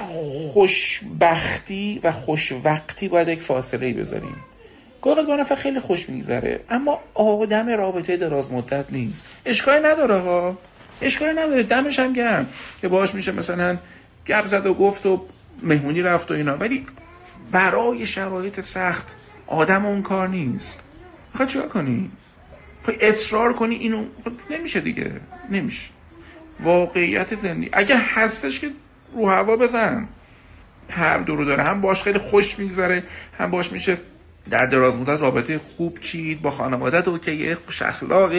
خوشبختی 0.52 2.00
و 2.02 2.12
خوشوقتی 2.12 3.08
باید 3.08 3.28
یک 3.28 3.42
فاصله 3.42 3.92
بذاریم. 3.92 4.36
گاهی 5.02 5.26
دو 5.26 5.36
نفر 5.36 5.54
خیلی 5.54 5.80
خوش 5.80 6.08
میگذره 6.08 6.60
اما 6.70 7.00
آدم 7.14 7.68
رابطه 7.68 8.16
دراز 8.16 8.52
مدت 8.52 8.84
نیست. 8.92 9.24
اشکالی 9.46 9.86
نداره 9.86 10.18
ها. 10.18 10.58
اشکالی 11.02 11.32
نداره. 11.32 11.62
دمش 11.62 11.98
هم 11.98 12.12
گرم 12.12 12.48
که 12.80 12.88
باش 12.88 13.14
میشه 13.14 13.32
مثلا 13.32 13.78
گپ 14.26 14.46
زد 14.46 14.66
و 14.66 14.74
گفت 14.74 15.06
و 15.06 15.22
مهمونی 15.62 16.02
رفت 16.02 16.30
و 16.30 16.34
اینا. 16.34 16.56
ولی 16.56 16.86
برای 17.52 18.06
شرایط 18.06 18.60
سخت 18.60 19.16
آدم 19.50 19.86
اون 19.86 20.02
کار 20.02 20.28
نیست. 20.28 20.78
خواهد 21.36 21.48
چیکار 21.48 21.68
کنی؟ 21.68 22.10
خواهی 22.82 22.98
اصرار 23.00 23.52
کنی 23.52 23.74
اینو. 23.74 24.04
خب 24.24 24.32
نمیشه 24.50 24.80
دیگه. 24.80 25.12
نمیشه. 25.50 25.88
واقعیت 26.60 27.34
زندگی. 27.34 27.70
اگه 27.72 27.96
هستش 27.98 28.60
که 28.60 28.70
رو 29.14 29.28
هوا 29.28 29.56
بزن. 29.56 30.08
هر 30.90 31.18
دو 31.18 31.36
رو 31.36 31.44
داره. 31.44 31.62
هم 31.62 31.80
باش 31.80 32.02
خیلی 32.02 32.18
خوش 32.18 32.58
میگذره 32.58 33.04
هم 33.38 33.50
باش 33.50 33.72
میشه 33.72 33.96
در 34.50 34.66
دراز 34.66 34.98
مدت 34.98 35.20
رابطه 35.20 35.58
خوب 35.58 35.98
چید 36.00 36.42
با 36.42 36.50
خانوادت 36.50 37.08
و 37.08 37.18
که 37.18 37.32
یه 37.32 37.54
خوش 37.54 37.82
اخلاق 37.82 38.32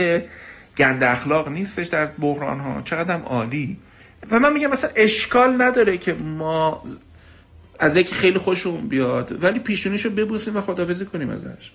گند 0.78 1.04
اخلاق 1.04 1.48
نیستش 1.48 1.88
در 1.88 2.06
بحران 2.06 2.60
ها 2.60 2.82
چقدر 2.82 3.22
عالی. 3.22 3.78
و 4.32 4.40
من 4.40 4.54
میگم 4.54 4.70
مثلا 4.70 4.90
اشکال 4.96 5.62
نداره 5.62 5.98
که 5.98 6.14
ما 6.14 6.84
از 7.82 7.96
یکی 7.96 8.16
خیلی 8.16 8.40
خوشمون 8.40 8.88
بیاد 8.88 9.44
ولی 9.44 9.60
پیشونیشو 9.60 10.10
ببوسیم 10.10 10.58
و 10.58 10.62
خدافزی 10.62 11.06
کنیم 11.06 11.30
ازش. 11.30 11.72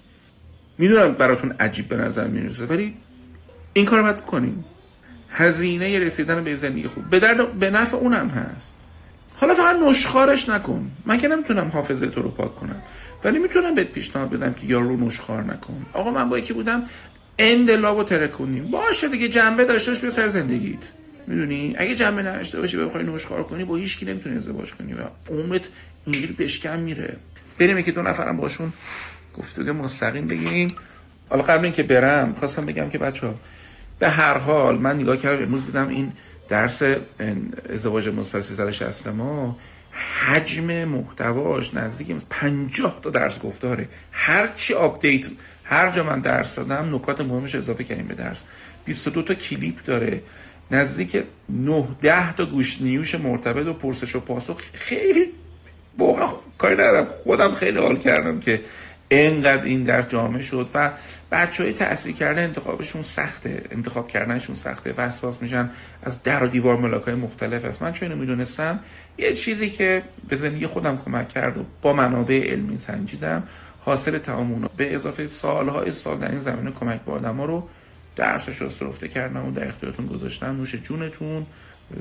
می‌دونم 0.78 1.12
براتون 1.12 1.52
عجیب 1.60 1.88
به 1.88 1.96
نظر 1.96 2.26
می‌رسه 2.26 2.66
ولی 2.66 2.94
این 3.72 3.86
کار 3.86 4.02
باید 4.02 4.20
کنیم. 4.20 4.64
هزینه 5.30 5.98
رسیدن 5.98 6.44
به 6.44 6.56
زندگی 6.56 6.88
خوب. 6.88 7.10
به 7.10 7.20
درد 7.20 7.52
به 7.52 7.70
نفع 7.70 7.96
اونم 7.96 8.28
هست. 8.28 8.74
حالا 9.36 9.54
فقط 9.54 9.76
نشخارش 9.76 10.48
نکن. 10.48 10.90
من 11.06 11.18
که 11.18 11.28
نمی‌تونم 11.28 11.68
حافظه 11.68 12.06
تو 12.06 12.22
رو 12.22 12.30
پاک 12.30 12.56
کنم. 12.56 12.82
ولی 13.24 13.38
می‌تونم 13.38 13.74
بهت 13.74 13.86
پیشنهاد 13.86 14.30
بدم 14.30 14.52
که 14.52 14.66
یارو 14.66 14.96
نشخار 14.96 15.42
نکن. 15.42 15.86
آقا 15.92 16.10
من 16.10 16.28
با 16.28 16.38
یکی 16.38 16.52
بودم 16.52 16.82
اندلاب 17.38 17.98
و 17.98 18.04
ترکونیم 18.04 18.70
باشه 18.70 19.08
دیگه 19.08 19.28
جنبه 19.28 19.64
داشتهش 19.64 19.98
به 19.98 20.10
سر 20.10 20.28
زندگیت. 20.28 20.78
می‌دونی؟ 21.26 21.74
اگه 21.78 21.94
جنبه 21.94 22.22
نداشته 22.22 22.60
باشی 22.60 22.76
بخوای 22.76 23.04
نوشخار 23.04 23.42
کنی 23.42 23.64
با 23.64 23.76
هیچ 23.76 23.98
کی 23.98 24.06
نمی‌تونی 24.06 24.36
ازدواج 24.36 24.74
کنی 24.74 24.94
و 24.94 25.02
عمرت 25.30 25.68
اینجوری 26.04 26.32
بشکم 26.32 26.78
میره. 26.78 27.16
بریم 27.58 27.82
که 27.82 27.92
دو 27.92 28.02
نفرم 28.02 28.36
باشون 28.36 28.72
گفتگو 29.38 29.72
مستقیم 29.72 30.26
بگیم. 30.26 30.74
حالا 31.28 31.42
قبل 31.42 31.64
اینکه 31.64 31.82
برم 31.82 32.32
خواستم 32.32 32.66
بگم 32.66 32.90
که 32.90 32.98
بچه 32.98 33.26
ها 33.26 33.34
به 33.98 34.08
هر 34.08 34.38
حال 34.38 34.78
من 34.78 34.96
نگاه 34.96 35.16
کردم 35.16 35.42
امروز 35.42 35.66
دیدم 35.66 35.88
این 35.88 36.12
درس 36.48 36.82
ازدواج 37.70 38.08
مثبت 38.08 38.40
360 38.40 39.08
ما 39.08 39.58
حجم 40.26 40.84
محتواش 40.84 41.74
نزدیک 41.74 42.16
50 42.30 43.00
تا 43.02 43.10
درس 43.10 43.40
گفتاره. 43.40 43.88
هر 44.12 44.48
چی 44.48 44.74
آپدیت 44.74 45.26
هر 45.64 45.90
جا 45.90 46.04
من 46.04 46.20
درس 46.20 46.56
دادم 46.56 46.94
نکات 46.94 47.20
مهمش 47.20 47.54
اضافه 47.54 47.84
کردیم 47.84 48.06
به 48.06 48.14
درس. 48.14 48.42
22 48.84 49.22
تا 49.22 49.34
کلیپ 49.34 49.84
داره. 49.84 50.22
نزدیک 50.70 51.24
9 51.48 51.88
10 52.00 52.33
تا 52.33 52.46
گوش 52.46 52.83
نیوش 52.83 53.14
مرتبط 53.14 53.66
و 53.66 53.72
پرسش 53.72 54.16
و 54.16 54.20
پاسخ 54.20 54.61
خیلی 54.72 55.33
واقعا 55.98 56.29
کاری 56.59 56.74
ندارم. 56.74 57.07
خودم 57.07 57.55
خیلی 57.55 57.79
حال 57.79 57.96
کردم 57.96 58.40
که 58.40 58.61
انقدر 59.11 59.62
این 59.62 59.83
در 59.83 60.02
جامعه 60.02 60.42
شد 60.42 60.68
و 60.74 60.92
بچه 61.33 61.62
های 61.62 61.72
تأثیر 61.72 62.14
کرده 62.14 62.40
انتخابشون 62.40 63.02
سخته. 63.02 63.62
انتخاب 63.70 64.09
کردنشون 64.09 64.55
سخته. 64.55 64.94
وسواس 64.96 65.42
میشن 65.42 65.70
از 66.02 66.22
در 66.22 66.44
و 66.44 66.46
دیوار 66.46 66.76
ملاک 66.76 67.02
های 67.02 67.14
مختلف 67.14 67.64
است. 67.64 67.83
من 67.83 67.92
چون 67.92 68.14
می‌دونستم 68.14 68.81
یه 69.18 69.35
چیزی 69.35 69.70
که 69.70 70.02
به 70.29 70.37
زندگی 70.37 70.66
خودم 70.66 70.98
کمک 71.05 71.29
کرد 71.29 71.59
و 71.59 71.64
با 71.83 71.92
منابع 71.92 72.50
علمی 72.50 72.79
سنجیدم 72.79 73.42
حاصل 73.85 74.18
تمام 74.18 74.70
به 74.76 74.94
اضافه 74.94 75.26
سالهای 75.26 75.90
سال 75.90 76.18
در 76.18 76.31
این 76.31 76.38
زمینه 76.38 76.70
کمک 76.70 77.00
به 77.00 77.12
آدم 77.12 77.40
رو 77.40 77.68
درسش 78.16 78.57
رو 78.57 78.68
سرفته 78.68 79.09
کردم 79.09 79.48
و 79.48 79.50
در 79.52 79.68
اختیارتون 79.68 80.07
گذاشتم. 80.07 80.57
نوش 80.57 80.74
جونتون 80.74 81.46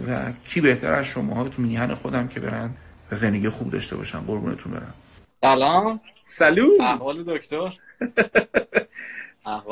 و 0.07 0.31
کی 0.45 0.61
بهتر 0.61 0.93
از 0.93 1.05
شما 1.05 1.35
ها 1.35 1.49
تو 1.49 1.61
میهن 1.61 1.93
خودم 1.93 2.27
که 2.27 2.39
برن 2.39 2.73
و 3.11 3.15
زندگی 3.15 3.49
خوب 3.49 3.71
داشته 3.71 3.95
باشن. 3.95 4.19
قربونتون 4.19 4.71
برم. 4.71 4.93
سلام. 5.41 5.99
سلو 6.25 6.69
احوال 6.81 7.23
دکتر. 7.23 7.73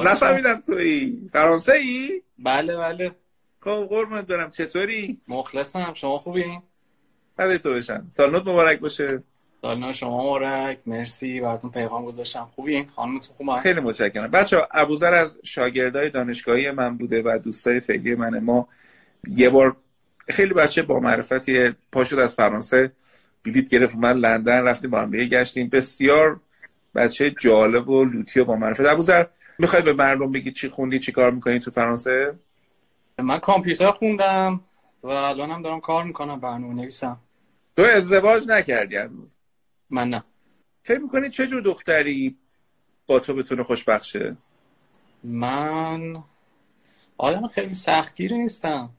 نفهمیدم 0.06 0.62
توی 0.62 1.18
فرانسه 1.34 1.74
ای؟ 1.74 2.22
بله 2.40 2.78
بله. 2.78 3.12
خب 3.60 3.88
قربونت 3.90 4.26
برم. 4.26 4.50
چطوری؟ 4.50 5.22
مخلصم. 5.28 5.94
شما 5.94 6.18
خوبی؟ 6.18 6.46
بله 7.38 7.58
تو 7.58 7.74
بشن. 7.74 8.08
سالنوت 8.10 8.42
مبارک 8.42 8.80
باشه. 8.80 9.24
سالنوت 9.64 9.96
شما 9.96 10.24
مبارک. 10.24 10.80
مرسی. 10.86 11.40
براتون 11.40 11.72
پیغام 11.72 12.06
گذاشتم. 12.06 12.50
خوبی؟ 12.56 12.88
خانمتون 12.96 13.36
خوبه؟ 13.38 13.56
خیلی 13.56 13.80
متشکرم. 13.80 14.28
بچه 14.28 14.58
ابوذر 14.72 15.14
از 15.14 15.38
شاگردای 15.44 16.10
دانشگاهی 16.10 16.72
من 16.72 16.98
بوده 16.98 17.22
و 17.26 17.40
دوستای 17.44 17.80
فعلی 17.80 18.16
من. 18.16 18.40
ما 18.40 18.68
یه 19.28 19.50
بار 19.50 19.76
خیلی 20.30 20.54
بچه 20.54 20.82
با 20.82 21.00
معرفتی 21.00 21.72
پاشد 21.92 22.20
از 22.20 22.36
فرانسه. 22.36 22.92
بلیت 23.46 23.70
گرفت 23.70 23.96
من 23.96 24.18
لندن 24.18 24.64
رفتیم 24.64 24.92
با 24.92 25.02
هم 25.02 25.12
گشتیم. 25.12 25.70
بسیار 25.70 26.40
بچه 26.96 27.32
جالب 27.32 27.90
و 27.90 28.06
لوتی 28.06 28.40
و 28.40 28.46
با 28.46 28.56
معرفت. 28.56 28.86
ابوذر 28.86 29.26
می‌خوای 29.60 29.82
به 29.82 29.94
مردم 29.94 30.32
بگی 30.32 30.52
چی 30.52 30.70
خوندی 30.70 31.00
چی 31.00 31.12
کار 31.12 31.32
می‌کنی 31.32 31.60
تو 31.60 31.72
فرانسه؟ 31.72 32.34
من 33.18 33.40
کامپیوتر 33.40 33.92
خوندم 33.92 34.62
و 35.04 35.08
الانم 35.08 35.62
دارم 35.62 35.80
کار 35.80 36.04
می‌کنم 36.04 36.40
برنامه 36.40 36.74
نویسم 36.74 37.18
تو 37.78 37.84
ازدواج 37.84 38.48
نکردی 38.48 38.96
هنوز 38.96 39.38
من 39.90 40.10
نه. 40.10 40.24
فکر 40.84 41.00
می‌کنی 41.00 41.30
چه 41.30 41.48
جور 41.48 41.62
دختری 41.62 42.38
با 43.08 43.20
تو 43.20 43.34
بتونه 43.34 43.64
خوشبخشه؟ 43.64 44.38
من 45.24 46.24
آدم 47.18 47.48
خیلی 47.48 47.74
سختگیری 47.74 48.38
نیستم. 48.38 48.90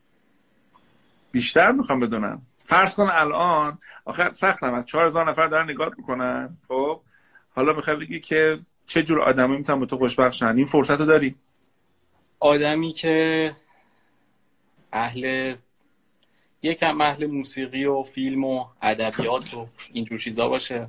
بیشتر 1.33 1.73
می‌خوام 1.73 2.01
بدونم. 2.01 2.43
فرض 2.65 2.95
کن 2.95 3.09
الان 3.13 3.79
آخر 4.05 4.33
سختم 4.33 4.75
از 4.75 4.87
چهار 4.87 5.07
هزار 5.07 5.31
نفر 5.31 5.47
دارن 5.47 5.71
نگاه 5.71 5.91
می‌کنن 5.97 6.57
خب؟ 6.69 7.01
حالا 7.55 7.73
می‌خوای 7.73 7.97
بگی 7.97 8.21
که 8.21 8.61
چه 8.87 9.03
جور 9.03 9.21
آدمی 9.21 9.57
می‌تونن 9.57 9.81
با 9.81 9.87
تو 9.87 9.97
خوشبخشن؟ 9.97 10.57
این 10.57 10.67
فرصت 10.67 11.01
رو 11.01 11.07
داری؟ 11.07 11.37
آدمی 12.41 12.93
که 12.93 13.57
اهل 14.93 15.55
یکم 16.65 17.01
اهل 17.01 17.27
موسیقی 17.27 17.85
و 17.85 18.03
فیلم 18.03 18.45
و 18.45 18.65
ادبیات 18.83 19.55
و 19.55 19.67
اینجور 19.93 20.19
چیزا 20.19 20.49
باشه. 20.49 20.87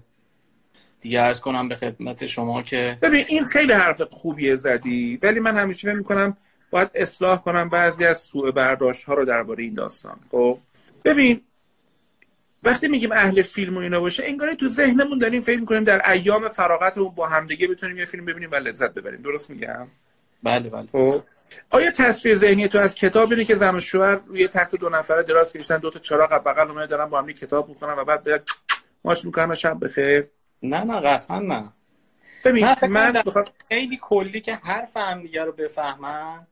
دیگه 1.01 1.21
ارز 1.21 1.41
کنم 1.41 1.69
به 1.69 1.75
خدمت 1.75 2.25
شما 2.25 2.61
که 2.61 2.97
ببین 3.01 3.25
این 3.27 3.43
خیلی 3.43 3.73
حرف 3.73 4.01
خوبیه 4.01 4.55
زدی 4.55 5.19
ولی 5.21 5.39
من 5.39 5.55
همیشه 5.57 5.87
فکر 5.87 5.97
می‌کنم 5.97 6.37
باید 6.71 6.89
اصلاح 6.95 7.41
کنم 7.41 7.69
بعضی 7.69 8.05
از 8.05 8.17
سوء 8.17 8.51
برداشت 8.51 9.03
ها 9.05 9.13
رو 9.13 9.25
درباره 9.25 9.63
این 9.63 9.73
داستان 9.73 10.19
خب؟ 10.31 10.59
ببین 11.05 11.41
وقتی 12.63 12.87
میگیم 12.87 13.11
اهل 13.11 13.41
فیلم 13.41 13.77
و 13.77 13.79
اینا 13.79 13.99
باشه 13.99 14.23
انگار 14.25 14.53
تو 14.53 14.67
ذهنمون 14.67 15.17
داریم 15.17 15.41
فکر 15.41 15.59
می‌کنیم 15.59 15.83
در 15.83 16.11
ایام 16.11 16.47
فراغتمون 16.47 17.09
با 17.09 17.27
همدیگه 17.27 17.67
بتونیم 17.67 17.97
یه 17.97 18.05
فیلم 18.05 18.25
ببینیم 18.25 18.51
و 18.51 18.55
لذت 18.55 18.93
ببریم. 18.93 19.21
درست 19.21 19.49
میگم؟ 19.49 19.87
بله 20.43 20.69
بله. 20.69 20.87
خب؟ 20.91 21.23
آیا 21.69 21.91
تصویر 21.91 22.35
ذهنی 22.35 22.67
تو 22.67 22.79
از 22.79 22.95
کتاب 22.95 23.31
اینه 23.31 23.45
که 23.45 23.55
زن 23.55 23.75
و 23.75 23.79
شوهر 23.79 24.15
روی 24.15 24.47
تخت 24.47 24.75
دو 24.75 24.89
نفره 24.89 25.23
دراز 25.23 25.53
کشیدن 25.53 25.77
دو 25.77 25.89
تا 25.89 25.99
چراغ 25.99 26.43
بغل 26.45 26.69
اومده 26.69 26.87
دارن 26.87 27.09
با 27.09 27.19
هم 27.19 27.31
کتاب 27.31 27.69
می‌خونن 27.69 27.93
و 27.93 28.03
بعد 28.03 28.23
بیاد 28.23 28.49
ماچ 29.03 29.25
می‌کنن 29.25 29.53
شب 29.53 29.85
بخیر؟ 29.85 30.27
نه 30.63 30.83
نه 30.83 30.99
قطعا 30.99 31.39
نه. 31.39 31.73
ببین 32.45 32.75
من 32.89 33.11
بخواد... 33.11 33.51
خیلی 33.69 33.99
کلی 34.01 34.41
که 34.41 34.55
حرف 34.55 34.97
هم 34.97 35.21
دیگه 35.21 35.43
رو 35.43 35.51
بفهمن 35.51 36.47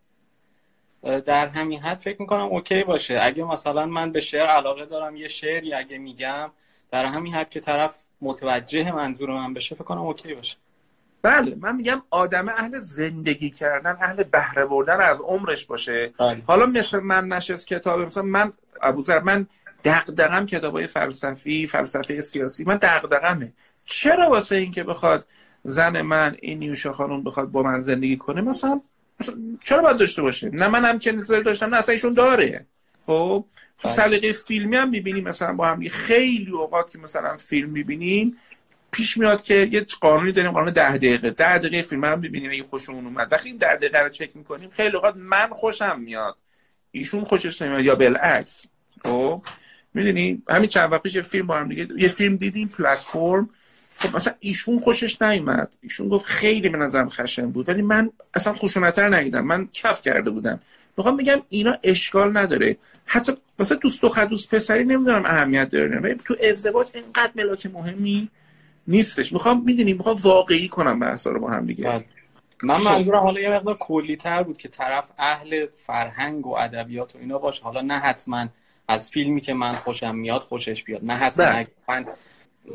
در 1.04 1.48
همین 1.48 1.80
حد 1.80 1.98
فکر 1.98 2.22
می‌کنم 2.22 2.46
اوکی 2.46 2.84
باشه. 2.84 3.20
اگه 3.22 3.44
مثلا 3.44 3.86
من 3.86 4.12
به 4.12 4.20
شعر 4.20 4.46
علاقه 4.46 4.86
دارم 4.86 5.16
یه 5.16 5.28
شعری 5.28 5.74
اگه 5.74 5.98
میگم 5.98 6.52
در 6.92 7.06
همین 7.06 7.34
حد 7.34 7.50
که 7.50 7.60
طرف 7.60 7.96
متوجه 8.22 8.92
منظور 8.92 9.30
من 9.30 9.54
بشه 9.54 9.76
فکر 9.76 9.84
کنم 9.84 10.02
اوکی 10.02 10.34
باشه. 10.34 10.58
بله 11.24 11.56
من 11.60 11.76
میگم 11.76 12.02
آدم 12.10 12.50
اهل 12.50 12.80
زندگی 12.80 13.50
کردن 13.50 13.98
اهل 14.02 14.24
بهره 14.24 14.66
بردن 14.66 15.00
از 15.00 15.22
عمرش 15.22 15.66
باشه. 15.66 16.14
بله. 16.20 16.42
حالا 16.48 16.66
مثل 16.66 17.00
من 17.00 17.28
نشست 17.28 17.68
کتاب 17.68 18.00
مثلا 18.00 18.24
من 18.24 18.54
ابوذر 18.82 19.20
من 19.20 19.48
دغدغم 19.84 20.46
کتابای 20.46 20.88
فلسفی 20.88 21.68
فلسفه 21.68 22.22
سیاسی 22.22 22.64
من 22.64 22.78
دغدغمه. 22.78 23.54
چرا 23.86 24.30
واسه 24.30 24.56
اینکه 24.56 24.84
بخواد 24.84 25.28
زن 25.64 26.02
من 26.02 26.38
این 26.42 26.60
نیوشا 26.60 26.94
خانم 26.94 27.24
بخواد 27.24 27.52
با 27.52 27.64
من 27.64 27.80
زندگی 27.80 28.18
کنه 28.18 28.42
مثلا 28.42 28.82
چرا 29.64 29.82
باید 29.82 29.98
داشته 29.98 30.22
باشه؟ 30.22 30.50
نه 30.50 30.68
من 30.68 30.86
هم 30.86 31.00
چنین 31.00 31.24
داشتم 31.46 31.70
نه 31.70 31.78
اصلا 31.78 31.94
ایشون 31.94 32.14
داره. 32.14 32.66
خب 33.06 33.46
تو 33.78 33.90
سلیقه 33.90 34.32
فیلمی 34.32 34.76
هم 34.76 34.90
می‌بینیم 34.90 35.24
مثلا 35.24 35.54
با 35.54 35.68
هم 35.68 35.88
خیلی 35.88 36.52
اوقات 36.52 36.92
که 36.92 36.98
مثلا 36.98 37.36
فیلم 37.36 37.70
می‌بینیم 37.70 38.38
پیش 38.94 39.18
میاد 39.18 39.42
که 39.42 39.70
یه 39.72 39.86
قانونی 40.02 40.32
داریم 40.32 40.52
قانون 40.52 40.74
ده 40.74 40.98
دقیقه. 40.98 41.30
ده 41.30 41.58
دقیقه 41.58 41.82
فیلم 41.82 42.06
هم 42.06 42.22
ببینیم 42.22 42.52
اگه 42.52 42.64
خوشمون 42.64 43.06
اومد. 43.06 43.28
وقتی 43.32 43.50
این 43.50 43.58
ده 43.58 43.76
دقیقه 43.76 44.00
رو 44.00 44.10
چک 44.10 44.36
می‌کنیم 44.36 44.70
خیلی 44.70 44.96
اوقات 44.96 45.16
من 45.18 45.50
خوشم 45.50 46.00
میاد. 46.00 46.38
ایشون 46.92 47.24
خوشش 47.24 47.62
نمیاد 47.62 47.86
یا 47.86 47.96
بالعکس. 47.96 48.66
خب؟ 49.04 49.42
می‌دونی؟ 49.94 50.42
همین 50.50 50.70
چند 50.70 50.92
وقت 50.92 51.04
پیش 51.04 51.18
فیلم 51.18 51.48
با 51.48 51.58
هم 51.58 51.70
دیگه 51.70 51.88
یه 51.98 52.08
فیلم 52.08 52.36
دیدیم 52.36 52.68
پلتفرم. 52.68 53.50
خب 53.96 54.16
مثلا 54.16 54.34
ایشون 54.40 54.80
خوشش 54.80 55.22
نیومد. 55.22 55.76
ایشون 55.82 56.10
گفت 56.10 56.26
خیلی 56.26 56.70
به 56.70 56.78
نظرم 56.78 57.10
خشن 57.10 57.52
بود. 57.52 57.70
ولی 57.70 57.82
من 57.82 58.12
اصلا 58.34 58.54
خشونتر 58.54 59.10
نگیدم. 59.10 59.46
من 59.46 59.70
کف 59.74 60.02
کرده 60.02 60.30
بودم. 60.30 60.60
می‌خوام 60.98 61.18
بگم 61.18 61.42
اینا 61.50 61.78
اشکال 61.84 62.38
نداره. 62.38 62.78
حتی 63.06 63.34
مثلا 63.60 63.78
دوست 63.78 64.02
دختر 64.02 64.26
دوست 64.26 64.56
پسری 64.56 64.84
نمی‌دونم 64.84 65.26
اهمیت 65.26 65.70
داره 65.70 66.16
تو 66.16 66.36
ازدواج 66.50 66.88
اینقدر 66.94 67.32
ملاک 67.36 67.66
مهمی 67.66 68.30
نیستش. 68.88 69.34
می‌خوام 69.34 69.64
می‌دونی 69.64 69.94
می‌خوام 69.94 70.16
واقعی 70.16 70.68
کنم 70.68 71.00
بحثا 71.00 71.30
رو 71.30 71.40
با 71.40 71.50
هم 71.50 71.66
دیگه. 71.66 71.84
بله. 71.84 72.06
من 72.64 72.82
منظورم 72.82 73.20
حالا 73.20 73.40
یه 73.40 73.50
مقدار 73.50 73.78
کلی 73.80 74.16
تر 74.16 74.44
بود 74.44 74.58
که 74.58 74.68
طرف 74.68 75.04
اهل 75.18 75.66
فرهنگ 75.88 76.48
و 76.48 76.56
ادبیات 76.56 77.16
و 77.16 77.20
اینا 77.20 77.38
باشه. 77.38 77.64
حالا 77.64 77.82
نه 77.82 78.00
حتما 78.00 78.48
از 78.88 79.10
فیلمی 79.10 79.42
که 79.42 79.54
من 79.54 79.76
خوشم 79.76 80.16
میاد 80.16 80.42
خوشش 80.42 80.84
بیاد. 80.84 81.06
نه 81.06 81.14
حتما 81.14 81.46
بله. 81.46 81.68
من 81.88 82.06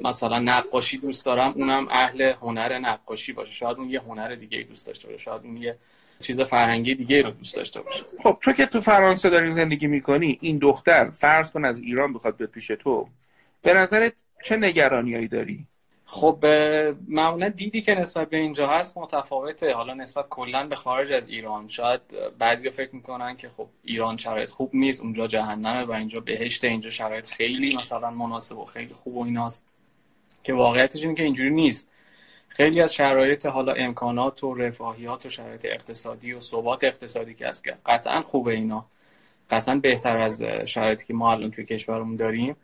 مثلا 0.04 0.38
نقاشی 0.38 0.98
دوست 0.98 1.24
دارم 1.24 1.52
اونم 1.56 1.88
اهل 1.90 2.32
هنر 2.40 2.78
نقاشی 2.78 3.32
باشه. 3.32 3.52
شاید 3.52 3.76
اون 3.76 3.90
یه 3.90 4.00
هنر 4.00 4.34
دیگه 4.34 4.62
دوست 4.62 4.86
داشته 4.86 5.08
باشه. 5.08 5.18
شاید 5.18 5.42
اون 5.44 5.56
یه 5.56 5.76
چیز 6.20 6.40
فرهنگی 6.40 6.94
دیگه 6.94 7.22
رو 7.22 7.30
دوست 7.30 7.56
داشته 7.56 7.80
باشه. 7.80 8.02
خب 8.22 8.38
تو 8.42 8.52
که 8.52 8.66
تو 8.66 8.80
فرانسه 8.80 9.30
داری 9.30 9.52
زندگی 9.52 9.86
می‌کنی 9.86 10.38
این 10.40 10.58
دختر 10.58 11.10
فرض 11.10 11.50
کن 11.50 11.64
از 11.64 11.78
ایران 11.78 12.12
بخواد 12.12 12.36
به 12.36 12.46
پیش 12.46 12.66
تو 12.66 13.08
به 13.62 13.74
نظرت 13.74 14.12
چه 14.44 14.56
نگرانیایی 14.56 15.28
داری؟ 15.28 15.66
خب 16.10 16.46
معمولا 17.08 17.48
دیدی 17.48 17.82
که 17.82 17.94
نسبت 17.94 18.30
به 18.30 18.36
اینجا 18.36 18.68
هست 18.68 18.98
متفاوته. 18.98 19.74
حالا 19.74 19.94
نسبت 19.94 20.28
کلا 20.30 20.66
به 20.66 20.76
خارج 20.76 21.12
از 21.12 21.28
ایران 21.28 21.68
شاید 21.68 22.00
بعضی 22.38 22.70
فکر 22.70 22.94
می‌کنن 22.94 23.36
که 23.36 23.48
خب 23.56 23.66
ایران 23.84 24.16
شرایط 24.16 24.50
خوب 24.50 24.70
نیست 24.74 25.00
اونجا 25.00 25.26
جهنمه 25.26 25.84
و 25.84 25.92
اینجا 25.92 26.20
بهشت 26.20 26.64
اینجا 26.64 26.90
شرایط 26.90 27.26
خیلی 27.26 27.76
مثلا 27.76 28.10
مناسب 28.10 28.58
و 28.58 28.64
خیلی 28.64 28.94
خوب 28.94 29.16
و 29.16 29.24
ایناست 29.24 29.66
که 30.42 30.54
واقعیتش 30.54 31.02
اینه 31.02 31.14
که 31.14 31.22
اینجوری 31.22 31.50
نیست. 31.50 31.90
خیلی 32.48 32.80
از 32.80 32.94
شرایط 32.94 33.46
حالا 33.46 33.72
امکانات 33.72 34.44
و 34.44 34.54
رفاهیات 34.54 35.26
و 35.26 35.30
شرایط 35.30 35.64
اقتصادی 35.64 36.32
و 36.32 36.40
ثبات 36.40 36.84
اقتصادی 36.84 37.34
که 37.34 37.46
هست 37.46 37.64
قطعا 37.86 38.22
خوبه 38.22 38.52
اینا. 38.52 38.84
قطعا 39.50 39.74
بهتر 39.74 40.16
از 40.16 40.42
شرایطی 40.42 41.06
که 41.06 41.14
ما 41.14 41.32
الان 41.32 41.50
توی 41.50 41.64
کشورمون 41.64 42.16
داریم. 42.16 42.56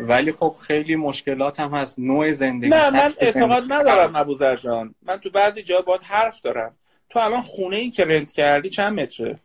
ولی 0.00 0.32
خب 0.32 0.56
خیلی 0.60 0.96
مشکلات 0.96 1.60
هم 1.60 1.74
هست. 1.74 1.98
نوع 1.98 2.30
زندگی 2.30 2.70
نه 2.70 2.90
من 2.90 3.14
اعتقاد 3.18 3.62
ندارم 3.68 4.16
ابوذر 4.16 4.56
جان. 4.56 4.94
من 5.02 5.16
تو 5.16 5.30
بعضی 5.30 5.62
جا 5.62 5.80
باید 5.80 6.02
حرف 6.04 6.40
دارم. 6.40 6.76
تو 7.10 7.18
الان 7.18 7.40
خونه 7.40 7.76
ای 7.76 7.90
که 7.90 8.04
رنت 8.04 8.32
کردی 8.32 8.70
چند 8.70 9.00
متره؟ 9.00 9.38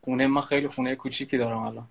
خونه 0.00 0.26
ما 0.26 0.40
خیلی 0.40 0.68
خونه 0.68 0.94
کوچیکی 0.94 1.38
دارم 1.38 1.58
الان. 1.58 1.88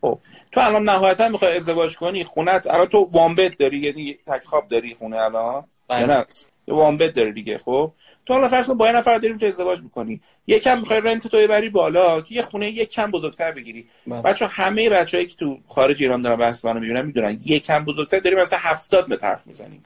خب. 0.00 0.18
تو 0.52 0.60
الان 0.60 0.88
نهایتا 0.88 1.28
می‌خوای 1.28 1.56
ازدواج 1.56 1.96
کنی 1.96 2.24
خونه 2.24 2.60
الان 2.66 2.86
تو 2.86 3.08
وامبت 3.12 3.56
داری 3.58 3.78
یعنی 3.78 4.18
تک 4.26 4.44
خواب 4.44 4.68
داری 4.68 4.94
خونه 4.94 5.16
الان؟ 5.16 5.64
بله. 5.88 6.06
نه؟ 6.06 6.24
یه 6.68 6.74
وامبت 6.74 7.12
داری 7.12 7.32
دیگه 7.32 7.58
خب. 7.58 7.92
تو 8.28 8.34
حالا 8.34 8.48
فرض 8.48 8.70
با 8.70 8.86
یه 8.86 8.92
نفر 8.92 9.18
داریم 9.18 9.38
تو 9.38 9.46
ازدواج 9.46 9.82
می‌کنی. 9.82 10.20
یکم 10.46 10.80
می‌خوای 10.80 11.00
رنت 11.00 11.26
تو 11.26 11.36
ببری 11.36 11.68
بالا 11.68 12.20
که 12.20 12.34
یه 12.34 12.42
خونه 12.42 12.70
یکم 12.70 13.10
بزرگتر 13.10 13.52
بگیری. 13.52 13.88
بچه 14.24 14.46
همه 14.46 14.90
بچه‌ای 14.90 15.26
که 15.26 15.36
تو 15.36 15.58
خارج 15.68 16.02
ایران 16.02 16.22
دارن 16.22 16.36
بحث 16.36 16.64
منو 16.64 16.80
می‌بینن 16.80 17.06
می‌دونن 17.06 17.38
یکم 17.44 17.84
بزرگتر 17.84 18.18
داریم 18.18 18.38
مثلا 18.38 18.58
70 18.58 19.12
متر 19.12 19.26
حرف 19.26 19.46
می‌زنیم. 19.46 19.84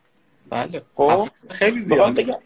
بله. 0.50 0.82
خب؟ 0.94 1.28
خیلی 1.50 1.80
زیاده. 1.80 2.22
بگم 2.22 2.38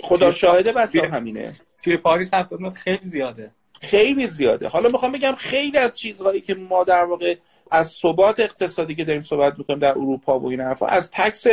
خدا 0.00 0.30
شاهده 0.30 0.72
بچه 0.72 1.08
همینه. 1.08 1.56
توی 1.82 1.96
پاریس 1.96 2.34
70 2.34 2.60
متر 2.60 2.80
خیلی 2.80 2.98
زیاده. 3.02 3.50
خیلی 3.80 4.26
زیاده. 4.26 4.68
حالا 4.68 4.88
می‌خوام 4.88 5.12
بگم 5.12 5.34
خیلی 5.38 5.78
از 5.78 5.98
چیزهایی 5.98 6.40
که 6.40 6.54
ما 6.54 6.84
در 6.84 7.04
واقع 7.04 7.34
از 7.70 7.88
ثبات 7.88 8.40
اقتصادی 8.40 8.94
که 8.94 9.04
داریم 9.04 9.22
صحبت 9.22 9.58
می‌کنیم 9.58 9.78
در 9.78 9.90
اروپا 9.90 10.38
و 10.38 10.50
این 10.50 10.60
حرفا 10.60 10.86
از 10.86 11.10
تکس 11.10 11.44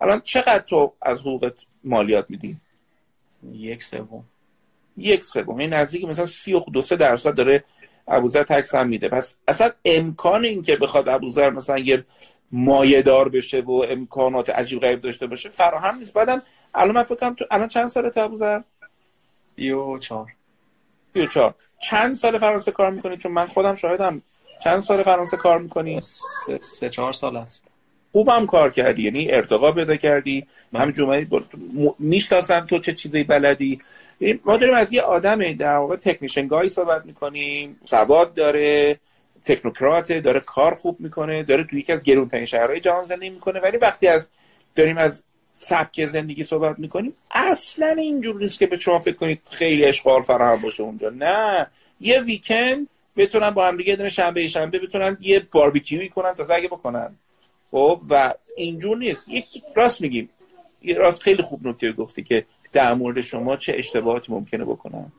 الان 0.00 0.20
چقدر 0.20 0.58
تو 0.58 0.92
از 1.02 1.20
حقوقت 1.20 1.54
مالیات 1.84 2.26
میدی؟ 2.28 2.56
یک 3.52 3.82
سوم. 3.82 4.24
یک 4.96 5.24
سوم. 5.24 5.58
این 5.58 5.72
نزدیک 5.72 6.04
مثلا 6.04 6.24
سی 6.24 6.54
و 6.54 6.60
دو 6.60 6.80
سه 6.80 6.96
درصد 6.96 7.34
داره 7.34 7.64
ابوذر 8.08 8.42
تکس 8.42 8.74
هم 8.74 8.88
میده. 8.88 9.08
پس 9.08 9.36
اصلا 9.48 9.70
امکان 9.84 10.44
این 10.44 10.62
که 10.62 10.76
بخواد 10.76 11.08
ابوذر 11.08 11.50
مثلا 11.50 11.78
یه 11.78 12.04
مایه 12.52 13.02
دار 13.02 13.28
بشه 13.28 13.60
و 13.60 13.84
امکانات 13.88 14.50
عجیب 14.50 14.80
غریب 14.80 15.00
داشته 15.00 15.26
باشه 15.26 15.48
فراهم 15.48 15.98
نیست. 15.98 16.14
بعدم 16.14 16.42
الان 16.74 16.94
من 16.94 17.02
فکر 17.02 17.14
کنم 17.14 17.34
تو 17.34 17.44
الان 17.50 17.68
چند 17.68 17.86
سالته 17.86 18.20
ابوذر؟ 18.20 18.60
سی 19.56 19.70
و 19.70 19.98
چهار. 19.98 20.32
34 21.14 21.54
چند 21.78 22.14
سال 22.14 22.38
فرانسه 22.38 22.72
کار 22.72 22.90
می‌کنی؟ 22.90 23.16
چون 23.16 23.32
من 23.32 23.46
خودم 23.46 23.74
شاهدم. 23.74 24.22
چند 24.64 24.78
سال 24.78 25.02
فرانسه 25.02 25.36
کار 25.36 25.58
می‌کنی؟ 25.58 26.00
سه, 26.00 26.58
سه 26.58 26.90
چهار 26.90 27.12
سال 27.12 27.36
است. 27.36 27.73
خوبم 28.14 28.46
کار 28.46 28.70
کردی 28.70 29.02
یعنی 29.02 29.32
ارتقا 29.32 29.72
پیدا 29.72 29.96
کردی. 29.96 30.46
همین 30.74 30.92
جمعه 30.92 31.26
می‌شناسم 31.98 32.60
تو 32.60 32.78
چه 32.78 32.92
چیزی 32.92 33.24
بلدی. 33.24 33.80
ما 34.44 34.56
داریم 34.56 34.74
از 34.74 34.92
یه 34.92 35.02
آدم 35.02 35.52
در 35.52 35.76
واقع 35.76 35.96
تکنیشن 35.96 36.46
گای 36.46 36.68
صحبت 36.68 37.06
می‌کنیم 37.06 37.80
سواد 37.84 38.34
داره 38.34 38.98
تکنوکراته 39.44 40.20
داره 40.20 40.40
کار 40.40 40.74
خوب 40.74 41.00
می‌کنه 41.00 41.42
داره 41.42 41.64
توی 41.64 41.78
یکی 41.78 41.92
از 41.92 42.02
گرونترین 42.02 42.44
شهرهای 42.44 42.80
جهان 42.80 43.04
زندگی 43.04 43.30
می‌کنه. 43.30 43.60
ولی 43.60 43.76
وقتی 43.76 44.08
از 44.08 44.28
داریم 44.74 44.98
از 44.98 45.24
سبک 45.52 46.06
زندگی 46.06 46.42
صحبت 46.42 46.78
می‌کنیم 46.78 47.14
اصلا 47.30 47.88
اینجور 47.88 48.36
نیست 48.36 48.58
که 48.58 48.66
به 48.66 48.76
شما 48.76 48.98
فکر 48.98 49.16
کنید 49.16 49.40
خیلی 49.50 49.84
اشغال 49.84 50.22
فراهم 50.22 50.62
باشه 50.62 50.82
اونجا. 50.82 51.10
نه. 51.10 51.66
یه 52.00 52.20
ویکند 52.20 52.88
بتونن 53.16 53.50
با 53.50 53.66
هم 53.66 53.76
دیگه 53.76 54.08
شنبه 54.08 54.46
شنبه 54.46 54.78
بتونن 54.78 55.16
یه 55.20 55.46
باربیکیوی 55.52 56.08
کنن 56.08 56.34
تا 56.34 56.54
اگه 56.54 56.68
بکنن. 56.68 57.16
خب 57.74 58.00
و 58.08 58.34
اینجور 58.56 58.96
نیست. 58.96 59.28
یک 59.28 59.46
راست 59.74 60.02
میگیم. 60.02 60.30
راست 60.96 61.22
خیلی 61.22 61.42
خوب 61.42 61.66
نکته 61.66 61.92
گفتی 61.92 62.22
که 62.22 62.46
در 62.72 62.94
مورد 62.94 63.20
شما 63.20 63.56
چه 63.56 63.74
اشتباهاتی 63.76 64.32
ممکنه 64.32 64.64
بکنن. 64.64 65.12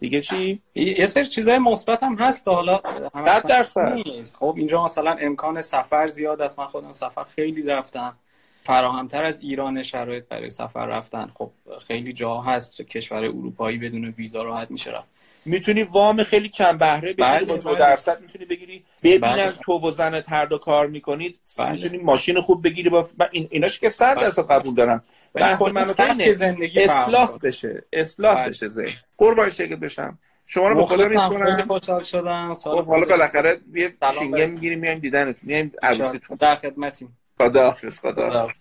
دیگه 0.00 0.20
چی؟ 0.20 0.60
یه 0.74 1.06
سری 1.06 1.26
چیزای 1.26 1.58
مثبت 1.58 2.02
هم 2.02 2.14
هست 2.14 2.48
حالا. 2.48 2.80
صد 3.12 3.46
درصد. 3.46 3.92
نیست. 3.92 4.36
خب 4.36 4.54
اینجا 4.56 4.84
مثلا 4.84 5.16
امکان 5.20 5.62
سفر 5.62 6.06
زیاد 6.06 6.40
است. 6.40 6.58
من 6.58 6.66
خودم 6.66 6.92
سفر 6.92 7.24
خیلی 7.24 7.62
رفتم. 7.62 8.16
فراهمتر 8.64 9.24
از 9.24 9.40
ایران 9.40 9.82
شرایط 9.82 10.24
برای 10.28 10.50
سفر 10.50 10.86
رفتن. 10.86 11.30
خب 11.34 11.50
خیلی 11.86 12.12
جا 12.12 12.40
هست. 12.40 12.82
کشور 12.82 13.24
اروپایی 13.24 13.78
بدون 13.78 14.04
ویزا 14.04 14.42
راحت 14.42 14.70
میشه 14.70 14.90
رفت. 14.90 15.08
می‌تونی 15.44 15.82
وام 15.82 16.22
خیلی 16.22 16.48
کم 16.48 16.78
بهره 16.78 17.12
بگیری 17.12 17.28
بله، 17.28 17.44
با 17.44 17.56
دو 17.56 17.68
بله. 17.68 17.78
درصد 17.78 18.20
می‌تونی 18.20 18.44
بگیری 18.44 18.84
ببینن 19.02 19.20
بله. 19.20 19.52
تو 19.62 19.72
و 19.72 19.90
زنت 19.90 20.32
هر 20.32 20.44
دو 20.44 20.58
کار 20.58 20.86
می‌کنید 20.86 21.40
بله. 21.58 21.72
می‌تونی 21.72 21.98
ماشین 21.98 22.40
خوب 22.40 22.64
بگیری 22.64 22.90
با 22.90 23.08
من 23.18 23.28
این 23.32 23.48
ایناش 23.50 23.78
که 23.78 23.88
صد 23.88 24.14
بله. 24.14 24.24
درصد 24.24 24.42
قبول 24.42 24.74
دارم 24.74 25.04
بحث 25.34 25.58
کلا 25.58 25.72
من. 25.72 26.32
زندگی 26.32 26.82
اصلاح. 26.82 27.38
بشه 27.38 27.84
اصلاح 27.92 28.34
بله. 28.34 28.48
بشه 28.48 28.68
ذهن 28.68 28.92
قربان 29.16 29.50
شکل 29.50 29.76
بشم 29.76 30.18
شما 30.46 30.68
رو 30.68 30.76
به 30.76 30.84
خدا 30.86 31.08
خیلی 31.08 31.16
کنم 31.16 31.66
خوشحال 31.68 32.02
شدم 32.02 32.54
سال 32.54 32.82
خب 32.82 32.86
حالا. 32.88 33.06
بالاخره 33.06 33.60
یه 33.74 33.94
شینگه. 34.18 34.46
می‌گیریم 34.46 34.78
میایم 34.78 34.98
دیدنتون 34.98 35.40
میایم 35.42 35.72
عروسیتون 35.82 36.36
در 36.40 36.56
خدمتیم 36.56 37.18
خدا 37.38 37.64
حافظ 37.64 37.98
خدا 37.98 38.30
حافظ. 38.30 38.60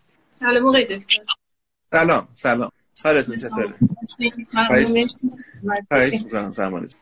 سلام 1.91 2.27
سلام 2.33 2.71
حالتون 3.05 3.35
چطوره؟ 3.35 3.69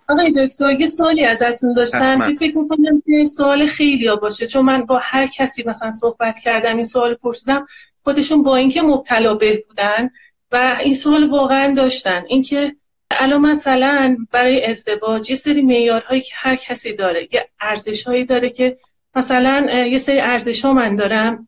آقای 0.10 0.32
دکتر 0.32 0.72
یه 0.72 0.88
سوالی 0.88 1.26
ازتون 1.26 1.74
داشتم. 1.74 2.22
که 2.22 2.34
فکر 2.40 2.58
می‌کنم 2.58 3.04
که 3.06 3.26
سوال 3.26 3.66
خیلی 3.66 4.08
ها 4.08 4.16
باشه 4.16 4.48
چون 4.48 4.66
من 4.66 4.86
با 4.86 5.00
هر 5.04 5.26
کسی 5.26 5.64
مثلا 5.68 5.92
صحبت 5.92 6.40
کردم 6.40 6.74
این 6.74 6.84
سوال 6.84 7.14
پرسیدم 7.14 7.68
خودشون 8.04 8.44
با 8.44 8.56
اینکه 8.56 8.82
مبتلا 8.82 9.34
به 9.34 9.64
بودن 9.68 10.10
و 10.52 10.78
این 10.84 10.96
سوال 10.96 11.30
واقعا 11.30 11.74
داشتن. 11.74 12.24
اینکه 12.28 12.76
الان 13.12 13.42
مثلا 13.42 14.18
برای 14.32 14.66
ازدواج 14.66 15.30
یه 15.30 15.36
سری 15.36 15.62
معیارهایی 15.62 16.22
که 16.22 16.34
هر 16.36 16.56
کسی 16.56 16.94
داره 16.94 17.28
یه 17.32 17.50
ارزشهایی 17.62 18.26
داره 18.26 18.50
که 18.50 18.78
مثلا 19.16 19.86
یه 19.92 19.98
سری 19.98 20.20
ارزش 20.20 20.66
ها 20.66 20.74
من 20.74 20.96
دارم 20.96 21.48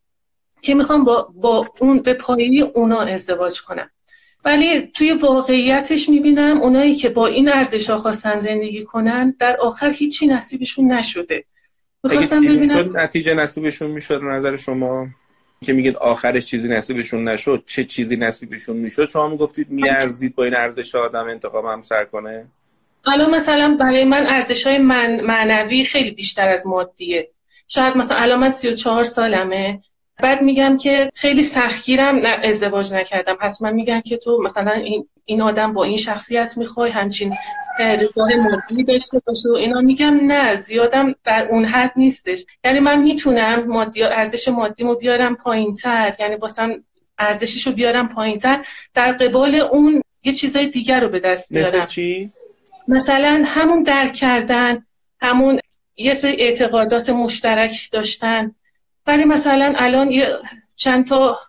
که 0.62 0.76
می‌خوام 0.76 1.04
با, 1.04 1.30
با 1.36 1.68
اون 1.80 2.00
به 2.00 2.14
پایه 2.14 2.64
اونا 2.76 3.02
ازدواج 3.02 3.62
کنم. 3.62 3.89
ولی 4.46 4.82
توی 4.82 5.12
واقعیتش 5.12 6.10
می‌بینم 6.10 6.62
اونایی 6.62 6.96
که 6.96 7.10
با 7.10 7.28
این 7.28 7.50
ارزش 7.50 7.90
ها 7.90 7.98
خواستن 7.98 8.40
زندگی 8.40 8.84
کنن 8.84 9.36
در 9.40 9.58
آخر 9.58 9.92
هیچی 9.92 10.28
نصیبشون 10.28 10.92
نشده. 10.92 11.44
می‌خواستم 12.04 12.42
ببینم 12.42 12.90
نتیجه 12.98 13.34
نصیبشون 13.34 13.92
می‌شد 13.92 14.22
نظر 14.24 14.56
شما؟ 14.56 15.08
که 15.62 15.74
میگید 15.74 15.96
آخرش 15.96 16.46
چیزی 16.46 16.68
نصیبشون 16.68 17.28
نشد 17.28 17.64
چه 17.68 17.84
چیزی 17.86 18.16
نصیبشون 18.16 18.78
می‌شد؟ 18.78 19.06
شما 19.06 19.28
می‌گفتید 19.28 19.70
میارزید 19.70 20.36
با 20.36 20.44
این 20.44 20.56
ارزش 20.56 20.96
آدم 20.96 21.28
انتخاب 21.28 21.66
همسر 21.66 22.06
کنه؟ 22.06 22.46
الان 23.06 23.30
مثلا 23.30 23.78
برای 23.80 24.06
من 24.06 24.28
ارزش 24.28 24.68
های 24.68 24.78
من 24.78 25.22
معنوی 25.22 25.84
خیلی 25.84 26.12
بیشتر 26.12 26.50
از 26.50 26.68
مادیه. 26.68 27.30
شاید 27.68 27.98
مثلا 27.98 28.18
الان 28.18 28.40
من 28.40 28.50
34 28.50 29.04
سالمه. 29.04 29.82
بعد 30.22 30.41
میگم 30.41 30.78
که 30.78 31.11
خیلی 31.15 31.43
سختگیرم 31.43 32.22
ازدواج 32.43 32.93
نکردم. 32.93 33.38
حتما 33.41 33.72
میگن 33.72 34.01
که 34.01 34.17
تو 34.17 34.41
مثلا 34.45 34.72
این, 34.72 35.07
این 35.26 35.41
آدم 35.41 35.74
با 35.74 35.84
این 35.84 35.97
شخصیت 35.97 36.57
می‌خوای 36.57 36.91
همچین 36.91 37.36
اه، 37.80 37.95
رضای 37.95 38.36
مادی 38.36 38.84
داشته 38.84 39.22
باشه 39.26 39.49
و 39.49 39.53
اینا. 39.53 39.82
میگم 39.82 40.20
نه 40.22 40.55
زیادم 40.55 41.15
در 41.24 41.47
اون 41.49 41.65
حد 41.65 41.91
نیستش. 41.95 42.45
یعنی 42.63 42.80
من 42.80 43.01
می‌تونم 43.01 43.63
مادی 43.67 44.03
ارزش 44.03 44.47
مادیمو 44.47 44.95
بیارم 44.95 45.36
پایینتر. 45.36 46.15
یعنی 46.20 46.36
واسم 46.36 46.84
ارزشش 47.20 47.67
رو 47.67 47.74
بیارم 47.74 48.07
پایینتر. 48.07 48.65
در 48.93 49.11
قبال 49.11 49.55
اون 49.55 50.01
یه 50.24 50.34
چیزای 50.34 50.67
دیگر 50.67 50.99
رو 50.99 51.09
به 51.09 51.20
دست 51.20 51.53
بیارم. 51.53 51.67
مثل 51.67 51.86
چی؟ 51.86 52.32
مثلا 52.88 53.43
همون 53.45 53.84
درک 53.84 54.13
کردن 54.13 54.86
همون 55.22 55.59
یه 55.97 56.13
سری 56.13 56.41
اعتقادات 56.41 57.09
مشترک 57.09 57.89
داشتن. 57.91 58.55
ولی 59.10 59.26
مثلا 59.26 59.74
الان 59.78 60.12
یه 60.12 60.39
چند 60.76 61.07
تا 61.07 61.39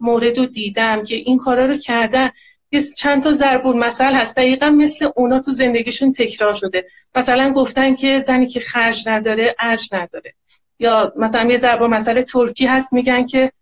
مورد 0.00 0.38
رو 0.38 0.46
دیدم 0.46 1.04
که 1.04 1.16
این 1.16 1.38
کارا 1.38 1.66
رو 1.66 1.76
کردن. 1.76 2.30
یه 2.72 2.82
چند 2.96 3.22
تا 3.22 3.32
ضربون 3.32 3.78
مثل 3.78 4.14
هست. 4.14 4.36
دقیقا 4.36 4.70
مثل 4.70 5.10
اونا 5.16 5.40
تو 5.40 5.52
زندگیشون 5.52 6.12
تکرار 6.12 6.52
شده. 6.52 6.86
مثلا 7.14 7.52
گفتن 7.52 7.94
که 7.94 8.18
زنی 8.18 8.46
که 8.46 8.60
خرج 8.60 9.08
نداره 9.08 9.56
ارج 9.58 9.88
نداره. 9.92 10.34
یا 10.78 11.12
مثلا 11.16 11.50
یه 11.50 11.56
ضربون 11.56 11.90
مثل 11.90 12.22
ترکی 12.22 12.66
هست 12.66 12.92
میگن 12.92 13.26
که 13.26 13.52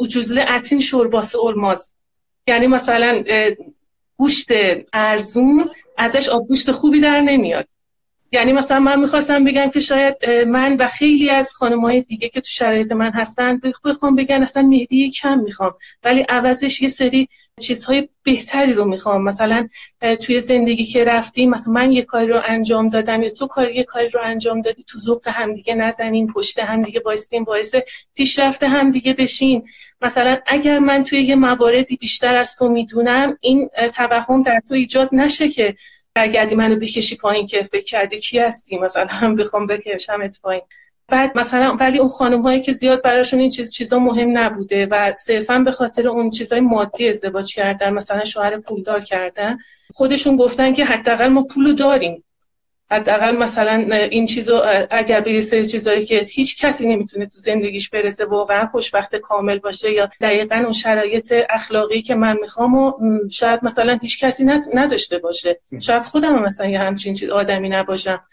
ucuzlu 0.00 0.38
اتین 0.50 0.80
شورباس 0.80 1.36
الماز 1.36 1.92
یعنی 2.46 2.66
مثلا 2.66 3.24
گوشت 4.16 4.48
ارزون 4.92 5.70
ازش 5.96 6.28
آبگوشت 6.28 6.70
خوبی 6.70 7.00
در 7.00 7.20
نمیاد. 7.20 7.68
یعنی 8.32 8.52
مثلا 8.52 8.78
من 8.80 9.00
می‌خواستم 9.00 9.44
بگم 9.44 9.70
که 9.70 9.80
شاید 9.80 10.16
من 10.30 10.76
و 10.76 10.86
خیلی 10.86 11.30
از 11.30 11.52
خانمهای 11.52 12.02
دیگه 12.02 12.28
که 12.28 12.40
تو 12.40 12.48
شرایط 12.48 12.92
من 12.92 13.10
هستن 13.10 13.58
بخ- 13.58 13.80
بخوام 13.84 14.16
بگن 14.16 14.42
اصلا 14.42 14.62
مهدی 14.62 15.10
کم 15.10 15.38
می‌خوام 15.38 15.74
ولی 16.02 16.20
عوضش 16.20 16.82
یه 16.82 16.88
سری 16.88 17.28
چیزهای 17.60 18.08
بهتری 18.22 18.72
رو 18.72 18.84
می‌خوام. 18.84 19.24
مثلا 19.24 19.68
توی 20.26 20.40
زندگی 20.40 20.84
که 20.84 21.04
رفتیم 21.04 21.50
مثلا 21.50 21.72
من 21.72 21.92
یه 21.92 22.02
کاری 22.02 22.26
رو 22.26 22.40
انجام 22.46 22.88
دادم 22.88 23.22
یا 23.22 23.30
تو 23.30 23.46
کاری 23.46 23.74
یه 23.74 23.84
کاری 23.84 24.08
رو 24.08 24.20
انجام 24.24 24.60
دادی 24.60 24.82
تو 24.82 24.98
ذوق 24.98 25.28
همدیگه 25.28 25.74
نزنیم 25.74 26.26
پشت 26.26 26.58
همدیگه 26.58 27.00
بایستیم 27.00 27.44
باعث 27.44 27.74
پیشرفت 28.14 28.62
همدیگه 28.62 29.14
بشین 29.14 29.68
مثلا 30.00 30.38
اگر 30.46 30.78
من 30.78 31.04
توی 31.04 31.20
یه 31.22 31.34
مواردی 31.34 31.96
بیشتر 31.96 32.36
از 32.36 32.56
تو 32.56 32.68
می‌دونم 32.68 33.36
این 33.40 33.68
توهم 33.94 34.42
در 34.42 34.60
تو 34.68 34.74
ایجاد 34.74 35.08
نشه 35.12 35.48
که 35.48 35.74
برگردی 36.18 36.54
منو 36.54 36.76
بکشی 36.76 37.16
پایین 37.16 37.46
که 37.46 37.62
فکر 37.62 37.84
کردی 37.84 38.20
کی 38.20 38.38
هستی؟ 38.38 38.78
مثلا 38.78 39.06
هم 39.06 39.34
بخوام 39.34 39.66
بکشمت 39.66 40.38
پایین. 40.42 40.62
بعد 41.08 41.38
مثلا 41.38 41.76
ولی 41.80 41.98
اون 41.98 42.08
خانم 42.08 42.42
هایی 42.42 42.60
که 42.60 42.72
زیاد 42.72 43.02
براشون 43.02 43.40
این 43.40 43.50
چیز 43.50 43.72
چیزا 43.72 43.98
مهم 43.98 44.38
نبوده 44.38 44.86
و 44.86 45.12
صرفا 45.16 45.58
به 45.58 45.72
خاطر 45.72 46.08
اون 46.08 46.30
چیزای 46.30 46.60
مادی 46.60 47.08
ازدواج 47.08 47.54
کردن 47.54 47.90
مثلا 47.90 48.24
شوهر 48.24 48.58
پولدار 48.58 49.00
کردن 49.00 49.58
خودشون 49.94 50.36
گفتن 50.36 50.72
که 50.72 50.84
حداقل 50.84 51.28
ما 51.28 51.42
پولو 51.42 51.72
داریم. 51.72 52.24
حداقل 52.90 53.36
مثلا 53.36 53.94
این 54.10 54.26
چیزو 54.26 54.62
اگر 54.90 55.20
به 55.20 55.40
سری 55.40 55.66
چیزایی 55.66 56.04
که 56.04 56.18
هیچ 56.18 56.64
کسی 56.64 56.88
نمی‌تونه 56.88 57.26
تو 57.26 57.38
زندگیش 57.38 57.90
برسه 57.90 58.24
واقعا 58.24 58.66
خوشبخت 58.66 59.16
کامل 59.16 59.58
باشه 59.58 59.92
یا 59.92 60.10
دقیقا 60.20 60.56
اون 60.56 60.72
شرایط 60.72 61.34
اخلاقی 61.50 62.02
که 62.02 62.14
من 62.14 62.36
می‌خوام 62.40 62.74
و 62.74 62.92
شاید 63.30 63.60
مثلا 63.62 63.98
هیچ 64.02 64.24
کسی 64.24 64.44
نداشته 64.74 65.18
باشه. 65.18 65.60
شاید 65.82 66.02
خودم 66.02 66.42
مثلا 66.42 66.66
یه 66.66 66.78
همچین 66.78 67.14
چیز 67.14 67.30
آدمی 67.30 67.68
نباشم. 67.68 68.24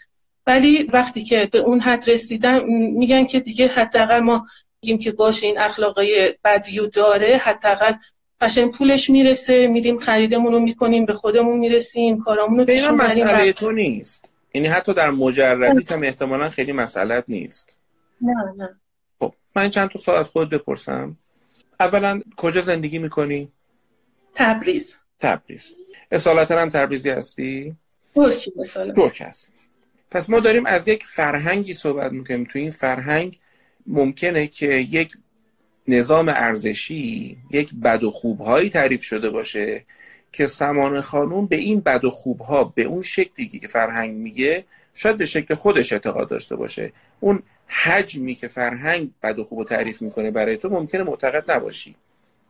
ولی 0.46 0.82
وقتی 0.82 1.24
که 1.24 1.48
به 1.52 1.58
اون 1.58 1.80
حد 1.80 2.10
رسیدم 2.10 2.64
میگن 2.70 3.24
که 3.24 3.40
دیگه 3.40 3.66
حداقل 3.66 4.20
ما 4.20 4.46
میگیم 4.82 4.98
که 4.98 5.12
باشه 5.12 5.46
این 5.46 5.58
اخلاقای 5.58 6.34
بدیو 6.44 6.86
داره. 6.86 7.40
حداقل 7.44 7.92
قشنگ 8.40 8.72
پولش 8.72 9.10
می‌رسه 9.10 9.66
میریم 9.66 9.98
خریدمون 9.98 10.52
رو 10.52 10.60
می‌کنیم 10.60 11.06
به 11.06 11.12
خودمون 11.12 11.58
می‌رسیم 11.58 12.18
کارامون 12.18 12.66
رو 12.66 12.94
مسئله 12.94 13.52
تو 13.52 13.72
نیست. 13.72 14.24
یعنی 14.56 14.68
حتی 14.68 14.94
در 14.94 15.10
مجردی 15.10 15.94
هم 15.94 16.02
احتمالا 16.02 16.50
خیلی 16.50 16.72
مسئلت 16.72 17.24
نیست. 17.28 17.76
نه 18.20 18.34
نه. 18.56 18.68
خب 19.18 19.34
من 19.56 19.70
چند 19.70 19.88
تا 19.88 19.98
سوال 19.98 20.18
از 20.18 20.28
خود 20.28 20.50
بپرسم. 20.50 21.16
اولا 21.80 22.20
کجا 22.36 22.60
زندگی 22.60 22.98
می‌کنی؟ 22.98 23.52
تبریز. 24.34 24.96
تبریز. 25.20 25.74
اصالتا 26.10 26.60
هم 26.60 26.68
تبریزی 26.68 27.10
هستی؟ 27.10 27.76
ترکی 28.14 28.52
ترک 28.96 29.20
هستی. 29.20 29.52
پس 30.10 30.30
ما 30.30 30.40
داریم 30.40 30.66
از 30.66 30.88
یک 30.88 31.04
فرهنگی 31.04 31.74
صحبت 31.74 32.12
می‌کنیم. 32.12 32.44
تو 32.44 32.58
این 32.58 32.70
فرهنگ 32.70 33.38
ممکنه 33.86 34.46
که 34.46 34.66
یک 34.66 35.12
نظام 35.88 36.28
ارزشی 36.28 37.36
یک 37.50 37.74
بد 37.74 38.04
و 38.04 38.10
خوبهایی 38.10 38.70
تعریف 38.70 39.02
شده 39.02 39.30
باشه. 39.30 39.84
که 40.36 40.46
سمان 40.46 41.00
خانوم 41.00 41.46
به 41.46 41.56
این 41.56 41.80
بد 41.80 42.04
و 42.04 42.10
خوبها 42.10 42.64
به 42.64 42.82
اون 42.82 43.02
شکلی 43.02 43.46
که 43.46 43.68
فرهنگ 43.68 44.16
میگه 44.16 44.64
شاید 44.94 45.16
به 45.16 45.24
شکل 45.24 45.54
خودش 45.54 45.92
اعتقاد 45.92 46.28
داشته 46.28 46.56
باشه. 46.56 46.92
اون 47.20 47.42
حجمی 47.66 48.34
که 48.34 48.48
فرهنگ 48.48 49.10
بد 49.22 49.38
و 49.38 49.44
خوب 49.44 49.64
تعریف 49.64 50.02
می‌کنه 50.02 50.30
برای 50.30 50.56
تو 50.56 50.68
ممکنه 50.68 51.02
معتقد 51.02 51.50
نباشی. 51.50 51.94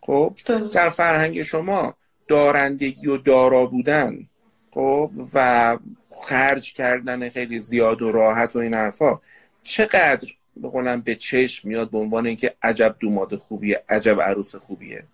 خب؟ 0.03 0.35
در 0.73 0.89
فرهنگ 0.89 1.43
شما 1.43 1.95
دارندگی 2.29 3.07
و 3.07 3.17
دارا 3.17 3.67
بودن 3.67 4.27
خب؟ 4.71 5.11
و 5.35 5.79
خرج 6.21 6.73
کردن 6.73 7.29
خیلی 7.29 7.61
زیاد 7.61 8.03
و 8.03 8.13
راحت 8.13 8.57
و 8.57 8.59
این 8.59 8.75
حرفا 8.75 9.21
چقدر 9.63 10.29
بقولم 10.63 11.01
به 11.01 11.15
چشم 11.15 11.69
میاد 11.69 11.91
به 11.91 11.99
عنوان 11.99 12.27
اینکه 12.27 12.55
عجب 12.63 12.97
دوماد 12.99 13.37
خوبیه 13.37 13.83
عجب 13.89 14.21
عروس 14.21 14.57
خوبیه؟ 14.57 15.05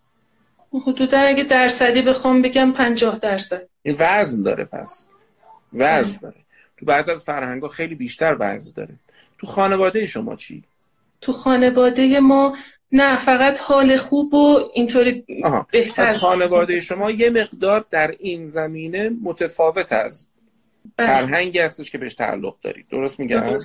حدودا 0.79 1.19
اگه 1.19 1.43
درصدی 1.43 2.03
بخوام 2.03 2.43
بگم 2.43 2.73
پنجاه 2.73 3.19
درصد. 3.19 3.69
این 3.83 3.97
وزن 3.99 4.43
داره 4.43 4.65
پس. 4.65 5.09
وزن 5.73 6.19
داره. 6.23 6.37
تو 6.77 6.87
بعض 6.87 7.09
از 7.09 7.25
فرهنگ 7.25 7.67
خیلی 7.67 7.95
بیشتر 7.95 8.37
وزن 8.41 8.73
داره. 8.77 8.95
تو 9.39 9.47
خانواده 9.47 10.07
شما 10.07 10.37
چی؟ 10.37 10.63
تو 11.21 11.33
خانواده 11.33 12.21
ما 12.21 12.57
نه 12.93 13.17
فقط 13.17 13.61
حال 13.61 13.97
خوب 13.97 14.35
و 14.35 14.71
اینطوری 14.75 15.25
بهتر. 15.71 16.05
از 16.05 16.17
خانواده 16.17 16.81
شما 16.81 17.11
یه 17.11 17.31
مقدار 17.31 17.85
در 17.91 18.15
این 18.19 18.49
زمینه 18.49 19.11
متفاوت 19.23 19.93
از 19.93 20.27
بله. 20.97 21.07
فرهنگی 21.07 21.59
هستش 21.59 21.91
که 21.91 21.99
بهش 21.99 22.15
تعلق 22.15 22.57
دارید 22.63 22.89
درست 22.89 23.21
میگم؟ 23.21 23.57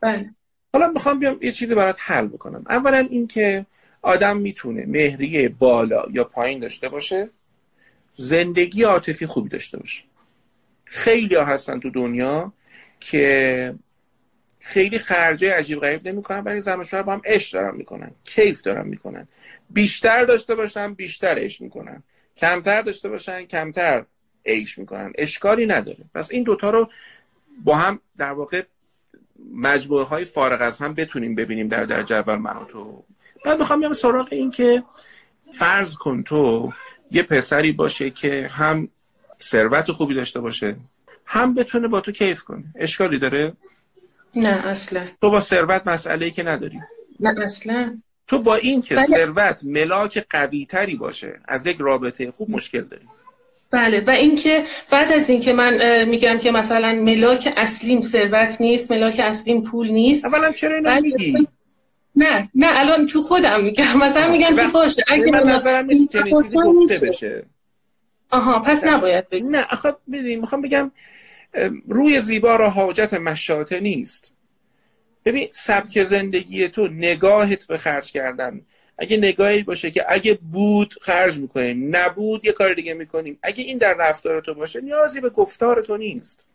بله. 0.00 0.30
حالا 0.72 0.88
می‌خوام 0.88 1.18
بیام 1.18 1.38
یه 1.42 1.50
چیزی 1.52 1.74
برات 1.74 1.96
حل 1.98 2.26
بکنم. 2.26 2.64
اولا 2.68 2.98
اینکه 2.98 3.66
آدم 4.02 4.36
می‌تونه 4.36 4.84
مهریه 4.86 5.48
بالا 5.48 6.04
یا 6.10 6.24
پایین 6.24 6.58
داشته 6.58 6.88
باشه 6.88 7.30
زندگی 8.16 8.82
عاطفی 8.82 9.26
خوبی 9.26 9.48
داشته 9.48 9.78
باشه. 9.78 10.02
خیلی 10.84 11.34
ها 11.34 11.44
هستن 11.44 11.80
تو 11.80 11.90
دنیا 11.90 12.52
که 13.00 13.74
خیلی 14.60 14.98
خرجه 14.98 15.52
عجیب 15.52 15.80
غریب 15.80 16.08
نمی‌کنن 16.08 16.40
برای 16.40 16.60
زن 16.60 16.84
شوهر 16.84 17.02
با 17.02 17.12
هم 17.12 17.22
عشق 17.24 17.52
دارن 17.52 17.76
می‌کنن 17.76 18.10
کیف 18.24 18.62
دارن 18.62 18.88
می‌کنن. 18.88 19.28
بیشتر 19.70 20.24
داشته 20.24 20.54
باشن 20.54 20.94
بیشتر 20.94 21.38
عشق 21.38 21.62
می‌کنن. 21.62 22.02
کمتر 22.36 22.82
داشته 22.82 23.08
باشن 23.08 23.44
کمتر 23.44 24.04
عیش 24.46 24.78
می‌کنن. 24.78 25.12
اشکالی 25.18 25.66
نداره. 25.66 26.04
پس 26.14 26.30
این 26.30 26.42
دوتا 26.42 26.70
رو 26.70 26.90
با 27.64 27.76
هم 27.76 28.00
در 28.16 28.32
واقع 28.32 28.62
مجموعه 29.54 30.04
های 30.04 30.24
فارغ 30.24 30.62
از 30.62 30.78
هم 30.78 30.94
بتونیم 30.94 31.34
ببینیم 31.34 31.68
در 31.68 31.84
درجه 31.84 32.16
اول 32.16 32.36
من 32.36 32.56
و 32.56 32.64
تو. 32.64 33.04
بعد 33.44 33.58
می‌خوام 33.58 33.80
بیام 33.80 33.92
سراغ 33.92 34.28
این 34.30 34.50
که 34.50 34.82
فرض 35.52 35.94
کن 35.94 36.22
تو 36.22 36.72
یه 37.10 37.22
پسری 37.22 37.72
باشه 37.72 38.10
که 38.10 38.48
هم 38.50 38.88
ثروت 39.42 39.92
خوبی 39.92 40.14
داشته 40.14 40.40
باشه 40.40 40.76
هم 41.26 41.54
بتونه 41.54 41.88
با 41.88 42.00
تو 42.00 42.12
کیف 42.12 42.42
کنه. 42.42 42.64
اشکالی 42.76 43.18
داره؟ 43.18 43.52
نه 44.36 44.66
اصلا. 44.66 45.02
تو 45.20 45.30
با 45.30 45.40
ثروت 45.40 45.86
مسئله 45.86 46.24
ای 46.24 46.30
که 46.30 46.42
نداری. 46.42 46.80
نه 47.20 47.40
اصلا. 47.42 47.98
تو 48.26 48.38
با 48.38 48.56
این 48.56 48.82
که 48.82 48.94
بله. 48.94 49.06
ثروت 49.06 49.64
ملاک 49.64 50.26
قوی 50.30 50.66
تری 50.66 50.96
باشه 50.96 51.40
از 51.48 51.66
یک 51.66 51.76
رابطه 51.80 52.30
خوب 52.30 52.50
مشکل 52.50 52.84
داری. 52.84 53.04
بله 53.70 54.00
و 54.06 54.10
اینکه 54.10 54.64
بعد 54.90 55.12
از 55.12 55.30
اینکه 55.30 55.52
من 55.52 56.04
میگم 56.04 56.38
که 56.38 56.50
مثلا 56.50 56.92
ملاک 56.92 57.52
اصلیم 57.56 58.00
ثروت 58.00 58.60
نیست 58.60 58.92
ملاک 58.92 59.20
اصلیم 59.24 59.62
پول 59.62 59.90
نیست 59.90 60.24
اولا 60.24 60.52
چرا 60.52 60.76
اینو 60.76 61.00
میگی 61.00 61.48
نه 62.16 62.48
نه 62.54 62.66
الان 62.70 63.06
تو 63.06 63.22
خودم 63.22 63.64
میگم. 63.64 63.98
مثلا 63.98 64.30
میگم 64.30 64.56
که 64.56 64.66
باشه. 64.66 65.04
اگه 65.08 65.30
من 65.30 65.42
نظرم 65.42 65.86
نیست 65.86 66.12
چنین 66.12 66.36
چیزی 66.42 66.56
گفته 66.56 67.06
بشه. 67.06 67.46
آها 68.30 68.58
پس 68.58 68.84
نباید 68.84 69.28
بگی. 69.28 69.46
نه 69.46 69.66
آخه 69.70 69.96
می‌خوام 70.06 70.62
بگم 70.62 70.92
روی 71.88 72.20
زیبا 72.20 72.56
را 72.56 72.70
حاجت 72.70 73.14
مشاته 73.14 73.80
نیست. 73.80 74.34
ببین 75.24 75.48
سبک 75.50 76.04
زندگی 76.04 76.68
تو 76.68 76.88
نگاهت 76.88 77.66
به 77.66 77.78
خرج 77.78 78.12
کردن. 78.12 78.60
اگه 78.98 79.16
نگاهی 79.16 79.62
باشه 79.62 79.90
که 79.90 80.04
اگه 80.08 80.38
بود 80.52 80.94
خرج 81.00 81.38
می‌کنیم. 81.38 81.96
نبود 81.96 82.44
یه 82.44 82.52
کار 82.52 82.74
دیگه 82.74 82.94
می‌کنیم. 82.94 83.38
اگه 83.42 83.64
این 83.64 83.78
در 83.78 83.94
رفتار 83.94 84.40
تو 84.40 84.54
باشه 84.54 84.80
نیازی 84.80 85.20
به 85.20 85.30
گفتار 85.30 85.82
تو 85.82 85.96
نیست. 85.96 86.46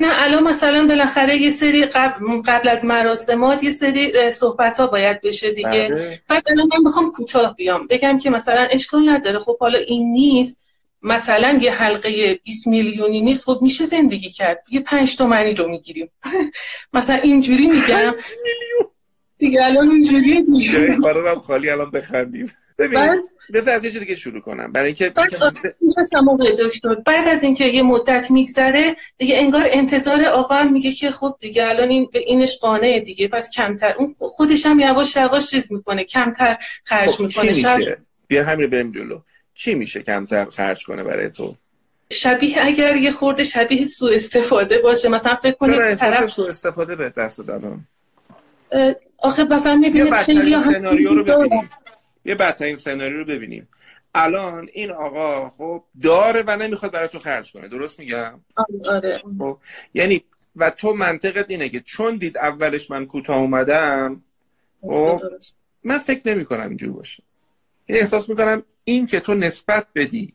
نه 0.00 0.08
الان 0.10 0.42
مثلا 0.42 0.86
بالاخره 0.86 1.36
یه 1.36 1.50
سری 1.50 1.84
قبل, 1.84 2.42
قبل 2.46 2.68
از 2.68 2.84
مراسمات 2.84 3.62
یه 3.62 3.70
سری 3.70 4.30
صحبت 4.30 4.80
ها 4.80 4.86
باید 4.86 5.20
بشه 5.20 5.50
دیگه. 5.50 5.68
بله. 5.68 6.20
بعد 6.28 6.42
الان 6.50 6.68
من 6.72 6.82
می‌خوام 6.84 7.10
کوتاه 7.10 7.54
بیام. 7.54 7.86
بگم 7.86 8.18
که 8.18 8.30
مثلا 8.30 8.68
اشکال 8.70 9.08
نداره. 9.08 9.38
خب 9.38 9.58
حالا 9.58 9.78
این 9.78 10.12
نیست. 10.12 10.68
مثلا 11.02 11.58
یه 11.62 11.72
حلقه 11.72 12.40
20 12.44 12.66
میلیونی 12.66 13.20
نیست. 13.20 13.44
خب 13.44 13.58
میشه 13.62 13.84
زندگی 13.84 14.30
کرد. 14.30 14.64
یه 14.70 14.80
پنج 14.80 15.16
تومنی 15.16 15.54
رو 15.54 15.68
می‌گیریم. 15.68 16.10
مثلا 16.92 17.16
اینجوری 17.16 17.66
میگم. 17.66 18.14
دیگه 19.38 19.64
الان 19.64 19.90
اینجوریه 19.90 20.42
دیگه. 20.42 20.96
خالی 21.40 21.70
الان 21.70 21.90
بخندیم. 21.90 22.52
ببین 22.78 23.22
بذار 23.54 23.74
از 23.74 23.82
دیگه 23.82 24.14
شروع 24.14 24.40
کنم. 24.40 24.72
برای 24.72 24.86
اینکه 24.86 25.08
بعد 25.08 25.30
دکتر. 26.58 26.94
بعد 27.06 27.28
از 27.28 27.42
اینکه 27.42 27.64
یه 27.64 27.82
مدت 27.82 28.30
میگذره 28.30 28.96
دیگه 29.18 29.38
انگار 29.38 29.66
انتظار 29.70 30.24
آقا 30.24 30.54
هم 30.54 30.72
میگه 30.72 30.90
که 30.90 31.10
خب 31.10 31.36
دیگه 31.40 31.68
الان 31.68 31.88
این 31.88 32.08
به 32.12 32.18
اینش 32.18 32.58
قانعه 32.58 33.00
دیگه. 33.00 33.28
پس 33.28 33.50
کمتر 33.50 33.94
اون 33.98 34.08
خودش 34.18 34.66
هم 34.66 34.80
یواش 34.80 35.16
یواش 35.16 35.50
چیز 35.50 35.72
می‌کنه. 35.72 36.04
کمتر 36.04 36.58
خرج 36.84 37.08
خب 37.08 37.22
می‌کنه. 37.22 37.52
شب... 37.52 37.78
بیا 38.28 38.44
همین 38.44 38.70
بریم 38.70 38.92
جلو. 38.92 39.20
چی 39.54 39.74
میشه 39.74 40.02
کمتر 40.02 40.44
خرج 40.44 40.84
کنه 40.84 41.04
برای 41.04 41.30
تو؟ 41.30 41.54
شبیه 42.12 42.66
اگر 42.66 42.96
یه 42.96 43.10
خورده 43.10 43.44
شبیه 43.44 43.84
سوء 43.84 44.14
استفاده 44.14 44.78
باشه. 44.78 45.08
مثلا 45.08 45.34
فکر 45.34 45.54
کنید 45.54 45.94
طرف 45.94 46.30
سوء 46.30 46.48
استفاده 46.48 46.96
به 46.96 47.12
دست 47.16 47.40
دادن 47.40 47.84
آخه 49.18 49.44
مثلا 49.44 49.76
می‌بینید 49.76 50.14
خیلی 50.14 50.60
سناریو 50.60 51.14
رو 51.14 51.24
ببینیم. 51.24 51.70
یه 52.24 52.34
بدترین 52.34 52.76
سناریو 52.76 53.18
رو 53.18 53.24
ببینیم. 53.24 53.68
الان 54.14 54.68
این 54.72 54.90
آقا 54.90 55.48
خب 55.48 55.84
داره 56.02 56.44
و 56.46 56.56
نمی‌خواد 56.56 56.92
برای 56.92 57.08
تو 57.08 57.18
خرج 57.18 57.52
کنه. 57.52 57.68
درست 57.68 57.98
میگم؟ 57.98 58.40
آره 58.84 59.18
خب 59.38 59.58
یعنی 59.94 60.24
و 60.56 60.70
تو 60.70 60.92
منطقت 60.92 61.50
اینه 61.50 61.68
که 61.68 61.80
چون 61.80 62.16
دید 62.16 62.38
اولش 62.38 62.90
من 62.90 63.06
کوتاه 63.06 63.36
اومدم 63.36 64.22
خب 64.82 65.20
من 65.84 65.98
فکر 65.98 66.28
نمی 66.28 66.44
کنم 66.44 66.68
اینجور 66.68 66.92
باشه. 66.92 67.22
این 67.86 67.96
یعنی 67.96 68.00
احساس 68.00 68.28
می‌کنم 68.28 68.62
این 68.84 69.06
که 69.06 69.20
تو 69.20 69.34
نسبت 69.34 69.86
بدی 69.94 70.34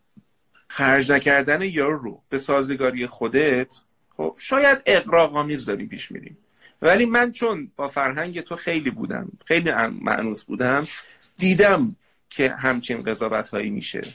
خرج 0.68 1.12
نکردن 1.12 1.62
یارو 1.62 1.98
رو 1.98 2.22
به 2.30 2.38
سازگاری 2.38 3.08
خودت 3.08 3.74
خب 4.10 4.36
شاید 4.40 4.82
اقراق‌آمیز 4.86 5.66
داریم 5.66 5.88
پیش 5.88 6.12
میریم 6.12 6.38
ولی 6.84 7.06
من 7.06 7.32
چون 7.32 7.72
با 7.76 7.88
فرهنگ 7.88 8.42
تو 8.42 8.56
خیلی 8.56 8.92
بودم 8.92 9.32
خیلی 9.46 9.72
معنوس 10.02 10.44
بودم 10.44 10.88
دیدم 11.38 11.96
که 12.30 12.50
همچین 12.50 13.04
قضاوت 13.04 13.50
هایی 13.50 13.70
میشه 13.70 14.14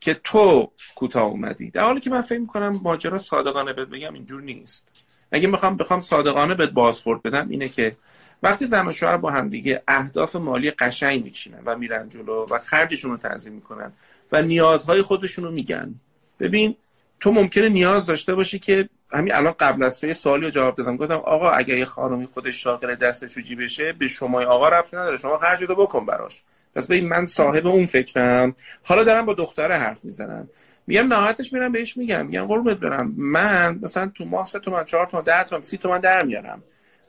که 0.00 0.14
تو 0.14 0.72
کوتاه 0.94 1.22
اومدی. 1.22 1.70
در 1.70 1.84
حالی 1.84 2.00
که 2.00 2.10
من 2.10 2.20
فکر 2.20 2.38
می‌کنم 2.38 2.80
ماجرا 2.82 3.18
صادقانه 3.18 3.72
بهت 3.72 3.88
بگم 3.88 4.14
اینجور 4.14 4.42
نیست. 4.42 4.88
اگه 5.32 5.48
می‌خوام 5.48 5.76
بخوام 5.76 6.00
صادقانه 6.00 6.54
بهت 6.54 6.70
بازخورد 6.70 7.22
بدم 7.22 7.48
اینه 7.48 7.68
که 7.68 7.96
وقتی 8.42 8.66
زن 8.66 8.88
و 8.88 8.92
شوهر 8.92 9.16
با 9.16 9.30
هم 9.30 9.48
دیگه 9.48 9.82
اهداف 9.88 10.36
مالی 10.36 10.70
قشنگ 10.70 11.24
میچینن 11.24 11.62
و 11.64 11.76
میرن 11.76 12.08
جلو 12.08 12.46
و 12.50 12.58
خرجشون 12.58 13.10
رو 13.10 13.16
تنظیم 13.16 13.52
می‌کنن 13.52 13.92
و 14.32 14.42
نیازهای 14.42 15.02
خودشون 15.02 15.44
رو 15.44 15.50
میگن. 15.50 15.94
ببین 16.40 16.76
تو 17.20 17.32
ممکنه 17.32 17.68
نیاز 17.68 18.06
داشته 18.06 18.34
باشی 18.34 18.58
که 18.58 18.88
همین 19.12 19.34
الان 19.34 19.54
قبل 19.60 19.82
از 19.82 20.00
تو 20.00 20.12
سوالی 20.12 20.44
رو 20.44 20.50
جواب 20.50 20.76
دادم 20.76 20.96
گفتم 20.96 21.14
آقا 21.14 21.50
اگر 21.50 21.78
یه 21.78 21.84
خانمی 21.84 22.28
خودش 22.34 22.62
شاغل 22.62 22.94
دستش 22.94 23.32
رو 23.32 23.42
جیبشه 23.42 23.92
به 23.92 24.06
شما 24.06 24.44
آقا 24.44 24.68
ربطی 24.68 24.96
نداره. 24.96 25.16
شما 25.16 25.38
خرج 25.38 25.62
رو 25.62 25.74
بکن 25.74 26.06
براش. 26.06 26.42
پس 26.74 26.86
ببین 26.86 27.08
من 27.08 27.24
صاحب 27.24 27.66
اون 27.66 27.86
فکرم. 27.86 28.54
حالا 28.84 29.04
دارم 29.04 29.26
با 29.26 29.34
دختره 29.34 29.74
حرف 29.74 30.04
می‌زنم. 30.04 30.48
میگم 30.86 31.06
نهایتش 31.06 31.52
میرم 31.52 31.72
بهش 31.72 31.96
میگم. 31.96 32.26
میگم 32.26 32.46
قربونت 32.46 32.76
برم. 32.76 33.14
من 33.16 33.78
مثلا 33.82 34.12
تو 34.14 34.24
ماه 34.24 34.46
سه 34.46 34.58
تومن 34.58 34.84
چهار 34.84 35.06
تومن 35.06 35.22
ده 35.22 35.44
تومن 35.44 35.62
سی 35.62 35.78
تومن 35.78 36.00
در 36.00 36.22
میارم. 36.22 36.62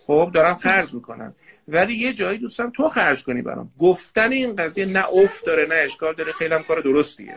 خب 0.08 0.32
دارم 0.34 0.56
خرج 0.56 0.94
می‌کنم. 0.94 1.36
ولی 1.68 1.94
یه 1.94 2.14
جایی 2.14 2.38
دوستم 2.38 2.70
تو 2.70 2.90
خرج 2.90 3.24
کنی 3.24 3.42
برام. 3.42 3.72
گفتن 3.80 4.32
این 4.32 4.54
قضیه 4.54 4.86
نه 4.86 5.06
افت 5.14 5.46
داره 5.46 5.66
نه 5.66 5.76
اشکال 5.76 6.14
داره. 6.14 6.32
خیلی 6.32 6.54
هم 6.54 6.64
کار 6.64 6.82
درستیه. 6.82 7.36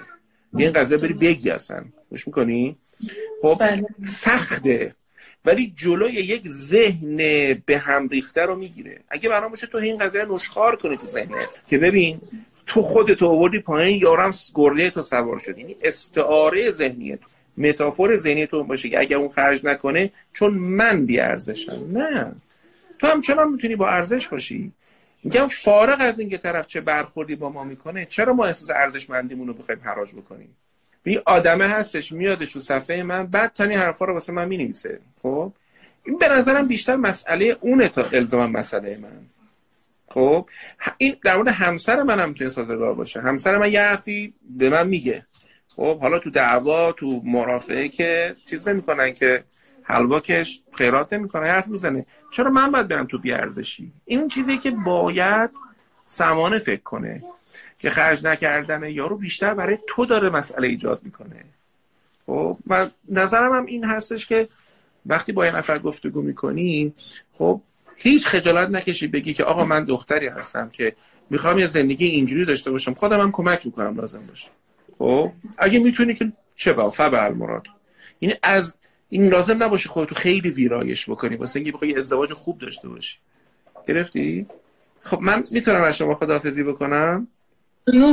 این 0.56 0.72
قضیه 0.72 0.96
بری 0.98 1.14
بگی 1.14 1.50
اصلا. 1.50 1.84
خوش 2.08 2.26
می‌کنی؟ 2.26 2.76
خب 3.42 3.56
بله. 3.60 3.86
سخته. 4.04 4.94
ولی 5.44 5.72
جلوی 5.76 6.12
یک 6.12 6.48
ذهن 6.48 7.16
به 7.66 7.78
هم 7.78 8.08
ریخته 8.08 8.42
رو 8.42 8.56
می‌گیره. 8.56 9.00
اگه 9.08 9.28
برام 9.28 9.50
باشه 9.50 9.66
تو 9.66 9.78
این 9.78 9.96
قضیه 9.96 10.24
نشخار 10.24 10.76
کنی 10.76 10.96
تو 10.96 11.06
ذهنت. 11.06 11.48
که 11.66 11.78
ببین 11.78 12.20
تو 12.66 12.82
خودت 12.82 13.22
آوردی 13.22 13.58
پایین 13.58 14.02
یارم 14.02 14.30
گرده 14.54 14.90
تو 14.90 15.02
سوار 15.02 15.38
شد. 15.38 15.58
یعنی 15.58 15.76
استعاره 15.82 16.70
ذهنی 16.70 17.16
تو 17.16 17.28
متافور 17.56 18.16
ذهنی 18.16 18.46
تو 18.46 18.64
باشه 18.64 18.88
که 18.88 19.00
اگر 19.00 19.16
اون 19.16 19.28
خرج 19.28 19.66
نکنه 19.66 20.12
چون 20.32 20.54
من 20.54 21.06
بی 21.06 21.20
ارزشم 21.20 21.86
نه. 21.92 22.32
تو 22.98 23.06
همچنان 23.06 23.52
می‌تونی 23.52 23.76
با 23.76 23.88
ارزش 23.88 24.28
باشی. 24.28 24.72
میگم 25.24 25.46
فارغ 25.46 25.96
از 26.00 26.18
اینکه 26.18 26.38
طرف 26.38 26.66
چه 26.66 26.80
برخوردی 26.80 27.36
با 27.36 27.48
ما 27.48 27.64
می‌کنه 27.64 28.06
چرا 28.06 28.32
ما 28.32 28.46
احساس 28.46 28.70
ارزشمندیمون 28.70 29.48
رو 29.48 29.54
بخوایم 29.54 29.80
حراج 29.84 30.14
بکنیم؟ 30.14 30.56
این 31.04 31.20
آدمه 31.26 31.68
هستش 31.68 32.12
میادش 32.12 32.52
رو 32.52 32.60
صفحه 32.60 33.02
من 33.02 33.26
بعد 33.26 33.52
تنی 33.52 33.74
حرفا 33.74 34.04
رو 34.04 34.12
واسه 34.12 34.32
من 34.32 34.48
می‌نویسه. 34.48 35.00
خب؟ 35.22 35.52
این 36.04 36.16
به 36.16 36.28
نظرم 36.28 36.68
بیشتر 36.68 36.96
مسئله 36.96 37.56
اونه 37.60 37.88
تا 37.88 38.04
الزاما 38.04 38.46
مسئله 38.46 38.98
من. 38.98 39.26
خب؟ 40.08 40.48
این 40.98 41.16
در 41.24 41.36
مورد 41.36 41.48
همسر 41.48 42.02
من 42.02 42.20
هم 42.20 42.28
می‌تونه 42.28 42.50
صادقانه 42.50 42.92
باشه. 42.92 43.20
همسر 43.20 43.58
من 43.58 43.72
یه 43.72 43.80
حرفی 43.80 44.34
به 44.58 44.68
من 44.70 44.86
میگه. 44.86 45.26
خب؟ 45.76 46.00
حالا 46.00 46.18
تو 46.18 46.30
دعوا 46.30 46.92
تو 46.92 47.20
مرافعه 47.24 47.88
که 47.88 48.36
چیز 48.50 48.68
نمی‌کنن 48.68 49.12
که 49.12 49.44
حلوا 49.82 50.20
کش 50.20 50.62
خیرات 50.72 51.12
نمی‌کنه 51.12 51.46
حرف 51.46 51.68
می‌زنه. 51.68 52.06
چرا 52.30 52.50
من 52.50 52.70
باید 52.70 52.88
برم 52.88 53.06
تو 53.06 53.18
بیاردشی 53.18 53.92
این 54.04 54.28
چیزی 54.28 54.58
که 54.58 54.70
باید 54.70 55.50
سمانه 56.04 56.58
فکر 56.58 56.82
کنه 56.82 57.24
که 57.78 57.90
خرج 57.90 58.26
نکردن 58.26 58.82
یارو 58.82 59.16
بیشتر 59.16 59.54
برای 59.54 59.78
تو 59.86 60.06
داره 60.06 60.30
مسئله 60.30 60.68
ایجاد 60.68 61.00
می‌کنه. 61.02 61.44
خب 62.26 62.56
من 62.66 62.90
نظرم 63.08 63.52
هم 63.52 63.66
این 63.66 63.84
هستش 63.84 64.26
که 64.26 64.48
وقتی 65.06 65.32
با 65.32 65.46
یه 65.46 65.56
نفر 65.56 65.78
گفتگو 65.78 66.22
می‌کنی 66.22 66.94
خب 67.32 67.60
هیچ 67.96 68.26
خجالت 68.26 68.70
نکشی 68.70 69.06
بگی 69.06 69.32
که 69.32 69.44
آقا 69.44 69.64
من 69.64 69.84
دختری 69.84 70.26
هستم 70.26 70.68
که 70.70 70.96
می‌خوام 71.30 71.58
یه 71.58 71.66
زندگی 71.66 72.06
اینجوری 72.06 72.44
داشته 72.44 72.70
باشم. 72.70 72.94
خودم 72.94 73.20
هم 73.20 73.32
کمک 73.32 73.66
می‌کنم 73.66 73.96
لازم 73.96 74.26
باشه. 74.26 74.48
خب 74.98 75.32
اگه 75.58 75.78
می‌تونی 75.78 76.14
که 76.14 76.32
چه 76.56 76.72
با 76.72 76.90
فبر 76.90 77.32
مراد. 77.32 77.66
این 78.18 78.34
از 78.42 78.76
این 79.12 79.28
لازم 79.28 79.62
نباشه 79.62 79.88
خودتو 79.88 80.14
خیلی 80.14 80.50
ویرایش 80.50 81.10
بکنی. 81.10 81.36
واسه 81.36 81.58
اینکه 81.58 81.72
بخوای 81.72 81.96
ازدواج 81.96 82.32
خوب 82.32 82.58
داشته 82.58 82.88
باشی. 82.88 83.18
گرفتی؟ 83.88 84.46
خب 85.00 85.18
من 85.20 85.42
می‌تونم 85.54 85.82
از 85.82 85.96
شما 85.96 86.14
خداحافظی 86.14 86.62
بکنم. 86.62 87.28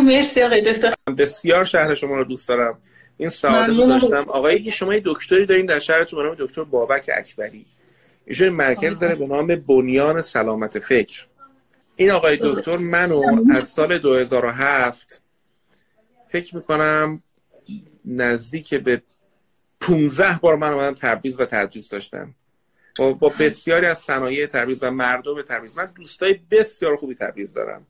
مرسی 0.06 0.44
آقای 0.44 0.74
دکتر. 0.74 0.94
بسیار 1.18 1.64
شهر 1.64 1.96
شما 1.96 2.16
رو 2.16 2.24
دوست 2.24 2.48
دارم. 2.48 2.78
این 3.18 3.30
سعادت 3.30 3.70
رو 3.70 3.88
داشتم. 3.88 4.26
آقای 4.30 4.72
شما 4.72 4.94
یه 4.94 5.02
دکتری 5.06 5.46
دارین 5.46 5.66
در 5.66 5.80
شهرتون 5.80 6.20
به 6.20 6.26
نام 6.26 6.36
دکتر 6.40 6.64
بابک 6.64 7.10
اکبری. 7.18 7.66
ایشون 8.26 8.50
مرکز 8.50 9.00
داره 9.00 9.16
به 9.16 9.28
نام 9.28 9.56
بنیان 9.56 10.22
سلامت 10.22 10.80
فکر. 10.80 11.26
این 11.96 12.12
آقای 12.12 12.40
دکتر 12.42 12.78
منو 12.78 13.22
از 13.52 13.68
سال 13.68 13.98
2007 13.98 15.24
فکر 16.28 16.56
می‌کنم 16.56 17.24
نزدیک 18.06 18.76
به 18.76 19.02
15 19.82 20.40
بار 20.42 20.56
من 20.56 20.74
اومدم 20.74 20.96
تبریز 20.96 21.40
و 21.40 21.46
تدریس 21.46 21.90
داشتم. 21.90 22.36
با, 23.00 23.14
با 23.14 23.30
بسیاری 23.30 23.86
از 23.86 23.98
صنایع 23.98 24.46
تبریز 24.46 24.84
و 24.84 24.92
مردم 24.92 25.42
تبریز. 25.42 25.78
من 25.78 25.94
دوستای 25.96 26.40
بسیار 26.52 26.96
خوبی 26.96 27.16
تبریز 27.16 27.54
دارم. 27.54 27.88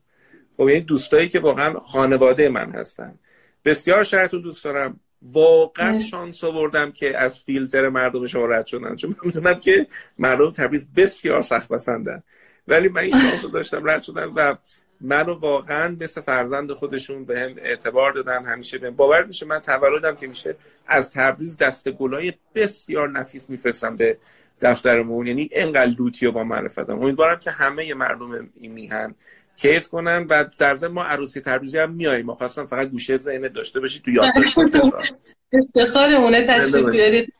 خب 0.56 0.68
یعنی 0.68 0.80
دوستایی 0.80 1.28
که 1.28 1.40
واقعا 1.40 1.80
خانواده 1.80 2.48
من 2.48 2.70
هستن. 2.70 3.18
بسیار 3.64 4.02
شهرتون 4.02 4.40
دوست 4.40 4.64
دارم. 4.64 5.00
واقعا 5.22 5.98
شانس 5.98 6.44
آوردم 6.44 6.92
که 6.92 7.18
از 7.18 7.40
فیلتر 7.40 7.88
مردم 7.88 8.26
شما 8.26 8.46
رد 8.46 8.66
شدم. 8.66 8.96
چون 8.96 9.10
من 9.10 9.16
می‌دونم 9.24 9.54
که 9.54 9.86
مردم 10.18 10.50
تبریز 10.50 10.92
بسیار 10.96 11.42
سخت 11.42 11.68
پسندن 11.68 12.22
ولی 12.68 12.88
من 12.88 13.02
این 13.02 13.12
شانس 13.12 13.44
رو 13.44 13.50
داشتم 13.50 13.88
رد 13.88 14.02
شدم 14.02 14.32
و 14.36 14.56
منو 15.00 15.34
واقعا 15.34 15.96
مثل 16.00 16.20
فرزند 16.20 16.72
خودشون 16.72 17.24
به 17.24 17.40
هم 17.40 17.54
اعتبار 17.56 18.12
دادن 18.12 18.44
همیشه 18.44 18.78
به 18.78 18.90
باور 18.90 19.24
میشه. 19.24 19.46
من 19.46 19.58
تولدم 19.58 20.16
که 20.16 20.26
میشه 20.26 20.56
از 20.86 21.10
تبریز 21.10 21.56
دست 21.56 21.88
گلای 21.88 22.32
بسیار 22.54 23.08
نفیس 23.10 23.50
میفرستم 23.50 23.96
به 23.96 24.18
دفترمون. 24.60 25.26
یعنی 25.26 25.48
انقدر 25.52 25.92
لوتی 25.98 26.26
و 26.26 26.32
با 26.32 26.44
معرفتم. 26.44 27.02
امیدوارم 27.02 27.38
که 27.38 27.50
همه 27.50 27.94
مردم 27.94 28.50
این 28.60 28.72
میهن 28.72 29.14
کیف 29.56 29.88
کنن 29.88 30.26
و 30.30 30.44
در 30.58 30.74
ضمن 30.74 30.92
ما 30.92 31.04
عروسی 31.04 31.40
تبریزی 31.40 31.78
هم 31.78 31.92
میاییم 31.92 32.26
ما 32.26 32.34
خواستم 32.34 32.66
فقط 32.66 32.88
گوشه 32.88 33.16
ذهن 33.16 33.48
داشته 33.48 33.80
باشید 33.80 34.02
تو 34.02 34.10
یادداشت 34.10 34.58
افتخارمونه 35.52 36.46
تشریف 36.46 36.88
بیارید. 36.88 37.32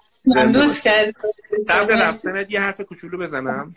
کرد 0.85 1.15
قبل 1.69 2.03
رفتنت 2.03 2.51
یه 2.51 2.61
حرف 2.61 2.81
کوچولو 2.81 3.19
بزنم. 3.19 3.75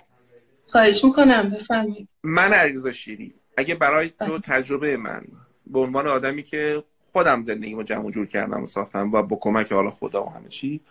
خواهش 0.68 1.04
می‌کنم. 1.04 1.50
بفرمایید. 1.50 2.10
من 2.24 2.54
علیرضا 2.54 2.92
شیری. 2.92 3.34
اگه 3.58 3.76
برای 3.76 4.10
تو 4.10 4.26
بله. 4.26 4.40
تجربه 4.40 4.98
من 4.98 5.22
به 5.68 5.80
عنوان 5.80 6.08
آدمی 6.08 6.44
که 6.44 6.84
خودم 7.12 7.44
زندگیمو 7.44 7.84
جمع 7.84 8.12
جور 8.12 8.26
کردم 8.26 8.64
و 8.64 8.66
ساختم 8.66 9.12
و 9.12 9.24
با 9.24 9.38
کمک 9.42 9.72
حالا 9.72 9.90
خدا 9.90 10.24
و 10.24 10.30
همه 10.30 10.50
چی 10.50 10.82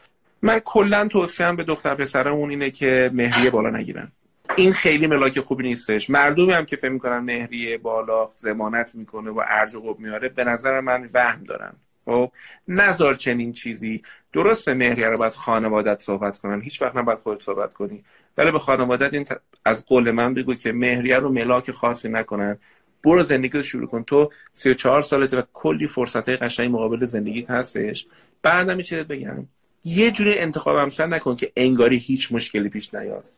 من 0.43 0.59
کلا 0.59 1.09
توصیهم 1.09 1.57
به 1.57 1.65
دختر 1.65 1.95
پسرمون 1.95 2.51
اینه 2.51 2.71
که 2.71 3.11
مهریه 3.15 3.51
بالا 3.51 3.71
نگیرن. 3.71 4.13
این 4.57 4.73
خیلی 4.73 5.07
ملاک 5.07 5.41
خوبی 5.41 5.63
نیستش. 5.63 6.11
مردمی 6.11 6.53
هم 6.53 6.65
که 6.65 6.77
فکر 6.77 6.89
می‌کنن 6.89 7.19
مهریه 7.19 7.79
بالا 7.79 8.29
زمانت 8.35 8.95
می‌کنه 8.95 9.31
و 9.31 9.43
ارج 9.49 9.75
و 9.75 9.97
میاره 9.99 10.29
به 10.29 10.45
نظر 10.45 10.81
من 10.81 11.11
وهم 11.15 11.45
دارن. 11.45 11.73
خب 12.05 12.33
نظر 12.69 13.15
چنین 13.15 13.53
چیزی. 13.53 14.03
درست 14.33 14.69
مهریه 14.69 15.07
رو 15.07 15.19
باید 15.19 15.33
خانوادت 15.33 16.01
صحبت 16.01 16.39
کنن. 16.39 16.61
هیچ 16.61 16.83
وقت 16.83 16.97
نباید 16.97 17.19
خودت 17.19 17.43
صحبت 17.43 17.73
کنی. 17.75 18.05
ولی 18.39 18.51
به 18.51 18.59
خانوادت 18.59 19.15
این 19.15 19.27
از 19.65 19.87
قول 19.87 20.11
من 20.11 20.35
بگو 20.35 20.55
که 20.55 20.73
مهریه 20.73 21.17
رو 21.17 21.33
ملاک 21.33 21.71
خاصی 21.71 22.09
نکنن. 22.09 22.59
برو 23.05 23.23
زندگی 23.23 23.59
رو 23.59 23.63
شروع 23.63 23.87
کن. 23.87 24.03
تو 24.03 24.31
34 24.53 25.01
سالته 25.01 25.37
و 25.37 25.43
کلی 25.53 25.87
فرصت 25.87 26.29
های 26.29 26.37
قشنگ 26.37 26.71
مقابل 26.71 27.05
زندگی 27.05 27.47
هستش. 27.49 28.07
بعدم 28.43 28.83
چیزی 28.83 29.03
بگم. 29.03 29.47
یه 29.85 30.11
جوری 30.11 30.39
انتخاب 30.39 30.77
همسر 30.77 31.07
نکن 31.07 31.37
که 31.37 31.53
انگاری 31.57 31.97
هیچ 31.97 32.33
مشکلی 32.33 32.69
پیش 32.69 32.95
نیاد. 32.95 33.31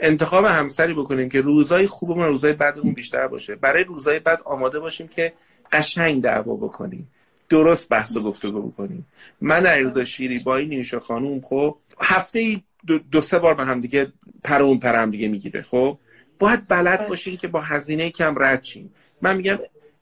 انتخاب 0.00 0.44
همسری 0.44 0.94
بکنیم 0.94 1.28
که 1.28 1.40
روزای 1.40 1.86
خوبمون 1.86 2.26
روزای 2.26 2.52
بدمون 2.52 2.92
بیشتر 2.92 3.26
باشه. 3.26 3.54
برای 3.54 3.84
روزای 3.84 4.18
بد 4.18 4.40
آماده 4.44 4.80
باشیم 4.80 5.08
که 5.08 5.32
قشنگ 5.72 6.22
دعوا 6.22 6.56
بکنیم. 6.56 7.08
درست 7.52 7.88
بحث 7.88 8.16
و 8.16 8.22
گفتگو 8.22 8.62
بکنیم 8.62 9.06
من 9.40 9.66
علیرضا 9.66 10.04
شیری 10.04 10.38
با 10.38 10.56
این 10.56 10.68
نیوشا 10.68 11.00
خانوم 11.00 11.40
خب 11.40 11.76
هفته 12.00 12.38
ای 12.38 12.62
دو, 12.86 12.98
دو 12.98 13.20
سه 13.20 13.38
بار 13.38 13.54
به 13.54 13.64
هم 13.64 13.80
دیگه 13.80 14.12
پر 14.44 14.62
اون 14.62 14.78
پر 14.78 14.94
هم 14.94 15.10
دیگه 15.10 15.28
می‌گیره 15.28 15.62
خب. 15.62 15.98
باید 16.38 16.68
بلد. 16.68 17.08
باشین 17.08 17.36
که 17.36 17.48
با 17.48 17.60
هزینه 17.60 18.10
کم 18.10 18.34
رد 18.38 18.60
چیم 18.60 18.94
من 19.22 19.36
میگم 19.36 19.58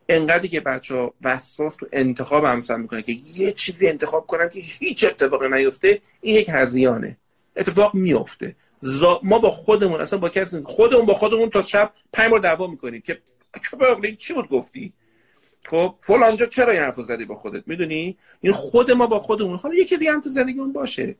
انقدری 0.09 0.49
که 0.49 0.61
بچه 0.61 0.95
ها 0.95 1.15
وسواس 1.23 1.77
تو 1.77 1.87
انتخاب 1.93 2.45
همسر 2.45 2.77
می‌کنن 2.77 3.03
که 3.03 3.13
یه 3.35 3.53
چیزی 3.53 3.89
انتخاب 3.89 4.27
کنن 4.27 4.49
که 4.49 4.61
هیچ 4.61 5.05
اتفاقی 5.05 5.49
نیفته 5.49 6.01
این 6.21 6.37
یک 6.37 6.49
هزیانه 6.53 7.17
اتفاق 7.57 7.95
میفته 7.95 8.57
ما 9.23 9.39
با 9.39 9.51
خودمون 9.51 10.01
اصلا 10.01 10.19
با 10.19 10.29
کسی 10.29 10.61
خودمون 10.65 11.07
با 11.07 11.15
خودمون 11.15 11.51
تا 11.51 11.63
شب 11.63 11.93
پنج 12.13 12.31
بار 12.31 12.41
دعوا 12.41 12.67
می‌کنیم 12.67 13.01
که 13.01 13.19
چی 14.19 14.35
بود 14.35 14.49
گفتی؟ 14.49 14.93
خب 15.67 15.95
فلانجا 16.01 16.47
چرا 16.47 16.73
این 16.73 16.83
حرفو 16.83 17.03
زدی 17.03 17.25
با 17.25 17.35
خودت؟ 17.35 17.63
می‌دونی؟ 17.67 18.17
این 18.41 18.53
خود 18.53 18.91
ما 18.91 19.07
با 19.07 19.19
خودمون. 19.19 19.59
حالا 19.59 19.75
یکی 19.75 19.97
دیگه 19.97 20.13
هم 20.13 20.21
تو 20.21 20.29
زندگیمون 20.29 20.73
باشه. 20.73 21.15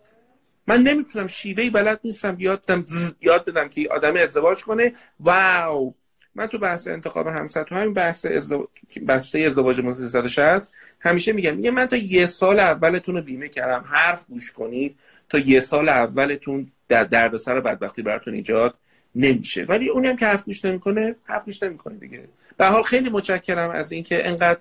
من 0.67 0.83
نمی‌تونم 0.83 1.27
شیوهی 1.27 1.71
بلد 1.71 2.01
نیستم. 2.05 2.37
یاد 2.39 2.63
بدم 2.63 2.85
یاد 3.21 3.45
بدم 3.45 3.69
که 3.69 3.89
آدم 3.91 4.17
ازدواج 4.17 4.65
کنه. 4.65 4.93
واو! 5.21 5.95
من 6.35 6.47
تو 6.47 6.59
بحث 6.59 6.89
انتخاب 6.89 7.27
همسر 7.27 7.63
تو 7.63 7.75
همین 7.75 7.95
بحث 7.95 8.27
ازدواج 8.27 8.69
بحث 9.07 9.37
ازدواج 9.37 10.41
هست 10.41 10.73
همیشه 11.01 11.33
میگم 11.33 11.57
میگم 11.57 11.71
من 11.71 11.87
تا 11.87 11.97
یه 11.97 12.27
سال 12.27 12.61
اولتون 12.61 13.17
رو 13.17 13.23
بیمه 13.23 13.49
کردم. 13.49 13.85
حرف 13.89 14.27
گوش 14.27 14.53
کنید. 14.53 14.97
تا 15.29 15.39
یه 15.39 15.61
سال 15.61 15.89
اولتون 15.89 16.73
در 16.89 17.05
دردسر 17.05 17.61
بدبختی 17.61 18.03
براتون 18.03 18.35
ایجاد 18.35 18.75
نمیشه. 19.15 19.65
ولی 19.65 19.89
اونی 19.89 20.17
که 20.17 20.27
حرف 20.27 20.45
گوش 20.45 20.65
نمی‌کنه 20.65 21.17
حرف 21.25 21.45
گوش 21.45 21.63
نمی‌کنه 21.63 21.95
دیگه. 21.95 22.29
به 22.61 22.67
حال 22.67 22.83
خیلی 22.83 23.11
متشکرم 23.11 23.71
از 23.71 23.93
اینکه 23.93 24.29
انقدر 24.29 24.59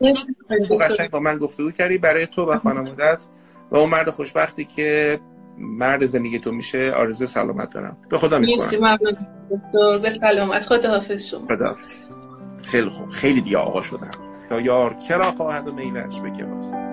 قشنگ 0.81 1.09
با 1.09 1.19
من 1.19 1.37
گفتگو 1.37 1.71
کردی 1.71 1.97
برای 1.97 2.27
تو 2.27 2.45
و 2.45 2.55
خانوادت. 2.55 3.25
و 3.71 3.77
اون 3.77 3.89
مرد 3.89 4.09
خوشبختی 4.09 4.65
که 4.65 5.19
مرد 5.57 6.05
زندگی 6.05 6.39
تو 6.39 6.51
میشه 6.51 6.91
آرزو 6.91 7.25
سلامت 7.25 7.73
دارم. 7.73 7.97
به 8.09 8.17
خدا 8.17 8.39
میسپارم 8.39 8.97
دکتر 8.97 9.97
به 10.01 10.09
سلامت. 10.09 10.61
خدا 10.61 10.89
حافظ 10.89 11.29
شما 11.29 11.47
خیلی 12.63 12.89
خوب. 12.89 13.09
خیلی 13.09 13.41
دیگه 13.41 13.57
آقا 13.57 13.81
شدم. 13.81 14.11
تا 14.49 14.61
یار 14.61 14.93
کرا 14.93 15.31
خواهد 15.31 15.67
و 15.67 15.73
میلش 15.73 16.19
باز 16.19 16.88